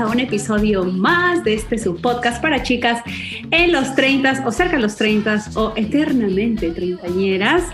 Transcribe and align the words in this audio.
a 0.00 0.06
un 0.06 0.20
episodio 0.20 0.84
más 0.84 1.42
de 1.42 1.54
este 1.54 1.78
su 1.78 1.96
podcast 1.96 2.40
para 2.40 2.62
chicas 2.62 3.02
en 3.50 3.72
los 3.72 3.94
30 3.94 4.44
o 4.46 4.52
cerca 4.52 4.76
de 4.76 4.82
los 4.82 4.96
30 4.96 5.50
o 5.54 5.72
eternamente 5.76 6.70
treintañeras. 6.70 7.64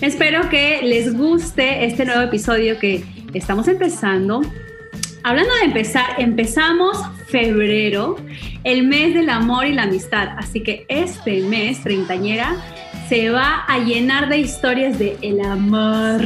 Espero 0.00 0.48
que 0.48 0.80
les 0.82 1.14
guste 1.14 1.84
este 1.84 2.04
nuevo 2.06 2.22
episodio 2.22 2.78
que 2.78 3.04
estamos 3.34 3.68
empezando. 3.68 4.40
Hablando 5.22 5.54
de 5.56 5.64
empezar, 5.64 6.06
empezamos 6.18 6.96
febrero, 7.26 8.16
el 8.62 8.86
mes 8.86 9.14
del 9.14 9.28
amor 9.28 9.66
y 9.66 9.72
la 9.72 9.82
amistad. 9.82 10.28
Así 10.38 10.62
que 10.62 10.86
este 10.88 11.42
mes, 11.42 11.82
treintañera, 11.82 12.56
se 13.08 13.28
va 13.30 13.64
a 13.66 13.78
llenar 13.78 14.28
de 14.28 14.38
historias 14.38 14.98
de 14.98 15.18
el 15.20 15.40
amor 15.40 16.22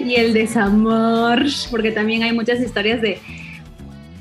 y 0.00 0.16
el 0.16 0.32
desamor, 0.32 1.44
porque 1.70 1.92
también 1.92 2.24
hay 2.24 2.32
muchas 2.32 2.60
historias 2.60 3.00
de, 3.00 3.20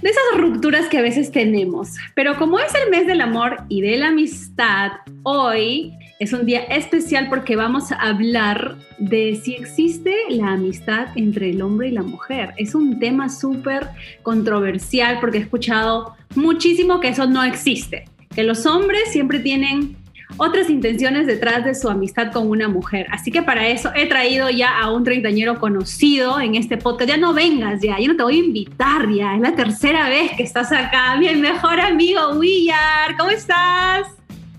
de 0.05 0.11
esas 0.11 0.37
rupturas 0.37 0.85
que 0.87 0.99
a 0.99 1.01
veces 1.01 1.31
tenemos. 1.31 1.95
Pero 2.13 2.37
como 2.37 2.59
es 2.59 2.71
el 2.75 2.91
mes 2.91 3.07
del 3.07 3.21
amor 3.21 3.63
y 3.69 3.81
de 3.81 3.97
la 3.97 4.09
amistad, 4.09 4.91
hoy 5.23 5.93
es 6.19 6.31
un 6.31 6.45
día 6.45 6.59
especial 6.65 7.27
porque 7.27 7.55
vamos 7.55 7.91
a 7.91 7.95
hablar 7.95 8.77
de 8.99 9.35
si 9.43 9.55
existe 9.55 10.13
la 10.29 10.51
amistad 10.51 11.07
entre 11.15 11.49
el 11.49 11.63
hombre 11.63 11.87
y 11.87 11.91
la 11.91 12.03
mujer. 12.03 12.53
Es 12.57 12.75
un 12.75 12.99
tema 12.99 13.29
súper 13.29 13.89
controversial 14.21 15.17
porque 15.19 15.39
he 15.39 15.41
escuchado 15.41 16.15
muchísimo 16.35 16.99
que 16.99 17.07
eso 17.07 17.25
no 17.25 17.43
existe, 17.43 18.05
que 18.35 18.43
los 18.43 18.67
hombres 18.67 19.11
siempre 19.11 19.39
tienen 19.39 19.97
otras 20.37 20.69
intenciones 20.69 21.27
detrás 21.27 21.63
de 21.63 21.75
su 21.75 21.89
amistad 21.89 22.31
con 22.31 22.49
una 22.49 22.67
mujer. 22.67 23.07
Así 23.11 23.31
que 23.31 23.41
para 23.41 23.67
eso 23.67 23.91
he 23.95 24.07
traído 24.07 24.49
ya 24.49 24.79
a 24.79 24.91
un 24.91 25.03
treintañero 25.03 25.59
conocido 25.59 26.39
en 26.39 26.55
este 26.55 26.77
podcast. 26.77 27.09
Ya 27.09 27.17
no 27.17 27.33
vengas 27.33 27.81
ya, 27.81 27.99
yo 27.99 28.09
no 28.09 28.17
te 28.17 28.23
voy 28.23 28.35
a 28.35 28.45
invitar 28.45 29.09
ya. 29.11 29.35
Es 29.35 29.41
la 29.41 29.55
tercera 29.55 30.09
vez 30.09 30.31
que 30.35 30.43
estás 30.43 30.71
acá. 30.71 31.15
Mi 31.17 31.33
mejor 31.35 31.79
amigo 31.79 32.31
Willard, 32.37 33.17
¿cómo 33.17 33.31
estás? 33.31 34.07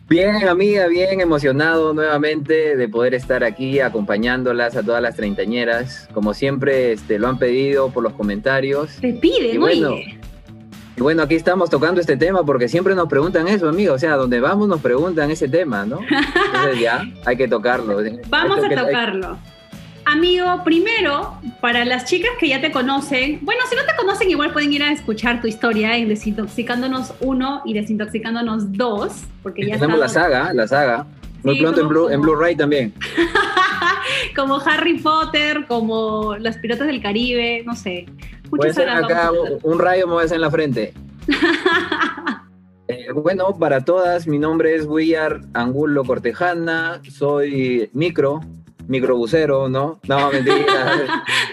Bien, 0.08 0.47
amiga, 0.48 0.86
bien 0.86 1.20
emocionado 1.20 1.92
nuevamente 1.92 2.77
de 2.77 2.89
poder 2.89 3.14
estar 3.14 3.42
aquí 3.42 3.80
acompañándolas 3.80 4.77
a 4.77 4.84
todas 4.84 5.03
las 5.03 5.17
treintañeras. 5.17 6.08
Como 6.14 6.33
siempre, 6.33 6.92
este, 6.92 7.19
lo 7.19 7.27
han 7.27 7.39
pedido 7.39 7.91
por 7.91 8.05
los 8.05 8.12
comentarios. 8.12 8.98
Te 9.01 9.14
piden, 9.14 9.58
bueno, 9.58 9.97
y 10.97 11.02
bueno, 11.02 11.22
aquí 11.22 11.34
estamos 11.34 11.69
tocando 11.69 12.00
este 12.00 12.16
tema 12.16 12.42
porque 12.44 12.69
siempre 12.69 12.94
nos 12.94 13.06
preguntan 13.06 13.47
eso, 13.48 13.69
amigo. 13.69 13.94
O 13.94 13.98
sea, 13.98 14.16
donde 14.16 14.41
vamos 14.41 14.66
nos 14.66 14.80
preguntan 14.80 15.30
ese 15.30 15.47
tema, 15.47 15.84
¿no? 15.84 16.00
Entonces 16.00 16.80
ya, 16.80 17.05
hay 17.27 17.36
que 17.36 17.47
tocarlo. 17.47 17.98
Vamos 18.28 18.64
a 18.64 18.69
tocarlo. 18.69 19.39
Amigo, 20.06 20.62
primero, 20.64 21.34
para 21.61 21.84
las 21.84 22.05
chicas 22.05 22.30
que 22.39 22.48
ya 22.48 22.61
te 22.61 22.70
conocen, 22.70 23.41
bueno, 23.42 23.61
si 23.69 23.74
no 23.74 23.83
te 23.83 23.94
conocen, 23.97 24.30
igual 24.30 24.52
pueden 24.52 24.72
ir 24.72 24.83
a 24.83 24.92
escuchar 24.92 25.41
tu 25.41 25.48
historia 25.48 25.97
en 25.97 26.08
Desintoxicándonos 26.08 27.12
1 27.20 27.62
y 27.64 27.74
Desintoxicándonos 27.74 28.72
2, 28.72 29.12
porque 29.42 29.67
ya 29.67 29.74
Tenemos 29.74 29.98
la 29.98 30.08
saga, 30.08 30.52
la 30.55 30.69
saga. 30.69 31.06
Muy 31.42 31.61
pronto 31.61 31.81
en, 31.81 31.89
Blue, 31.89 32.09
en 32.11 32.20
Blu-ray 32.20 32.56
también. 32.56 32.92
como 34.37 34.56
Harry 34.56 34.98
Potter, 34.98 35.67
como 35.67 36.37
Los 36.39 36.56
Piratas 36.59 36.87
del 36.87 37.03
Caribe, 37.03 37.62
no 37.65 37.75
sé. 37.75 38.06
Puede 38.51 38.73
ser 38.73 38.89
acá 38.89 39.31
un 39.62 39.79
rayo 39.79 40.07
me 40.07 40.14
voy 40.14 40.23
a 40.23 40.25
hacer 40.27 40.37
en 40.37 40.42
la 40.42 40.51
frente. 40.51 40.92
Eh, 42.89 43.11
bueno, 43.12 43.53
para 43.59 43.84
todas, 43.84 44.29
mi 44.29 44.39
nombre 44.39 44.77
es 44.77 44.86
Willard 44.86 45.45
Angulo 45.55 46.05
Cortejana, 46.05 47.02
soy 47.11 47.91
micro, 47.92 48.42
microbusero, 48.86 49.69
¿no? 49.69 49.98
No, 50.07 50.30
mentira. 50.30 50.96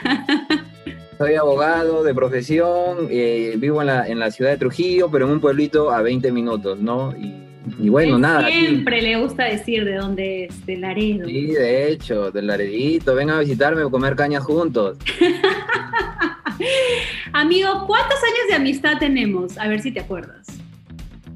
soy 1.18 1.34
abogado 1.34 2.04
de 2.04 2.14
profesión, 2.14 3.08
eh, 3.10 3.56
vivo 3.58 3.82
en 3.82 3.88
la, 3.88 4.08
en 4.08 4.20
la 4.20 4.30
ciudad 4.30 4.52
de 4.52 4.58
Trujillo, 4.58 5.10
pero 5.10 5.26
en 5.26 5.32
un 5.32 5.40
pueblito 5.40 5.90
a 5.92 6.04
20 6.04 6.32
minutos, 6.32 6.80
¿no? 6.80 7.16
Y 7.18 7.34
y 7.80 7.90
bueno, 7.90 8.18
nada. 8.18 8.48
Siempre 8.48 9.02
le 9.02 9.18
gusta 9.18 9.46
decir 9.46 9.86
de 9.86 9.96
dónde 9.96 10.46
es, 10.46 10.66
del 10.66 10.82
Laredo. 10.82 11.28
Sí, 11.28 11.48
de 11.48 11.92
hecho, 11.92 12.32
del 12.32 12.48
Laredito. 12.48 13.16
Venga 13.16 13.38
a 13.38 13.40
visitarme 13.40 13.84
o 13.84 13.92
comer 13.92 14.16
cañas 14.16 14.44
juntos. 14.44 14.98
Amigo, 17.34 17.86
¿cuántos 17.88 18.18
años 18.18 18.48
de 18.50 18.56
amistad 18.56 18.98
tenemos? 19.00 19.58
A 19.58 19.68
ver 19.68 19.82
si 19.82 19.92
te 19.92 20.00
acuerdas. 20.00 20.63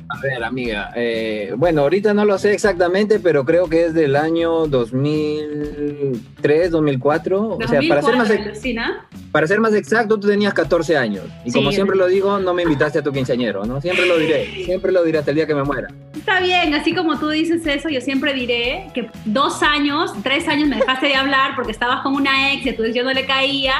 A 0.10 0.22
ver, 0.22 0.44
amiga. 0.44 0.92
Eh, 0.96 1.54
bueno, 1.58 1.82
ahorita 1.82 2.14
no 2.14 2.24
lo 2.24 2.38
sé 2.38 2.54
exactamente, 2.54 3.20
pero 3.20 3.44
creo 3.44 3.68
que 3.68 3.86
es 3.86 3.94
del 3.94 4.16
año 4.16 4.68
2003, 4.68 6.72
2004. 6.72 7.50
o 7.50 7.68
sea, 7.68 7.82
para 7.88 8.02
ser, 8.02 8.16
más 8.16 8.32
para 9.32 9.48
ser 9.48 9.60
más 9.60 9.74
exacto, 9.74 10.20
tú 10.20 10.28
tenías 10.28 10.54
14 10.54 10.96
años. 10.96 11.26
Y 11.44 11.52
como 11.52 11.72
siempre 11.72 11.98
lo 11.98 12.08
digo, 12.08 12.40
no 12.40 12.54
me 12.54 12.64
invitaste 12.64 13.00
a 13.00 13.04
tu 13.04 13.12
quinceañero, 13.12 13.66
¿no? 13.66 13.82
Siempre 13.82 14.06
lo 14.06 14.18
diré. 14.18 14.66
Siempre 14.66 14.92
lo 14.92 15.04
diré 15.04 15.20
hasta 15.20 15.32
el 15.32 15.36
día 15.36 15.48
que 15.48 15.56
me 15.56 15.64
muera. 15.64 15.90
Está 16.16 16.40
bien, 16.40 16.74
así 16.74 16.94
como 16.94 17.20
tú 17.20 17.30
dices 17.30 17.66
eso, 17.68 17.90
yo 17.90 18.00
siempre 18.00 18.34
diré 18.34 18.88
que 18.94 19.10
dos 19.26 19.62
años, 19.62 20.14
tres 20.24 20.48
años 20.48 20.70
me 20.70 20.78
dejaste 20.78 21.08
de 21.08 21.16
hablar 21.16 21.56
porque 21.56 21.72
estabas 21.72 22.02
con 22.02 22.14
una 22.14 22.54
ex 22.54 22.78
tu 22.78 22.86
yo 22.86 23.04
no 23.04 23.12
le 23.12 23.26
caía 23.26 23.74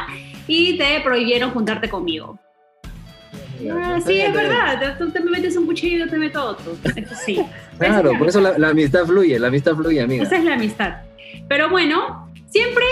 y 0.48 0.78
te 0.78 1.00
prohibieron 1.02 1.52
juntarte 1.52 1.90
conmigo. 1.90 2.40
Ah, 3.72 4.00
sí, 4.06 4.20
es 4.20 4.34
verdad. 4.34 4.98
Tú 4.98 5.10
te 5.12 5.20
me 5.20 5.32
metes 5.32 5.56
un 5.58 5.66
cuchillo 5.66 5.98
y 5.98 6.00
yo 6.00 6.10
te 6.10 6.18
meto 6.18 6.44
otro. 6.44 6.76
sí. 7.26 7.40
claro, 7.80 8.12
por 8.18 8.28
eso 8.28 8.42
la, 8.42 8.70
amistad 8.70 9.06
fluye, 9.06 9.40
la 9.40 9.48
amistad 9.48 9.76
fluye, 9.76 10.02
amiga. 10.02 10.24
Esa 10.24 10.38
es 10.38 10.44
la 10.44 10.54
amistad. 10.54 10.96
Pero 11.48 11.70
bueno, 11.70 12.30
siempre 12.48 12.86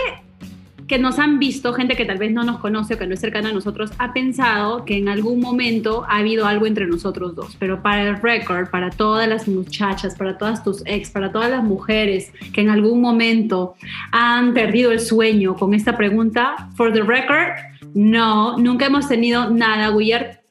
que 0.87 0.99
nos 0.99 1.17
han 1.17 1.39
visto, 1.39 1.73
gente 1.73 1.95
que 1.95 2.05
tal 2.05 2.17
vez 2.17 2.31
no 2.31 2.43
nos 2.43 2.59
conoce 2.59 2.93
o 2.93 2.97
que 2.97 3.07
no 3.07 3.15
es 3.15 3.19
cercana 3.19 3.49
a 3.49 3.53
nosotros, 3.53 3.91
ha 3.97 4.13
pensado 4.13 4.85
que 4.85 4.97
en 4.97 5.09
algún 5.09 5.39
momento 5.39 6.05
ha 6.07 6.17
habido 6.17 6.45
algo 6.45 6.67
entre 6.67 6.85
nosotros 6.85 7.35
dos. 7.35 7.55
Pero 7.59 7.81
para 7.81 8.03
el 8.03 8.21
record, 8.21 8.69
para 8.69 8.91
todas 8.91 9.27
las 9.27 9.47
muchachas, 9.47 10.15
para 10.15 10.37
todas 10.37 10.63
tus 10.63 10.83
ex, 10.85 11.09
para 11.09 11.31
todas 11.31 11.49
las 11.49 11.63
mujeres 11.63 12.31
que 12.53 12.61
en 12.61 12.69
algún 12.69 13.01
momento 13.01 13.75
han 14.11 14.53
perdido 14.53 14.91
el 14.91 14.99
sueño 14.99 15.55
con 15.55 15.73
esta 15.73 15.97
pregunta, 15.97 16.69
for 16.75 16.93
the 16.93 17.01
record, 17.01 17.53
no, 17.93 18.57
nunca 18.57 18.85
hemos 18.85 19.07
tenido 19.07 19.49
nada, 19.49 19.89
Willard 19.89 20.44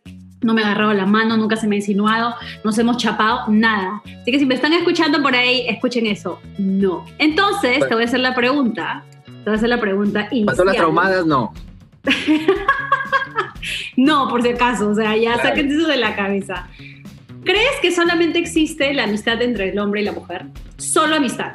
no 0.44 0.54
me 0.54 0.62
ha 0.62 0.66
agarrado 0.66 0.92
la 0.92 1.06
mano, 1.06 1.36
nunca 1.36 1.56
se 1.56 1.66
me 1.66 1.76
ha 1.76 1.78
insinuado, 1.78 2.34
nos 2.62 2.78
hemos 2.78 2.98
chapado, 2.98 3.48
nada. 3.48 4.02
Así 4.04 4.30
que 4.30 4.38
si 4.38 4.46
me 4.46 4.54
están 4.54 4.72
escuchando 4.72 5.22
por 5.22 5.34
ahí, 5.34 5.66
escuchen 5.68 6.06
eso. 6.06 6.40
No. 6.58 7.04
Entonces, 7.18 7.80
te 7.88 7.94
voy 7.94 8.02
a 8.02 8.06
hacer 8.06 8.20
la 8.20 8.34
pregunta. 8.34 9.04
Te 9.24 9.32
voy 9.44 9.54
a 9.54 9.56
hacer 9.56 9.68
la 9.68 9.80
pregunta. 9.80 10.28
¿Pasó 10.46 10.64
las 10.64 10.76
traumadas? 10.76 11.26
No. 11.26 11.52
no, 13.96 14.28
por 14.28 14.42
si 14.42 14.50
acaso, 14.50 14.90
o 14.90 14.94
sea, 14.94 15.16
ya 15.16 15.36
saquen 15.40 15.70
eso 15.70 15.88
de 15.88 15.96
la 15.96 16.14
cabeza. 16.14 16.68
¿Crees 17.44 17.80
que 17.82 17.90
solamente 17.90 18.38
existe 18.38 18.92
la 18.94 19.04
amistad 19.04 19.40
entre 19.42 19.70
el 19.70 19.78
hombre 19.78 20.02
y 20.02 20.04
la 20.04 20.12
mujer? 20.12 20.46
Solo 20.76 21.16
amistad. 21.16 21.52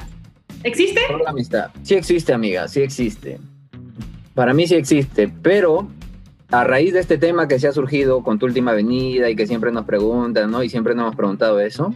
¿Existe? 0.62 1.00
Solo 1.08 1.28
amistad. 1.28 1.70
Sí 1.82 1.94
existe, 1.94 2.32
amiga, 2.32 2.68
sí 2.68 2.80
existe. 2.80 3.38
Para 4.34 4.54
mí 4.54 4.66
sí 4.66 4.74
existe, 4.74 5.28
pero 5.42 5.88
a 6.50 6.64
raíz 6.64 6.92
de 6.92 7.00
este 7.00 7.18
tema 7.18 7.46
que 7.46 7.58
se 7.58 7.68
ha 7.68 7.72
surgido 7.72 8.22
con 8.22 8.38
tu 8.38 8.46
última 8.46 8.72
venida 8.72 9.30
y 9.30 9.36
que 9.36 9.46
siempre 9.46 9.70
nos 9.70 9.84
preguntan, 9.84 10.50
¿no? 10.50 10.62
Y 10.62 10.68
siempre 10.68 10.94
nos 10.94 11.04
hemos 11.04 11.16
preguntado 11.16 11.60
eso, 11.60 11.94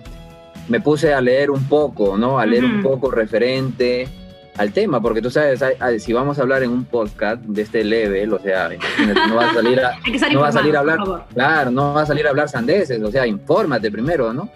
me 0.68 0.80
puse 0.80 1.12
a 1.12 1.20
leer 1.20 1.50
un 1.50 1.64
poco, 1.64 2.16
¿no? 2.16 2.38
A 2.38 2.46
leer 2.46 2.64
un 2.64 2.82
poco 2.82 3.10
referente 3.10 4.08
al 4.56 4.72
tema, 4.72 5.00
porque 5.00 5.20
tú 5.20 5.30
sabes, 5.30 5.62
si 5.98 6.12
vamos 6.12 6.38
a 6.38 6.42
hablar 6.42 6.62
en 6.62 6.70
un 6.70 6.84
podcast 6.84 7.42
de 7.42 7.62
este 7.62 7.82
level, 7.82 8.34
o 8.34 8.38
sea, 8.38 8.70
no 9.28 9.34
va 9.34 9.50
a 9.50 9.54
salir 9.54 9.80
a, 9.80 9.98
no 10.32 10.40
va 10.40 10.48
a 10.48 10.52
salir 10.52 10.76
a 10.76 10.80
hablar, 10.80 10.98
claro, 11.34 11.70
no 11.72 11.92
va 11.92 12.02
a 12.02 12.06
salir 12.06 12.26
a 12.26 12.30
hablar 12.30 12.48
sandeces, 12.48 13.02
o 13.02 13.10
sea, 13.10 13.26
infórmate 13.26 13.90
primero, 13.90 14.32
¿no? 14.32 14.48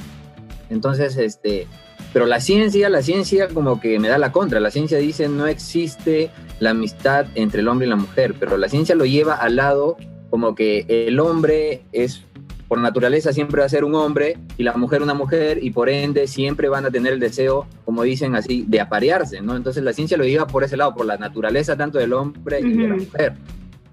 Entonces, 0.70 1.16
este, 1.16 1.66
pero 2.12 2.26
la 2.26 2.40
ciencia, 2.40 2.88
la 2.88 3.02
ciencia 3.02 3.48
como 3.48 3.80
que 3.80 3.98
me 3.98 4.08
da 4.08 4.18
la 4.18 4.32
contra. 4.32 4.60
La 4.60 4.70
ciencia 4.70 4.98
dice 4.98 5.28
no 5.28 5.46
existe 5.46 6.30
la 6.60 6.70
amistad 6.70 7.26
entre 7.34 7.60
el 7.60 7.68
hombre 7.68 7.86
y 7.86 7.90
la 7.90 7.96
mujer, 7.96 8.34
pero 8.38 8.56
la 8.56 8.68
ciencia 8.68 8.94
lo 8.94 9.04
lleva 9.04 9.34
al 9.34 9.56
lado 9.56 9.96
como 10.30 10.54
que 10.54 10.84
el 10.88 11.20
hombre 11.20 11.82
es 11.92 12.22
por 12.68 12.78
naturaleza 12.78 13.32
siempre 13.32 13.60
va 13.60 13.66
a 13.66 13.70
ser 13.70 13.82
un 13.82 13.94
hombre 13.94 14.36
y 14.58 14.62
la 14.62 14.76
mujer 14.76 15.02
una 15.02 15.14
mujer 15.14 15.58
y 15.62 15.70
por 15.70 15.88
ende 15.88 16.26
siempre 16.26 16.68
van 16.68 16.84
a 16.84 16.90
tener 16.90 17.14
el 17.14 17.20
deseo, 17.20 17.66
como 17.86 18.02
dicen 18.02 18.36
así, 18.36 18.66
de 18.68 18.80
aparearse, 18.80 19.40
¿no? 19.40 19.56
Entonces 19.56 19.82
la 19.82 19.94
ciencia 19.94 20.18
lo 20.18 20.24
lleva 20.24 20.46
por 20.46 20.64
ese 20.64 20.76
lado, 20.76 20.94
por 20.94 21.06
la 21.06 21.16
naturaleza 21.16 21.76
tanto 21.76 21.98
del 21.98 22.12
hombre 22.12 22.60
y 22.60 22.74
de 22.74 22.88
la 22.88 22.96
mujer, 22.96 23.32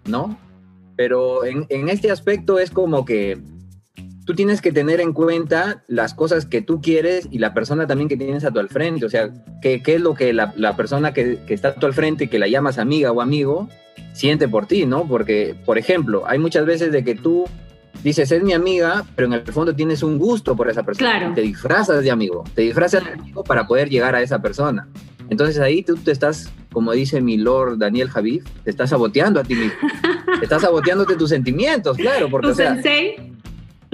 ¿no? 0.05 0.37
Pero 0.97 1.45
en, 1.45 1.65
en 1.69 1.87
este 1.87 2.11
aspecto 2.11 2.59
es 2.59 2.69
como 2.69 3.05
que 3.05 3.37
tú 4.25 4.33
tienes 4.33 4.61
que 4.61 4.71
tener 4.71 4.99
en 4.99 5.13
cuenta 5.13 5.83
las 5.87 6.13
cosas 6.13 6.45
que 6.45 6.61
tú 6.61 6.81
quieres 6.81 7.27
y 7.31 7.39
la 7.39 7.53
persona 7.53 7.87
también 7.87 8.09
que 8.09 8.17
tienes 8.17 8.43
a 8.43 8.51
tu 8.51 8.59
al 8.59 8.69
frente. 8.69 9.05
O 9.05 9.09
sea, 9.09 9.31
qué, 9.61 9.81
qué 9.81 9.95
es 9.95 10.01
lo 10.01 10.15
que 10.15 10.33
la, 10.33 10.53
la 10.57 10.75
persona 10.75 11.13
que, 11.13 11.39
que, 11.45 11.53
está 11.53 11.69
a 11.69 11.75
tu 11.75 11.85
al 11.85 11.93
frente, 11.93 12.27
que 12.27 12.39
la 12.39 12.47
llamas 12.47 12.79
amiga 12.79 13.11
o 13.11 13.21
amigo, 13.21 13.69
siente 14.13 14.47
por 14.47 14.65
ti, 14.65 14.85
¿no? 14.85 15.07
Porque, 15.07 15.55
por 15.65 15.77
ejemplo, 15.77 16.23
hay 16.27 16.39
muchas 16.39 16.65
veces 16.65 16.91
de 16.91 17.03
que 17.03 17.15
tú 17.15 17.45
dices, 18.03 18.31
es 18.31 18.43
mi 18.43 18.53
amiga, 18.53 19.05
pero 19.15 19.27
en 19.27 19.33
el 19.33 19.43
fondo 19.45 19.75
tienes 19.75 20.01
un 20.01 20.17
gusto 20.17 20.55
por 20.55 20.69
esa 20.69 20.83
persona. 20.83 21.17
Claro. 21.17 21.33
Te 21.33 21.41
disfrazas 21.41 22.03
de 22.03 22.11
amigo, 22.11 22.43
te 22.55 22.63
disfrazas 22.63 23.03
de 23.05 23.11
amigo 23.11 23.43
para 23.43 23.67
poder 23.67 23.89
llegar 23.89 24.15
a 24.15 24.21
esa 24.21 24.41
persona. 24.41 24.87
Entonces 25.29 25.59
ahí 25.59 25.81
tú 25.81 25.95
te 25.97 26.11
estás, 26.11 26.51
como 26.71 26.91
dice 26.91 27.19
mi 27.19 27.37
Lord 27.37 27.77
Daniel 27.79 28.09
Javid, 28.09 28.43
te 28.63 28.69
estás 28.69 28.91
saboteando 28.91 29.39
a 29.39 29.43
ti 29.43 29.55
mismo. 29.55 29.77
te 30.39 30.45
estás 30.45 30.61
saboteándote 30.61 31.15
tus 31.15 31.29
sentimientos, 31.29 31.97
claro, 31.97 32.29
porque... 32.29 32.49
¿Tu 32.49 32.55
sensei? 32.55 33.34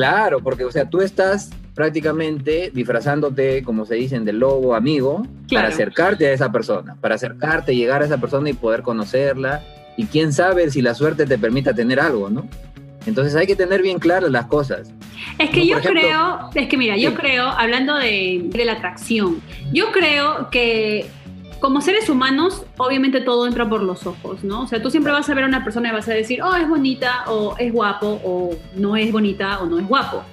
Claro, 0.01 0.39
porque, 0.39 0.65
o 0.65 0.71
sea, 0.71 0.89
tú 0.89 1.01
estás 1.01 1.51
prácticamente 1.75 2.71
disfrazándote, 2.73 3.61
como 3.61 3.85
se 3.85 3.93
dicen, 3.93 4.25
del 4.25 4.39
lobo 4.39 4.73
amigo, 4.73 5.27
para 5.53 5.67
acercarte 5.67 6.25
a 6.25 6.33
esa 6.33 6.51
persona, 6.51 6.95
para 6.99 7.13
acercarte, 7.13 7.75
llegar 7.75 8.01
a 8.01 8.05
esa 8.05 8.17
persona 8.17 8.49
y 8.49 8.53
poder 8.53 8.81
conocerla. 8.81 9.63
Y 9.97 10.07
quién 10.07 10.33
sabe 10.33 10.71
si 10.71 10.81
la 10.81 10.95
suerte 10.95 11.27
te 11.27 11.37
permita 11.37 11.75
tener 11.75 11.99
algo, 11.99 12.31
¿no? 12.31 12.47
Entonces 13.05 13.35
hay 13.35 13.45
que 13.45 13.55
tener 13.55 13.83
bien 13.83 13.99
claras 13.99 14.31
las 14.31 14.47
cosas. 14.47 14.91
Es 15.37 15.51
que 15.51 15.67
yo 15.67 15.79
creo, 15.79 16.49
es 16.55 16.67
que 16.67 16.77
mira, 16.77 16.97
yo 16.97 17.13
creo, 17.13 17.45
hablando 17.45 17.95
de, 17.97 18.41
de 18.45 18.65
la 18.65 18.73
atracción, 18.73 19.39
yo 19.71 19.91
creo 19.91 20.49
que 20.49 21.05
como 21.61 21.79
seres 21.79 22.09
humanos, 22.09 22.65
obviamente 22.77 23.21
todo 23.21 23.45
entra 23.45 23.69
por 23.69 23.83
los 23.83 24.07
ojos, 24.07 24.43
¿no? 24.43 24.63
O 24.63 24.67
sea, 24.67 24.81
tú 24.81 24.89
siempre 24.89 25.13
vas 25.13 25.29
a 25.29 25.33
ver 25.35 25.43
a 25.43 25.47
una 25.47 25.63
persona 25.63 25.89
y 25.89 25.91
vas 25.91 26.09
a 26.09 26.13
decir, 26.13 26.41
oh, 26.41 26.55
es 26.55 26.67
bonita, 26.67 27.23
o 27.27 27.55
es 27.57 27.71
guapo, 27.71 28.19
o 28.25 28.57
no 28.75 28.97
es 28.97 29.11
bonita, 29.11 29.61
o 29.61 29.67
no 29.67 29.77
es 29.79 29.87
guapo. 29.87 30.23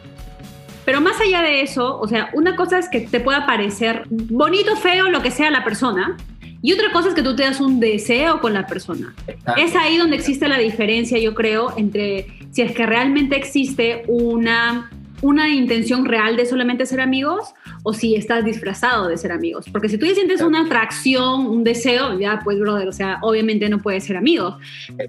Pero 0.86 1.02
más 1.02 1.20
allá 1.20 1.42
de 1.42 1.60
eso, 1.60 2.00
o 2.00 2.08
sea, 2.08 2.30
una 2.32 2.56
cosa 2.56 2.78
es 2.78 2.88
que 2.88 3.00
te 3.00 3.20
pueda 3.20 3.44
parecer 3.44 4.04
bonito, 4.08 4.74
feo, 4.74 5.10
lo 5.10 5.20
que 5.20 5.30
sea 5.30 5.50
la 5.50 5.62
persona, 5.64 6.16
y 6.62 6.72
otra 6.72 6.90
cosa 6.92 7.08
es 7.08 7.14
que 7.14 7.22
tú 7.22 7.36
te 7.36 7.42
das 7.42 7.60
un 7.60 7.78
deseo 7.78 8.40
con 8.40 8.54
la 8.54 8.66
persona. 8.66 9.14
Es 9.58 9.76
ahí 9.76 9.98
donde 9.98 10.16
existe 10.16 10.48
la 10.48 10.58
diferencia, 10.58 11.18
yo 11.18 11.34
creo, 11.34 11.74
entre 11.76 12.26
si 12.52 12.62
es 12.62 12.72
que 12.72 12.86
realmente 12.86 13.36
existe 13.36 14.02
una 14.08 14.90
una 15.20 15.48
intención 15.48 16.04
real 16.04 16.36
de 16.36 16.46
solamente 16.46 16.86
ser 16.86 17.00
amigos 17.00 17.54
o 17.82 17.92
si 17.92 18.14
estás 18.14 18.44
disfrazado 18.44 19.08
de 19.08 19.16
ser 19.16 19.32
amigos. 19.32 19.66
Porque 19.70 19.88
si 19.88 19.98
tú 19.98 20.06
ya 20.06 20.14
sientes 20.14 20.40
una 20.40 20.62
atracción, 20.62 21.46
un 21.46 21.64
deseo, 21.64 22.18
ya 22.18 22.40
pues, 22.44 22.58
brother, 22.58 22.88
o 22.88 22.92
sea, 22.92 23.18
obviamente 23.22 23.68
no 23.68 23.78
puedes 23.78 24.04
ser 24.04 24.16
amigos. 24.16 24.56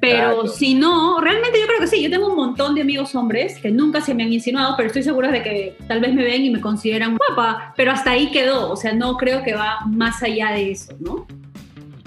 Pero 0.01 0.47
si 0.47 0.75
no, 0.75 1.19
realmente 1.21 1.59
yo 1.59 1.67
creo 1.67 1.79
que 1.79 1.87
sí. 1.87 2.01
Yo 2.01 2.09
tengo 2.09 2.27
un 2.27 2.35
montón 2.35 2.75
de 2.75 2.81
amigos 2.81 3.13
hombres 3.15 3.59
que 3.59 3.71
nunca 3.71 4.01
se 4.01 4.13
me 4.13 4.23
han 4.23 4.33
insinuado, 4.33 4.75
pero 4.77 4.87
estoy 4.87 5.03
segura 5.03 5.31
de 5.31 5.43
que 5.43 5.77
tal 5.87 5.99
vez 5.99 6.13
me 6.13 6.23
ven 6.23 6.43
y 6.43 6.49
me 6.49 6.61
consideran 6.61 7.17
guapa, 7.17 7.73
pero 7.75 7.91
hasta 7.91 8.11
ahí 8.11 8.31
quedó. 8.31 8.71
O 8.71 8.75
sea, 8.75 8.93
no 8.93 9.17
creo 9.17 9.43
que 9.43 9.53
va 9.53 9.79
más 9.87 10.23
allá 10.23 10.51
de 10.51 10.71
eso, 10.71 10.95
¿no? 10.99 11.27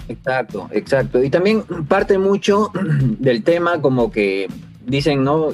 Exacto, 0.09 0.69
exacto. 0.71 1.23
Y 1.23 1.29
también 1.29 1.63
parte 1.87 2.17
mucho 2.17 2.71
del 3.19 3.43
tema 3.43 3.81
como 3.81 4.11
que 4.11 4.47
dicen, 4.85 5.23
¿no? 5.23 5.49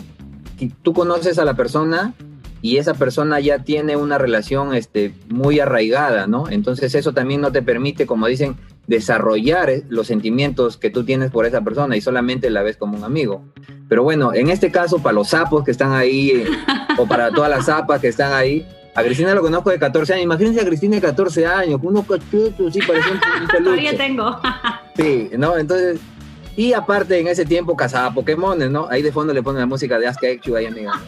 Tú 0.82 0.94
conoces 0.94 1.40
a 1.40 1.46
la 1.46 1.54
persona 1.54 2.14
y 2.62 2.78
esa 2.78 2.94
persona 2.94 3.40
ya 3.40 3.60
tiene 3.60 3.96
una 3.96 4.18
relación 4.18 4.74
este, 4.74 5.14
muy 5.30 5.60
arraigada, 5.60 6.28
¿no? 6.28 6.50
Entonces 6.50 6.94
eso 6.96 7.14
también 7.14 7.42
no 7.42 7.52
te 7.52 7.62
permite, 7.62 8.06
como 8.06 8.28
dicen, 8.28 8.58
desarrollar 8.88 9.70
eh, 9.70 9.84
los 9.88 10.08
sentimientos 10.08 10.78
que 10.78 10.90
tú 10.90 11.04
tienes 11.04 11.32
por 11.32 11.46
esa 11.46 11.62
persona 11.62 11.96
y 11.96 12.02
solamente 12.02 12.50
la 12.50 12.64
ves 12.64 12.76
como 12.76 12.98
un 12.98 13.04
amigo. 13.04 13.44
Pero 13.88 14.04
bueno, 14.04 14.34
en 14.34 14.50
este 14.50 14.72
caso, 14.72 15.00
para 15.00 15.14
los 15.14 15.30
sapos 15.30 15.64
que 15.64 15.72
están 15.72 15.94
ahí, 15.94 16.44
o 16.98 17.06
para 17.06 17.32
todas 17.32 17.50
las 17.50 17.66
zapas 17.66 18.02
que 18.02 18.08
están 18.08 18.34
ahí, 18.34 18.66
a 18.96 19.04
Cristina 19.04 19.34
lo 19.34 19.42
conozco 19.42 19.70
de 19.70 19.80
14 19.80 20.14
años. 20.14 20.26
Imagínense 20.26 20.62
a 20.62 20.66
Cristina 20.66 20.96
de 20.96 21.02
14 21.02 21.46
años, 21.46 21.80
con 21.80 21.90
unos 21.90 22.06
cachutos, 22.06 22.74
sí, 22.74 22.80
parece 22.86 23.12
un, 23.12 23.20
peluche. 23.48 23.64
Todavía 23.64 23.98
tengo. 23.98 24.40
sí, 24.98 25.30
¿no? 25.38 25.58
Entonces, 25.58 26.00
y 26.58 26.74
aparte 26.74 27.20
en 27.20 27.28
ese 27.28 27.46
tiempo 27.46 27.78
cazaba 27.78 28.14
Pokémon, 28.14 28.72
¿no? 28.72 28.88
Ahí 28.90 29.02
de 29.02 29.12
fondo 29.12 29.34
le 29.34 29.42
ponen 29.42 29.62
la 29.62 29.66
música 29.66 29.98
de 29.98 30.08
Ask 30.08 30.24
Echu 30.24 30.56
ahí, 30.56 30.66
amiga. 30.66 31.00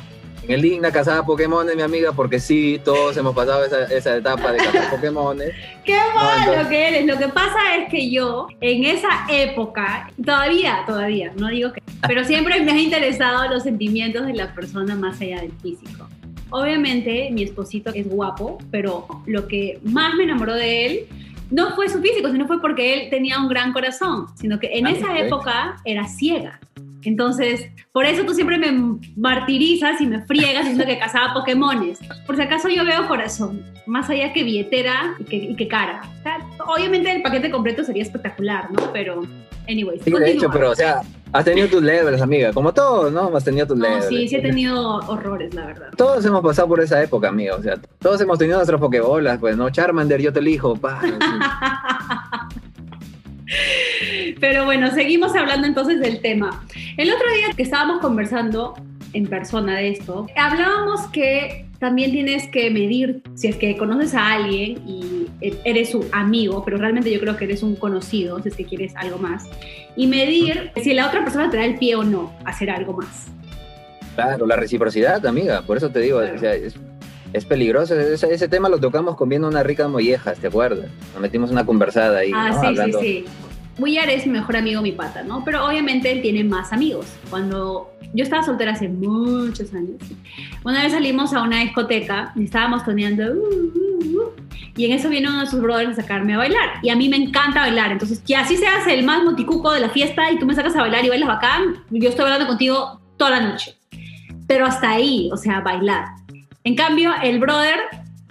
En 0.43 0.51
el 0.51 0.61
Digna 0.61 0.91
cazaba 0.91 1.23
Pokémon, 1.25 1.67
mi 1.75 1.81
amiga, 1.81 2.11
porque 2.13 2.39
sí, 2.39 2.81
todos 2.83 3.15
hemos 3.17 3.35
pasado 3.35 3.63
esa, 3.63 3.83
esa 3.85 4.17
etapa 4.17 4.51
de 4.51 4.57
cazar 4.57 4.89
Pokémon. 4.95 5.37
¡Qué 5.85 5.97
malo 6.15 6.67
que 6.67 6.87
eres! 6.87 7.05
Lo 7.05 7.17
que 7.17 7.27
pasa 7.27 7.75
es 7.77 7.89
que 7.89 8.09
yo, 8.09 8.47
en 8.59 8.85
esa 8.85 9.25
época, 9.29 10.09
todavía, 10.23 10.83
todavía, 10.87 11.31
no 11.37 11.47
digo 11.49 11.71
que, 11.71 11.81
pero 12.07 12.23
siempre 12.25 12.59
me 12.61 12.71
ha 12.71 12.79
interesado 12.79 13.47
los 13.49 13.63
sentimientos 13.63 14.25
de 14.25 14.33
la 14.33 14.53
persona 14.55 14.95
más 14.95 15.21
allá 15.21 15.41
del 15.41 15.51
físico. 15.61 16.07
Obviamente, 16.49 17.29
mi 17.31 17.43
esposito 17.43 17.91
es 17.93 18.07
guapo, 18.09 18.57
pero 18.71 19.07
lo 19.25 19.47
que 19.47 19.79
más 19.83 20.15
me 20.15 20.23
enamoró 20.23 20.55
de 20.55 20.85
él 20.85 21.07
no 21.51 21.75
fue 21.75 21.87
su 21.87 22.01
físico, 22.01 22.31
sino 22.31 22.47
fue 22.47 22.59
porque 22.59 22.93
él 22.93 23.09
tenía 23.09 23.39
un 23.39 23.47
gran 23.47 23.73
corazón, 23.73 24.27
sino 24.35 24.59
que 24.59 24.77
en 24.77 24.87
ah, 24.87 24.91
esa 24.91 25.17
época 25.19 25.77
era 25.85 26.07
ciega. 26.07 26.59
Entonces, 27.03 27.67
por 27.91 28.05
eso 28.05 28.23
tú 28.23 28.33
siempre 28.33 28.57
me 28.57 28.99
martirizas 29.15 29.99
y 30.01 30.05
me 30.05 30.21
friegas 30.25 30.63
diciendo 30.63 30.85
que 30.85 30.99
cazaba 30.99 31.33
Pokémones. 31.33 31.99
Por 32.25 32.35
si 32.35 32.41
acaso 32.41 32.69
yo 32.69 32.85
veo 32.85 33.07
corazón, 33.07 33.63
más 33.85 34.09
allá 34.09 34.33
que 34.33 34.43
billetera 34.43 35.15
y 35.29 35.55
que, 35.55 35.67
cara. 35.67 36.01
obviamente 36.65 37.11
el 37.11 37.21
paquete 37.21 37.51
completo 37.51 37.83
sería 37.83 38.03
espectacular, 38.03 38.71
¿no? 38.71 38.91
Pero, 38.93 39.23
anyways. 39.67 40.01
Sí, 40.03 40.11
de 40.11 40.31
hecho, 40.31 40.49
pero, 40.51 40.71
o 40.71 40.75
sea, 40.75 41.01
has 41.33 41.45
tenido 41.45 41.67
tus 41.67 41.81
levels, 41.81 42.21
amiga. 42.21 42.53
Como 42.53 42.73
todos, 42.73 43.11
¿no? 43.11 43.35
Has 43.35 43.43
tenido 43.43 43.67
tus 43.67 43.77
no, 43.77 43.85
levels. 43.87 44.07
Sí, 44.07 44.27
sí 44.27 44.35
he 44.35 44.41
tenido 44.41 44.97
horrores, 45.07 45.53
la 45.53 45.65
verdad. 45.65 45.89
Todos 45.97 46.25
hemos 46.25 46.41
pasado 46.41 46.67
por 46.67 46.81
esa 46.81 47.01
época, 47.01 47.29
amiga. 47.29 47.55
O 47.55 47.61
sea, 47.61 47.79
todos 47.99 48.19
hemos 48.21 48.37
tenido 48.37 48.57
nuestras 48.57 48.79
Pokébolas, 48.79 49.39
pues, 49.39 49.57
¿no? 49.57 49.69
Charmander, 49.69 50.21
yo 50.21 50.33
te 50.33 50.39
elijo, 50.39 50.75
pa. 50.75 51.01
Pero 54.39 54.65
bueno, 54.65 54.91
seguimos 54.91 55.35
hablando 55.35 55.67
entonces 55.67 55.99
del 55.99 56.21
tema. 56.21 56.63
El 56.97 57.11
otro 57.11 57.25
día 57.35 57.47
que 57.55 57.63
estábamos 57.63 57.99
conversando 57.99 58.73
en 59.13 59.27
persona 59.27 59.77
de 59.77 59.89
esto, 59.89 60.27
hablábamos 60.35 61.07
que 61.07 61.65
también 61.79 62.11
tienes 62.11 62.47
que 62.47 62.69
medir 62.69 63.23
si 63.33 63.47
es 63.47 63.55
que 63.55 63.75
conoces 63.75 64.13
a 64.13 64.33
alguien 64.33 64.87
y 64.87 65.27
eres 65.65 65.89
su 65.89 66.05
amigo, 66.11 66.63
pero 66.63 66.77
realmente 66.77 67.11
yo 67.11 67.19
creo 67.19 67.35
que 67.35 67.45
eres 67.45 67.63
un 67.63 67.75
conocido, 67.75 68.41
si 68.41 68.49
es 68.49 68.55
que 68.55 68.65
quieres 68.65 68.95
algo 68.95 69.17
más, 69.17 69.45
y 69.95 70.05
medir 70.05 70.71
si 70.81 70.93
la 70.93 71.07
otra 71.07 71.23
persona 71.23 71.49
te 71.49 71.57
da 71.57 71.65
el 71.65 71.79
pie 71.79 71.95
o 71.95 72.03
no 72.03 72.33
a 72.45 72.51
hacer 72.51 72.69
algo 72.69 72.93
más. 72.93 73.27
Claro, 74.13 74.45
la 74.45 74.55
reciprocidad, 74.55 75.25
amiga, 75.25 75.63
por 75.63 75.77
eso 75.77 75.89
te 75.89 75.99
digo, 76.01 76.21
es, 76.21 77.45
peligroso. 77.45 77.99
Ese, 77.99 78.47
tema 78.47 78.69
lo 78.69 78.77
tocamos 78.77 79.15
comiendo 79.15 79.47
unas 79.47 79.65
ricas 79.65 79.89
mollejas, 79.89 80.37
¿te 80.37 80.47
acuerdas? 80.47 80.89
Nos 81.13 81.21
metimos 81.21 81.49
una 81.49 81.65
conversada 81.65 82.19
ahí. 82.19 82.31
Ah, 82.35 82.61
sí, 82.61 82.75
sí, 82.75 82.93
sí. 82.99 83.25
Willard 83.81 84.09
es 84.09 84.27
mi 84.27 84.33
mejor 84.33 84.57
amigo, 84.57 84.81
mi 84.81 84.91
pata, 84.91 85.23
¿no? 85.23 85.43
Pero 85.43 85.65
obviamente 85.65 86.11
él 86.11 86.21
tiene 86.21 86.43
más 86.43 86.71
amigos. 86.71 87.07
Cuando 87.29 87.91
yo 88.13 88.23
estaba 88.23 88.43
soltera 88.43 88.73
hace 88.73 88.87
muchos 88.87 89.73
años, 89.73 89.97
una 90.63 90.83
vez 90.83 90.91
salimos 90.91 91.33
a 91.33 91.41
una 91.41 91.61
discoteca 91.61 92.31
y 92.35 92.43
estábamos 92.43 92.85
toneando, 92.85 93.23
uh, 93.23 93.37
uh, 93.37 94.21
uh, 94.21 94.33
y 94.77 94.85
en 94.85 94.91
eso 94.91 95.09
viene 95.09 95.29
uno 95.29 95.41
de 95.41 95.47
sus 95.47 95.61
brothers 95.61 95.97
a 95.97 96.01
sacarme 96.01 96.35
a 96.35 96.37
bailar. 96.37 96.69
Y 96.83 96.89
a 96.89 96.95
mí 96.95 97.09
me 97.09 97.17
encanta 97.17 97.61
bailar, 97.61 97.91
entonces 97.91 98.19
que 98.19 98.35
así 98.35 98.55
seas 98.55 98.85
el 98.87 99.03
más 99.03 99.23
moticuco 99.23 99.71
de 99.71 99.79
la 99.79 99.89
fiesta 99.89 100.31
y 100.31 100.37
tú 100.37 100.45
me 100.45 100.53
sacas 100.53 100.75
a 100.75 100.81
bailar 100.81 101.03
y 101.03 101.09
bailas 101.09 101.27
bacán, 101.27 101.83
yo 101.89 102.09
estoy 102.09 102.23
bailando 102.23 102.47
contigo 102.47 103.01
toda 103.17 103.31
la 103.31 103.41
noche. 103.41 103.75
Pero 104.47 104.65
hasta 104.65 104.91
ahí, 104.91 105.29
o 105.31 105.37
sea, 105.37 105.61
bailar. 105.61 106.05
En 106.63 106.75
cambio, 106.75 107.11
el 107.23 107.39
brother 107.39 107.79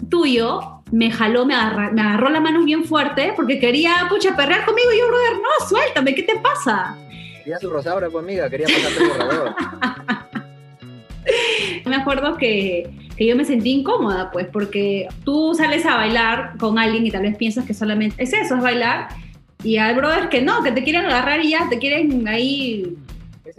tuyo 0.09 0.80
me 0.93 1.11
jaló, 1.11 1.47
me, 1.47 1.55
agarró 1.55 2.31
la 2.31 2.41
mano 2.41 2.65
bien 2.65 2.85
fuerte 2.85 3.33
porque 3.37 3.59
quería, 3.59 4.07
pucha, 4.09 4.37
perrear 4.37 4.65
conmigo. 4.65 4.89
Y 4.93 4.99
yo, 4.99 5.09
brother, 5.09 5.35
no, 5.35 5.69
suéltame, 5.69 6.15
¿qué 6.15 6.23
te 6.23 6.37
pasa? 6.39 6.97
Quería 7.39 7.59
su 7.59 7.71
rosaura, 7.71 8.09
pues, 8.11 8.25
amiga, 8.25 8.51
quería 8.51 8.67
pasarte 8.67 9.07
borrador. 9.07 9.55
me 11.87 11.97
acuerdo 11.97 12.37
que, 12.37 12.91
que, 13.17 13.27
yo 13.27 13.37
me 13.37 13.45
sentí 13.45 13.71
incómoda, 13.71 14.31
pues, 14.31 14.47
porque 14.49 15.09
tú 15.25 15.55
sales 15.55 15.87
a 15.87 15.97
bailar 15.97 16.57
con 16.59 16.79
alguien 16.79 17.07
y 17.07 17.11
tal 17.11 17.23
vez 17.23 17.37
piensas 17.37 17.65
que 17.65 17.75
solamente 17.75 18.23
es 18.23 18.33
eso, 18.33 18.57
es 18.57 18.63
bailar. 18.63 19.09
Y 19.63 19.77
al 19.77 19.95
brother 19.95 20.29
que 20.29 20.43
no, 20.43 20.63
que 20.63 20.73
te 20.73 20.83
quieren 20.83 21.05
agarrar 21.05 21.45
y 21.45 21.51
ya 21.51 21.69
te 21.69 21.79
quieren 21.79 22.27
ahí 22.27 22.97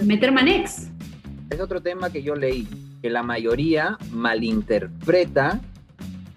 meter 0.03 0.31
manex. 0.31 0.89
Es 1.50 1.59
otro 1.59 1.81
tema 1.81 2.09
que 2.09 2.23
yo 2.23 2.35
leí, 2.35 2.67
que 3.01 3.09
la 3.09 3.23
mayoría 3.23 3.97
malinterpreta 4.11 5.59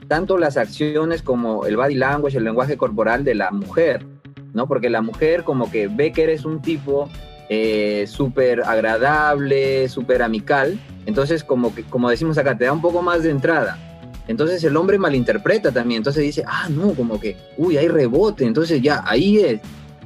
tanto 0.08 0.38
las 0.38 0.56
acciones 0.56 1.23
como 1.23 1.66
el 1.66 1.76
body 1.76 1.94
language, 1.94 2.38
el 2.38 2.44
lenguaje 2.44 2.76
corporal 2.76 3.25
de 3.25 3.34
la 3.34 3.50
mujer, 3.50 4.04
¿no? 4.52 4.66
Porque 4.66 4.90
la 4.90 5.02
mujer 5.02 5.44
como 5.44 5.70
que 5.70 5.88
ve 5.88 6.12
que 6.12 6.23
eres 6.23 6.44
un 6.44 6.62
tipo 6.62 7.08
eh, 7.49 8.06
súper 8.06 8.62
agradable, 8.62 9.88
súper 9.88 10.23
amical, 10.23 10.78
entonces 11.06 11.44
como, 11.44 11.75
que, 11.75 11.82
como 11.82 12.08
decimos 12.08 12.38
acá, 12.38 12.56
te 12.56 12.64
da 12.64 12.73
un 12.73 12.80
poco 12.80 13.02
más 13.02 13.23
de 13.23 13.30
entrada. 13.30 13.78
Entonces 14.26 14.64
el 14.64 14.76
hombre 14.76 14.99
malinterpreta 14.99 15.70
también, 15.70 15.99
entonces 15.99 16.23
dice, 16.23 16.44
ah, 16.46 16.68
no, 16.70 16.94
como 16.94 17.20
que, 17.20 17.37
uy, 17.58 17.76
hay 17.76 17.88
rebote, 17.88 18.44
entonces 18.44 18.80
ya, 18.80 19.02
ahí 19.06 19.38
es. 19.38 19.61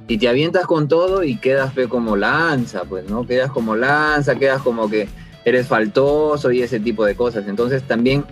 Y 0.09 0.19
te 0.19 0.27
avientas 0.27 0.67
con 0.67 0.89
todo 0.89 1.23
y 1.23 1.37
quedas 1.37 1.73
como 1.89 2.17
lanza, 2.17 2.85
pues, 2.85 3.09
¿no? 3.09 3.27
Quedas 3.27 3.51
como 3.51 3.77
lanza, 3.77 4.35
quedas 4.37 4.63
como 4.63 4.89
que 4.89 5.07
eres 5.45 5.67
faltoso 5.67 6.51
y 6.51 6.63
ese 6.63 6.81
tipo 6.81 7.05
de 7.05 7.15
cosas. 7.15 7.47
Entonces 7.47 7.83
también 7.83 8.25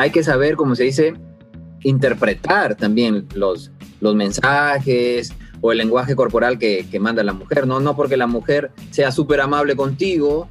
hay 0.00 0.10
que 0.10 0.22
saber, 0.22 0.56
como 0.56 0.74
se 0.74 0.84
dice, 0.84 1.14
interpretar 1.82 2.74
también 2.74 3.26
los, 3.34 3.70
los 4.00 4.14
mensajes 4.14 5.34
o 5.60 5.72
el 5.72 5.78
lenguaje 5.78 6.16
corporal 6.16 6.58
que, 6.58 6.86
manda 6.98 7.22
la 7.22 7.34
mujer, 7.34 7.66
¿no? 7.66 7.80
No 7.80 7.94
porque 7.94 8.16
la 8.16 8.26
mujer 8.26 8.70
sea 8.90 9.12
súper 9.12 9.42
amable 9.42 9.76
contigo, 9.76 10.48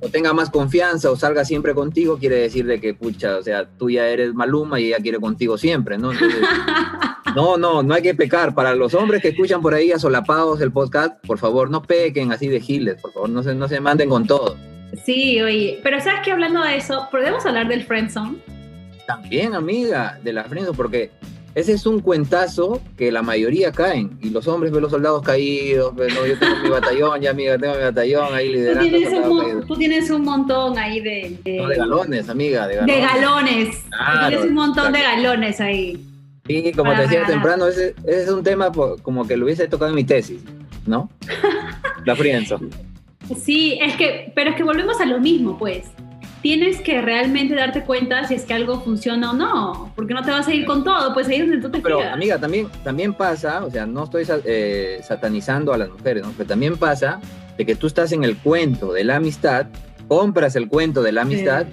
o, 0.00 0.08
tenga 0.10 0.32
más 0.32 0.48
confianza 0.48 1.10
o 1.10 1.16
salga 1.16 1.44
siempre 1.44 1.74
contigo, 1.74 2.16
quiere 2.18 2.36
decir 2.36 2.64
de 2.64 2.80
que, 2.80 2.94
pucha, 2.94 3.36
o 3.36 3.42
sea, 3.42 3.68
tú 3.68 3.90
ya 3.90 4.08
eres 4.08 4.32
Maluma 4.32 4.80
y 4.80 4.86
ella 4.86 5.02
quiere 5.02 5.20
contigo 5.20 5.58
siempre, 5.58 5.98
¿no? 5.98 6.10
No, 7.34 7.56
no, 7.56 7.82
no 7.82 7.94
hay 7.94 8.02
que 8.02 8.14
pecar. 8.14 8.54
Para 8.54 8.76
los 8.76 8.94
hombres 8.94 9.20
que 9.20 9.30
escuchan 9.30 9.60
por 9.60 9.74
ahí 9.74 9.90
asolapados 9.90 10.60
el 10.60 10.70
podcast, 10.70 11.16
por 11.26 11.38
favor, 11.38 11.68
no 11.68 11.82
pequen 11.82 12.30
así 12.30 12.46
de 12.46 12.60
giles, 12.60 12.94
por 13.02 13.12
favor, 13.12 13.28
no 13.28 13.42
se, 13.42 13.56
no 13.56 13.66
se 13.66 13.80
manden 13.80 14.08
con 14.08 14.24
todo. 14.24 14.56
Sí, 15.04 15.40
oye, 15.40 15.80
pero 15.82 16.00
sabes 16.00 16.20
que 16.24 16.32
hablando 16.32 16.62
de 16.62 16.76
eso, 16.76 17.08
¿podemos 17.10 17.44
hablar 17.46 17.68
del 17.68 17.84
friendzone? 17.84 18.38
También, 19.06 19.54
amiga, 19.54 20.18
de 20.22 20.32
la 20.32 20.44
friendzone, 20.44 20.76
porque 20.76 21.10
ese 21.54 21.72
es 21.72 21.86
un 21.86 22.00
cuentazo 22.00 22.80
que 22.96 23.12
la 23.12 23.22
mayoría 23.22 23.70
caen. 23.70 24.18
Y 24.20 24.30
los 24.30 24.48
hombres 24.48 24.72
ven 24.72 24.82
los 24.82 24.90
soldados 24.90 25.22
caídos. 25.22 25.94
Ven, 25.94 26.12
no, 26.12 26.26
yo 26.26 26.36
tengo 26.38 26.56
mi 26.56 26.68
batallón, 26.68 27.20
ya 27.20 27.30
amiga, 27.30 27.56
tengo 27.56 27.74
mi 27.74 27.82
batallón 27.82 28.34
ahí 28.34 28.52
liderando. 28.52 28.82
Tú 28.84 28.90
tienes, 28.90 29.26
un, 29.26 29.66
tú 29.66 29.76
tienes 29.76 30.10
un, 30.10 30.22
montón 30.22 30.78
ahí 30.78 31.00
de. 31.00 31.38
De, 31.44 31.58
no, 31.58 31.68
de 31.68 31.76
galones, 31.76 32.28
amiga, 32.28 32.66
de 32.66 32.76
galones. 32.76 32.96
De 32.96 33.02
galones. 33.02 33.84
Claro, 33.88 34.28
tienes 34.28 34.46
un 34.46 34.54
montón 34.54 34.92
de 34.92 35.00
galones 35.00 35.60
ahí. 35.60 36.04
Sí, 36.46 36.72
como 36.76 36.92
te 36.94 37.02
decía 37.02 37.24
temprano, 37.24 37.68
ese, 37.68 37.94
ese, 38.04 38.24
es 38.24 38.28
un 38.28 38.42
tema 38.42 38.72
como 38.72 39.26
que 39.26 39.36
lo 39.36 39.44
hubiese 39.46 39.68
tocado 39.68 39.90
en 39.90 39.94
mi 39.94 40.04
tesis, 40.04 40.42
¿no? 40.86 41.08
la 42.04 42.16
frienzo. 42.16 42.60
Sí, 43.40 43.78
es 43.80 43.96
que, 43.96 44.32
pero 44.34 44.50
es 44.50 44.56
que 44.56 44.62
volvemos 44.62 45.00
a 45.00 45.06
lo 45.06 45.20
mismo, 45.20 45.58
pues 45.58 45.84
tienes 46.44 46.82
que 46.82 47.00
realmente 47.00 47.54
darte 47.54 47.84
cuenta 47.84 48.28
si 48.28 48.34
es 48.34 48.44
que 48.44 48.52
algo 48.52 48.78
funciona 48.82 49.30
o 49.30 49.32
no, 49.32 49.90
porque 49.96 50.12
no 50.12 50.22
te 50.22 50.30
vas 50.30 50.46
a 50.46 50.52
ir 50.52 50.66
con 50.66 50.84
todo, 50.84 51.14
pues 51.14 51.26
ahí 51.28 51.36
es 51.36 51.40
donde 51.48 51.56
tú 51.62 51.70
te 51.70 51.80
Pero 51.80 52.02
amiga, 52.02 52.38
también, 52.38 52.68
también 52.84 53.14
pasa, 53.14 53.64
o 53.64 53.70
sea, 53.70 53.86
no 53.86 54.04
estoy 54.04 54.26
eh, 54.44 55.00
satanizando 55.02 55.72
a 55.72 55.78
las 55.78 55.88
mujeres, 55.88 56.22
¿no? 56.22 56.34
pero 56.36 56.46
también 56.46 56.76
pasa 56.76 57.18
de 57.56 57.64
que 57.64 57.74
tú 57.74 57.86
estás 57.86 58.12
en 58.12 58.24
el 58.24 58.36
cuento 58.36 58.92
de 58.92 59.04
la 59.04 59.16
amistad, 59.16 59.68
compras 60.06 60.54
el 60.54 60.68
cuento 60.68 61.02
de 61.02 61.12
la 61.12 61.22
amistad, 61.22 61.64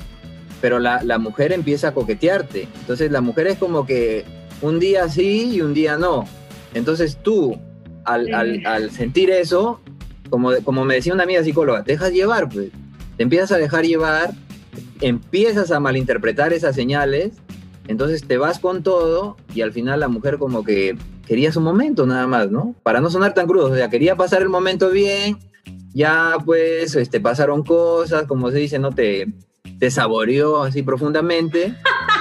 pero 0.61 0.79
la, 0.79 1.03
la, 1.03 1.17
mujer 1.17 1.51
empieza 1.51 1.89
a 1.89 1.93
coquetearte. 1.93 2.69
Entonces 2.79 3.11
la 3.11 3.19
mujer 3.19 3.47
es 3.47 3.57
como 3.57 3.85
que 3.85 4.23
un 4.61 4.79
día 4.79 5.09
sí 5.09 5.55
y 5.55 5.61
un 5.61 5.73
día 5.73 5.97
no. 5.97 6.25
Entonces 6.73 7.17
tú, 7.21 7.59
al, 8.05 8.33
al, 8.33 8.65
al 8.65 8.91
sentir 8.91 9.31
eso, 9.31 9.81
como, 10.31 10.51
como 10.63 10.83
me 10.83 10.95
decía 10.95 11.13
una 11.13 11.23
amiga 11.23 11.43
psicóloga, 11.43 11.83
te 11.83 11.91
dejas 11.91 12.11
llevar, 12.11 12.49
pues. 12.49 12.69
Te 13.17 13.23
empiezas 13.23 13.51
a 13.51 13.57
dejar 13.57 13.85
llevar 13.85 14.33
empiezas 15.01 15.71
a 15.71 15.79
malinterpretar 15.79 16.53
esas 16.53 16.75
señales, 16.75 17.33
entonces 17.87 18.25
te 18.25 18.37
vas 18.37 18.59
con 18.59 18.83
todo 18.83 19.35
y 19.53 19.61
al 19.61 19.73
final 19.73 19.99
la 19.99 20.07
mujer 20.07 20.37
como 20.37 20.63
que 20.63 20.95
quería 21.25 21.51
su 21.51 21.59
momento 21.59 22.05
nada 22.05 22.27
más, 22.27 22.51
¿no? 22.51 22.75
Para 22.83 23.01
no 23.01 23.09
sonar 23.09 23.33
tan 23.33 23.47
crudo, 23.47 23.71
o 23.71 23.75
sea, 23.75 23.89
quería 23.89 24.15
pasar 24.15 24.41
el 24.41 24.49
momento 24.49 24.89
bien, 24.91 25.37
ya 25.93 26.37
pues 26.45 26.95
este, 26.95 27.19
pasaron 27.19 27.63
cosas, 27.63 28.25
como 28.27 28.51
se 28.51 28.59
dice, 28.59 28.79
no 28.79 28.91
te, 28.91 29.27
te 29.79 29.91
saboreó 29.91 30.63
así 30.63 30.83
profundamente 30.83 31.75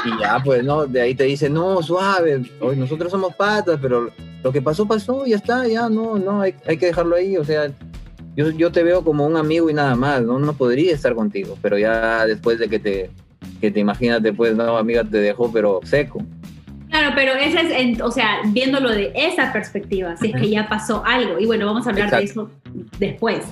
y 0.04 0.20
ya 0.20 0.40
pues, 0.42 0.64
¿no? 0.64 0.86
De 0.86 1.02
ahí 1.02 1.14
te 1.14 1.24
dice, 1.24 1.50
no, 1.50 1.82
suave, 1.82 2.42
hoy 2.60 2.76
nosotros 2.76 3.10
somos 3.10 3.34
patas, 3.34 3.78
pero 3.80 4.10
lo 4.42 4.52
que 4.52 4.62
pasó, 4.62 4.88
pasó, 4.88 5.26
ya 5.26 5.36
está, 5.36 5.68
ya 5.68 5.88
no, 5.90 6.18
no, 6.18 6.40
hay, 6.40 6.54
hay 6.66 6.78
que 6.78 6.86
dejarlo 6.86 7.16
ahí, 7.16 7.36
o 7.36 7.44
sea, 7.44 7.70
yo, 8.36 8.50
yo 8.50 8.70
te 8.72 8.82
veo 8.82 9.02
como 9.04 9.26
un 9.26 9.36
amigo 9.36 9.70
y 9.70 9.74
nada 9.74 9.96
más, 9.96 10.22
¿no? 10.22 10.38
No 10.38 10.52
podría 10.52 10.94
estar 10.94 11.14
contigo, 11.14 11.58
pero 11.60 11.78
ya 11.78 12.26
después 12.26 12.58
de 12.58 12.68
que 12.68 12.78
te, 12.78 13.10
que 13.60 13.70
te 13.70 13.80
imaginas 13.80 14.22
después, 14.22 14.54
no, 14.56 14.76
amiga, 14.76 15.04
te 15.04 15.18
dejó, 15.18 15.52
pero 15.52 15.80
seco. 15.84 16.22
Claro, 16.90 17.12
pero 17.14 17.34
ese 17.34 17.60
es, 17.60 18.00
o 18.00 18.10
sea, 18.10 18.40
viéndolo 18.46 18.90
de 18.90 19.12
esa 19.14 19.52
perspectiva, 19.52 20.16
si 20.16 20.32
es 20.32 20.40
que 20.40 20.50
ya 20.50 20.68
pasó 20.68 21.04
algo. 21.06 21.38
Y 21.38 21.46
bueno, 21.46 21.66
vamos 21.66 21.86
a 21.86 21.90
hablar 21.90 22.10
de 22.10 22.24
eso 22.24 22.50
después. 22.98 23.44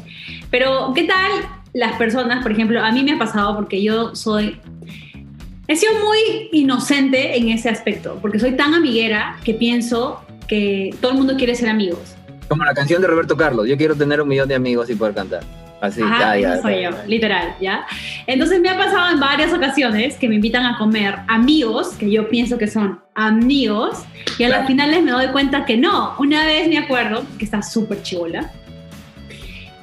Pero, 0.50 0.92
¿qué 0.94 1.04
tal 1.04 1.30
las 1.72 1.96
personas, 1.96 2.42
por 2.42 2.50
ejemplo, 2.50 2.82
a 2.82 2.90
mí 2.90 3.04
me 3.04 3.12
ha 3.12 3.18
pasado 3.18 3.54
porque 3.54 3.82
yo 3.82 4.14
soy... 4.16 4.60
He 5.68 5.76
sido 5.76 5.92
muy 6.04 6.48
inocente 6.52 7.36
en 7.36 7.50
ese 7.50 7.68
aspecto, 7.68 8.18
porque 8.20 8.38
soy 8.38 8.52
tan 8.52 8.74
amiguera 8.74 9.36
que 9.44 9.54
pienso 9.54 10.20
que 10.48 10.94
todo 11.00 11.12
el 11.12 11.18
mundo 11.18 11.36
quiere 11.36 11.54
ser 11.54 11.68
amigos. 11.68 12.16
Como 12.48 12.64
la 12.64 12.74
canción 12.74 13.02
de 13.02 13.08
Roberto 13.08 13.36
Carlos, 13.36 13.66
yo 13.68 13.76
quiero 13.76 13.94
tener 13.94 14.20
un 14.20 14.28
millón 14.28 14.48
de 14.48 14.54
amigos 14.54 14.88
y 14.90 14.94
poder 14.94 15.14
cantar. 15.14 15.42
Así, 15.80 16.02
Ajá, 16.02 16.36
ya, 16.36 16.60
soy 16.60 16.82
yo, 16.82 16.90
literal, 17.06 17.54
¿ya? 17.60 17.86
Entonces 18.26 18.60
me 18.60 18.68
ha 18.68 18.76
pasado 18.76 19.12
en 19.12 19.20
varias 19.20 19.52
ocasiones 19.52 20.16
que 20.16 20.28
me 20.28 20.34
invitan 20.34 20.66
a 20.66 20.76
comer 20.76 21.14
amigos, 21.28 21.90
que 21.90 22.10
yo 22.10 22.28
pienso 22.28 22.58
que 22.58 22.66
son 22.66 22.98
amigos, 23.14 24.02
y 24.38 24.44
a 24.44 24.48
las 24.48 24.66
finales 24.66 25.04
me 25.04 25.12
doy 25.12 25.28
cuenta 25.28 25.64
que 25.64 25.76
no. 25.76 26.16
Una 26.18 26.44
vez 26.46 26.68
me 26.68 26.78
acuerdo, 26.78 27.24
que 27.38 27.44
está 27.44 27.62
súper 27.62 28.02
chivola, 28.02 28.50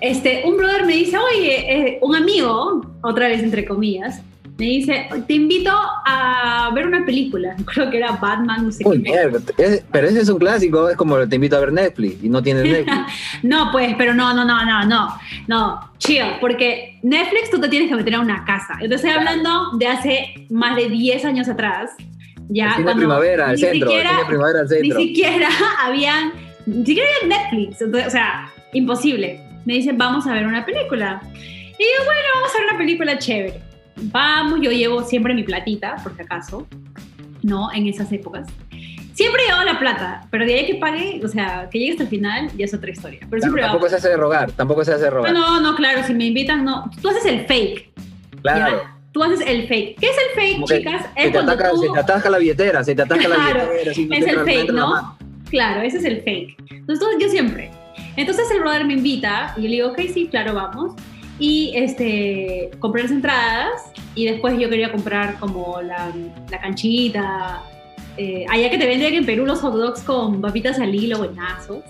este, 0.01 0.43
un 0.45 0.57
brother 0.57 0.85
me 0.85 0.93
dice, 0.93 1.17
oye, 1.17 1.73
eh, 1.73 1.99
un 2.01 2.15
amigo, 2.15 2.85
otra 3.01 3.29
vez 3.29 3.41
entre 3.41 3.65
comillas, 3.65 4.21
me 4.57 4.65
dice, 4.65 5.09
te 5.27 5.33
invito 5.33 5.71
a 5.71 6.71
ver 6.73 6.87
una 6.87 7.05
película. 7.05 7.55
Creo 7.73 7.89
que 7.89 7.97
era 7.97 8.13
Batman, 8.13 8.65
no 8.65 8.71
sé 8.71 8.83
qué. 8.83 9.83
pero 9.91 10.07
ese 10.07 10.21
es 10.21 10.29
un 10.29 10.39
clásico, 10.39 10.89
es 10.89 10.95
como 10.95 11.17
te 11.27 11.35
invito 11.35 11.57
a 11.57 11.59
ver 11.59 11.73
Netflix 11.73 12.23
y 12.23 12.29
no 12.29 12.41
tienes 12.41 12.63
Netflix. 12.71 12.97
no, 13.43 13.71
pues, 13.71 13.95
pero 13.97 14.13
no, 14.13 14.33
no, 14.33 14.45
no, 14.45 14.65
no, 14.65 14.85
no, 14.85 15.17
no, 15.47 15.91
chill, 15.97 16.23
porque 16.39 16.99
Netflix 17.03 17.49
tú 17.49 17.59
te 17.59 17.67
tienes 17.67 17.89
que 17.89 17.95
meter 17.95 18.15
a 18.15 18.19
una 18.21 18.45
casa. 18.45 18.77
Yo 18.81 18.95
estoy 18.95 19.11
hablando 19.11 19.71
de 19.77 19.87
hace 19.87 20.47
más 20.49 20.75
de 20.75 20.89
10 20.89 21.25
años 21.25 21.49
atrás. 21.49 21.91
Ya, 22.47 22.75
el 22.77 22.85
primavera, 22.95 23.49
al 23.49 23.57
centro, 23.57 23.91
primavera 24.27 24.59
al 24.59 24.69
centro. 24.69 24.99
Ni 24.99 25.07
siquiera 25.07 25.49
habían, 25.83 26.31
ni 26.65 26.85
siquiera 26.85 27.09
había 27.21 27.37
Netflix, 27.37 27.81
o 27.81 28.09
sea, 28.09 28.51
imposible. 28.71 29.41
Me 29.65 29.73
dicen, 29.73 29.97
vamos 29.97 30.27
a 30.27 30.33
ver 30.33 30.45
una 30.45 30.63
película. 30.63 31.19
Y 31.33 31.83
yo, 31.83 32.05
bueno, 32.05 32.21
vamos 32.35 32.51
a 32.55 32.59
ver 32.59 32.67
una 32.69 32.77
película 32.77 33.17
chévere 33.17 33.64
vamos, 33.97 34.59
yo 34.61 34.71
llevo 34.71 35.03
siempre 35.03 35.33
mi 35.33 35.43
platita, 35.43 35.95
por 36.03 36.15
si 36.15 36.21
acaso, 36.21 36.67
¿no? 37.41 37.71
En 37.73 37.87
esas 37.87 38.11
épocas. 38.11 38.47
Siempre 39.13 39.43
llevo 39.47 39.63
la 39.63 39.79
plata, 39.79 40.27
pero 40.29 40.45
de 40.45 40.55
ahí 40.55 40.65
que 40.65 40.75
pague, 40.75 41.21
o 41.23 41.27
sea, 41.27 41.69
que 41.71 41.79
llegue 41.79 41.91
hasta 41.91 42.03
el 42.03 42.09
final, 42.09 42.51
ya 42.57 42.65
es 42.65 42.73
otra 42.73 42.91
historia. 42.91 43.19
Pero 43.29 43.41
siempre 43.41 43.61
tampoco 43.61 43.87
se 43.87 43.95
hace 43.95 44.09
de 44.09 44.17
rogar, 44.17 44.51
tampoco 44.51 44.83
se 44.83 44.93
hace 44.93 45.05
de 45.05 45.09
rogar. 45.09 45.33
No, 45.33 45.61
no, 45.61 45.75
claro, 45.75 46.03
si 46.03 46.13
me 46.13 46.25
invitan, 46.25 46.65
no. 46.65 46.91
Tú 47.01 47.09
haces 47.09 47.25
el 47.25 47.45
fake. 47.45 47.93
Claro. 48.41 48.81
Tú 49.13 49.23
haces 49.23 49.39
el 49.47 49.67
fake. 49.67 49.97
¿Qué 49.97 50.07
es 50.07 50.17
el 50.17 50.41
fake, 50.41 50.65
chicas? 50.65 51.05
Es 51.15 51.27
se, 51.27 51.31
te 51.31 51.37
ataca, 51.37 51.71
se 51.71 51.89
te 51.89 51.99
ataca 51.99 52.29
la 52.29 52.37
billetera, 52.37 52.83
se 52.83 52.93
te 52.93 53.01
ataca 53.03 53.27
la 53.29 53.37
billetera. 53.37 53.91
es 53.91 54.27
el 54.27 54.39
fake, 54.39 54.71
¿no? 54.73 55.17
Claro, 55.49 55.81
ese 55.81 55.99
es 55.99 56.03
el 56.03 56.21
fake. 56.21 56.57
Entonces, 56.71 57.07
yo 57.17 57.29
siempre. 57.29 57.71
Entonces 58.17 58.49
el 58.51 58.59
brother 58.59 58.85
me 58.85 58.93
invita 58.93 59.53
y 59.55 59.63
yo 59.63 59.69
le 59.69 59.75
digo, 59.75 59.89
ok, 59.89 60.01
sí, 60.13 60.27
claro, 60.29 60.53
vamos 60.53 60.95
y 61.39 61.73
este, 61.75 62.71
compré 62.79 63.03
las 63.03 63.11
entradas 63.11 63.91
y 64.13 64.25
después 64.25 64.57
yo 64.57 64.69
quería 64.69 64.91
comprar 64.91 65.37
como 65.39 65.81
la, 65.81 66.11
la 66.49 66.61
canchita. 66.61 67.61
Eh, 68.17 68.45
allá 68.49 68.69
que 68.69 68.77
te 68.77 68.87
venden 68.87 69.13
en 69.13 69.25
Perú 69.25 69.45
los 69.45 69.59
hot 69.59 69.73
dogs 69.73 70.01
con 70.01 70.41
papitas 70.41 70.79
al 70.79 70.95
hilo, 70.95 71.17
buenazos. 71.17 71.83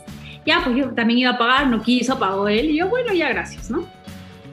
Ya, 0.46 0.62
pues 0.64 0.76
yo 0.76 0.90
también 0.90 1.20
iba 1.20 1.32
a 1.32 1.38
pagar, 1.38 1.68
no 1.68 1.82
quiso, 1.82 2.18
pagó 2.18 2.48
él. 2.48 2.72
Y 2.72 2.78
yo, 2.78 2.90
bueno, 2.90 3.14
ya, 3.14 3.30
gracias, 3.30 3.70
¿no? 3.70 3.86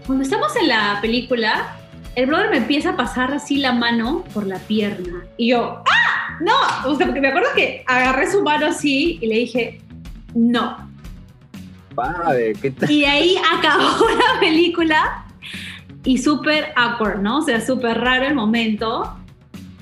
Cuando 0.07 0.25
estamos 0.25 0.55
en 0.57 0.69
la 0.69 0.99
película, 1.01 1.77
el 2.15 2.27
brother 2.27 2.51
me 2.51 2.59
empieza 2.59 2.91
a 2.91 2.97
pasar 2.97 3.33
así 3.33 3.57
la 3.57 3.73
mano 3.73 4.25
por 4.35 4.47
la 4.47 4.59
pierna. 4.59 5.25
Y 5.37 5.51
yo, 5.51 5.83
¡ah! 5.91 6.39
No, 6.41 6.91
o 6.91 6.97
sea, 6.97 7.07
porque 7.07 7.21
me 7.21 7.29
acuerdo 7.29 7.49
que 7.55 7.85
agarré 7.87 8.31
su 8.31 8.43
mano 8.43 8.67
así 8.67 9.19
y 9.21 9.27
le 9.27 9.37
dije, 9.37 9.81
no, 10.35 10.92
y 12.89 13.05
ahí 13.05 13.37
acabó 13.53 14.09
la 14.35 14.41
película 14.41 15.27
y 16.05 16.19
súper 16.19 16.73
awkward, 16.77 17.21
¿no? 17.21 17.39
O 17.39 17.43
sea, 17.43 17.61
súper 17.61 17.99
raro 17.99 18.27
el 18.27 18.35
momento. 18.35 19.17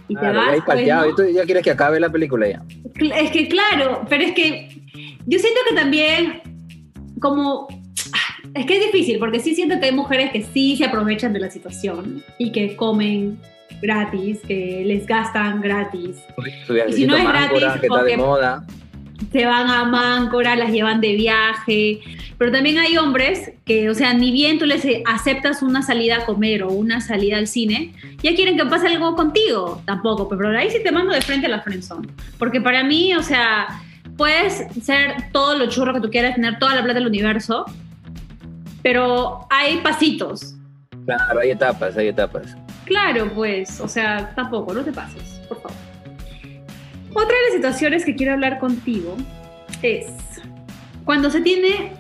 Y 0.09 0.17
te 0.17 0.31
vas. 0.31 0.59
Pues, 0.67 0.87
¿no? 0.87 1.15
tú 1.15 1.23
ya 1.33 1.45
quieres 1.45 1.63
que 1.63 1.71
acabe 1.71 2.01
la 2.01 2.11
película 2.11 2.49
ya. 2.49 2.63
Es 3.15 3.31
que 3.31 3.49
claro, 3.49 4.05
pero 4.09 4.25
es 4.25 4.33
que 4.33 4.69
yo 5.27 5.39
siento 5.39 5.61
que 5.69 5.75
también, 5.75 6.43
como. 7.21 7.69
Es 8.55 8.67
que 8.67 8.79
es 8.79 8.87
difícil, 8.87 9.19
porque 9.21 9.39
sí 9.39 9.55
siento 9.55 9.79
que 9.79 9.87
hay 9.87 9.93
mujeres 9.93 10.33
que 10.33 10.43
sí 10.43 10.77
se 10.77 10.85
aprovechan 10.85 11.33
de 11.33 11.39
la 11.39 11.51
situación 11.51 12.25
y 12.37 12.51
que 12.51 12.75
comen 12.75 13.39
gratis, 13.81 14.41
que 14.47 14.83
les 14.85 15.07
gastan 15.07 15.61
gratis. 15.61 16.17
y 16.89 16.93
si 16.93 17.07
no 17.07 17.17
es 17.17 17.23
gratis, 17.23 17.63
que 17.81 17.87
está 17.87 18.03
de 18.03 18.17
moda 18.17 18.67
se 19.33 19.47
van 19.47 19.69
a 19.69 19.85
Máncora, 19.85 20.57
las 20.57 20.73
llevan 20.73 21.01
de 21.01 21.15
viaje, 21.15 22.01
pero 22.39 22.51
también 22.51 22.79
hay 22.79 22.97
hombres 22.97 23.53
que, 23.65 23.91
o 23.91 23.95
sea, 23.95 24.15
ni 24.15 24.33
bien 24.33 24.59
tú 24.59 24.67
les 24.67 24.87
aceptas 25.07 25.63
una 25.63 25.83
salida 25.83 26.17
a 26.17 26.27
comer 26.27 26.63
o 26.63 26.73
una 26.73 27.01
salida 27.01 27.37
al 27.37 27.47
cine, 27.47 27.93
ya 28.23 28.35
quieren 28.35 28.57
que 28.57 28.65
pase 28.67 28.89
algo 28.89 29.15
contigo, 29.15 29.83
tampoco, 29.85 30.29
pero 30.29 30.49
ahí 30.57 30.71
sí 30.71 30.79
te 30.83 30.91
mando 30.91 31.13
de 31.13 31.21
frente 31.21 31.47
a 31.47 31.51
la 31.51 31.61
friendzone, 31.61 32.09
porque 32.39 32.61
para 32.61 32.83
mí, 32.83 33.15
o 33.15 33.23
sea, 33.23 33.83
puedes 34.17 34.67
ser 34.83 35.31
todo 35.33 35.57
lo 35.57 35.67
churro 35.67 35.95
que 35.95 36.01
tú 36.01 36.11
quieras, 36.11 36.35
tener 36.35 36.59
toda 36.59 36.75
la 36.75 36.83
plata 36.83 36.99
del 36.99 37.09
universo, 37.09 37.67
pero 38.83 39.47
hay 39.51 39.79
pasitos. 39.79 40.55
Claro, 41.05 41.41
hay 41.41 41.51
etapas, 41.51 41.97
hay 41.97 42.09
etapas. 42.09 42.57
Claro, 42.85 43.31
pues, 43.35 43.81
o 43.81 43.89
sea, 43.89 44.33
tampoco, 44.35 44.75
no 44.75 44.83
te 44.83 44.93
pases, 44.93 45.41
por 45.49 45.61
favor. 45.61 45.77
Otra 47.13 47.37
de 47.37 47.45
las 47.47 47.55
situaciones 47.55 48.05
que 48.05 48.15
quiero 48.15 48.33
hablar 48.33 48.59
contigo 48.59 49.17
es 49.83 50.07
cuando 51.05 51.31
se 51.31 51.41
tiene 51.41 51.93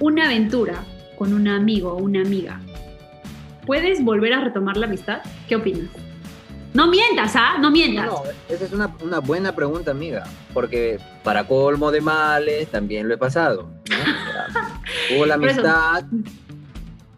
una 0.00 0.26
aventura 0.26 0.84
con 1.16 1.32
un 1.32 1.46
amigo 1.48 1.92
o 1.92 1.98
una 1.98 2.22
amiga, 2.22 2.60
¿puedes 3.64 4.02
volver 4.04 4.32
a 4.32 4.40
retomar 4.40 4.76
la 4.76 4.86
amistad? 4.86 5.20
¿Qué 5.48 5.56
opinas? 5.56 5.88
No 6.74 6.88
mientas, 6.88 7.34
¿ah? 7.36 7.56
No 7.58 7.70
mientas. 7.70 8.06
No, 8.06 8.22
esa 8.48 8.64
es 8.64 8.72
una, 8.72 8.94
una, 9.02 9.20
buena 9.20 9.54
pregunta, 9.54 9.92
amiga, 9.92 10.24
porque 10.52 10.98
para 11.22 11.46
colmo 11.46 11.90
de 11.90 12.02
males 12.02 12.68
también 12.68 13.08
lo 13.08 13.14
he 13.14 13.18
pasado. 13.18 13.70
¿no? 13.88 15.16
hubo 15.16 15.26
la 15.26 15.34
amistad. 15.34 16.04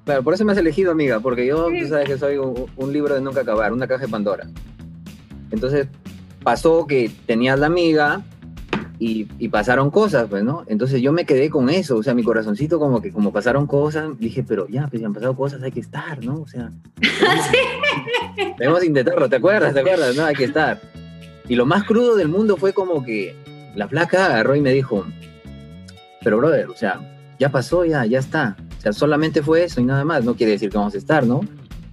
Claro, 0.05 0.23
por 0.23 0.35
eso 0.35 0.45
me 0.45 0.53
has 0.53 0.59
elegido, 0.59 0.93
amiga, 0.93 1.19
porque 1.21 1.45
yo, 1.45 1.67
tú 1.67 1.89
sabes 1.89 2.09
que 2.09 2.19
soy 2.19 2.37
un, 2.37 2.67
un, 2.77 2.93
libro 2.93 3.15
de 3.15 3.21
nunca 3.21 3.41
acabar, 3.41 3.73
una 3.73 3.89
caja 3.89 4.05
de 4.05 4.09
Pandora. 4.09 4.47
Entonces, 5.51 5.89
pasó 6.43 6.87
que 6.87 7.11
tenías 7.27 7.59
la 7.59 7.67
amiga 7.67 8.23
y, 8.99 9.29
y, 9.39 9.49
pasaron 9.49 9.91
cosas, 9.91 10.27
pues, 10.29 10.43
¿no? 10.43 10.65
Entonces 10.67 11.01
yo 11.01 11.13
me 11.13 11.25
quedé 11.25 11.51
con 11.51 11.71
eso, 11.71 11.97
o 11.97 12.03
sea, 12.03 12.15
mi 12.15 12.25
corazoncito 12.25 12.81
como 12.81 13.01
que 13.01 13.13
como 13.13 13.33
pasaron 13.33 13.67
cosas, 13.67 14.19
dije, 14.19 14.43
pero 14.43 14.67
ya, 14.67 14.89
pues 14.89 15.01
si 15.01 15.05
han 15.05 15.15
pasado 15.15 15.37
cosas, 15.37 15.63
hay 15.63 15.71
que 15.71 15.81
estar, 15.81 16.25
¿no? 16.25 16.41
O 16.41 16.49
sea, 16.49 16.73
debemos 18.59 18.83
intentarlo, 18.85 19.29
¿te 19.29 19.37
acuerdas? 19.37 19.73
¿Te 19.73 19.81
acuerdas? 19.81 20.17
No, 20.17 20.25
hay 20.25 20.35
que 20.35 20.45
estar. 20.45 20.81
Y 21.49 21.55
lo 21.55 21.65
más 21.65 21.85
crudo 21.85 22.17
del 22.17 22.29
mundo 22.29 22.57
fue 22.57 22.73
como 22.73 23.05
que 23.05 23.37
la 23.77 23.87
flaca 23.87 24.27
agarró 24.27 24.57
y 24.57 24.61
me 24.61 24.73
dijo, 24.73 25.07
pero 26.23 26.39
brother, 26.39 26.69
o 26.69 26.77
sea, 26.77 27.01
ya 27.39 27.51
pasó, 27.51 27.85
ya, 27.85 28.05
ya 28.05 28.19
está. 28.19 28.57
O 28.79 28.81
sea, 28.81 28.93
solamente 28.93 29.43
fue 29.43 29.65
eso 29.65 29.81
y 29.81 29.85
nada 29.85 30.05
más, 30.05 30.25
no 30.25 30.35
quiere 30.35 30.53
decir 30.53 30.71
que 30.71 30.79
vamos 30.79 30.95
a 30.95 30.99
estar, 30.99 31.25
¿no? 31.25 31.41